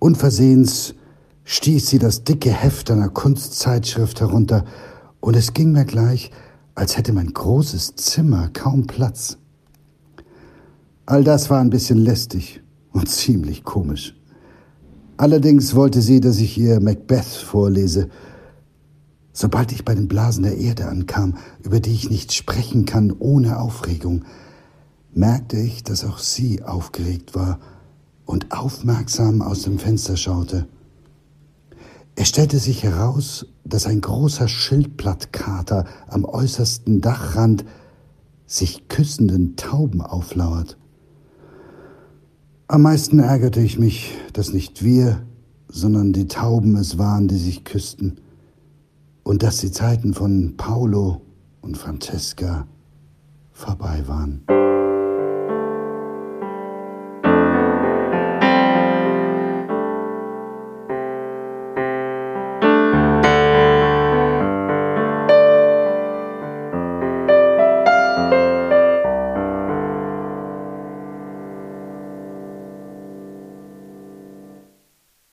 Unversehens 0.00 0.96
stieß 1.44 1.86
sie 1.86 2.00
das 2.00 2.24
dicke 2.24 2.50
Heft 2.50 2.90
einer 2.90 3.10
Kunstzeitschrift 3.10 4.20
herunter, 4.20 4.64
und 5.20 5.36
es 5.36 5.52
ging 5.52 5.70
mir 5.70 5.84
gleich, 5.84 6.32
als 6.74 6.96
hätte 6.96 7.12
mein 7.12 7.32
großes 7.32 7.94
Zimmer 7.94 8.50
kaum 8.52 8.88
Platz. 8.88 9.38
All 11.08 11.22
das 11.22 11.50
war 11.50 11.60
ein 11.60 11.70
bisschen 11.70 11.98
lästig 11.98 12.60
und 12.90 13.08
ziemlich 13.08 13.62
komisch. 13.62 14.16
Allerdings 15.16 15.76
wollte 15.76 16.02
sie, 16.02 16.20
dass 16.20 16.38
ich 16.38 16.58
ihr 16.58 16.80
Macbeth 16.80 17.24
vorlese. 17.24 18.08
Sobald 19.32 19.70
ich 19.70 19.84
bei 19.84 19.94
den 19.94 20.08
Blasen 20.08 20.42
der 20.42 20.58
Erde 20.58 20.88
ankam, 20.88 21.36
über 21.62 21.78
die 21.78 21.92
ich 21.92 22.10
nicht 22.10 22.32
sprechen 22.32 22.86
kann 22.86 23.12
ohne 23.12 23.60
Aufregung, 23.60 24.24
merkte 25.14 25.58
ich, 25.58 25.84
dass 25.84 26.04
auch 26.04 26.18
sie 26.18 26.64
aufgeregt 26.64 27.36
war 27.36 27.60
und 28.24 28.50
aufmerksam 28.50 29.42
aus 29.42 29.62
dem 29.62 29.78
Fenster 29.78 30.16
schaute. 30.16 30.66
Es 32.16 32.28
stellte 32.28 32.58
sich 32.58 32.82
heraus, 32.82 33.46
dass 33.64 33.86
ein 33.86 34.00
großer 34.00 34.48
Schildblattkater 34.48 35.84
am 36.08 36.24
äußersten 36.24 37.00
Dachrand 37.00 37.64
sich 38.46 38.88
küssenden 38.88 39.54
Tauben 39.54 40.00
auflauert. 40.00 40.76
Am 42.68 42.82
meisten 42.82 43.20
ärgerte 43.20 43.60
ich 43.60 43.78
mich, 43.78 44.18
dass 44.32 44.52
nicht 44.52 44.82
wir, 44.82 45.22
sondern 45.68 46.12
die 46.12 46.26
Tauben 46.26 46.74
es 46.74 46.98
waren, 46.98 47.28
die 47.28 47.36
sich 47.36 47.62
küssten, 47.62 48.18
und 49.22 49.44
dass 49.44 49.58
die 49.58 49.70
Zeiten 49.70 50.14
von 50.14 50.56
Paolo 50.56 51.20
und 51.60 51.78
Francesca 51.78 52.66
vorbei 53.52 54.02
waren. 54.08 54.42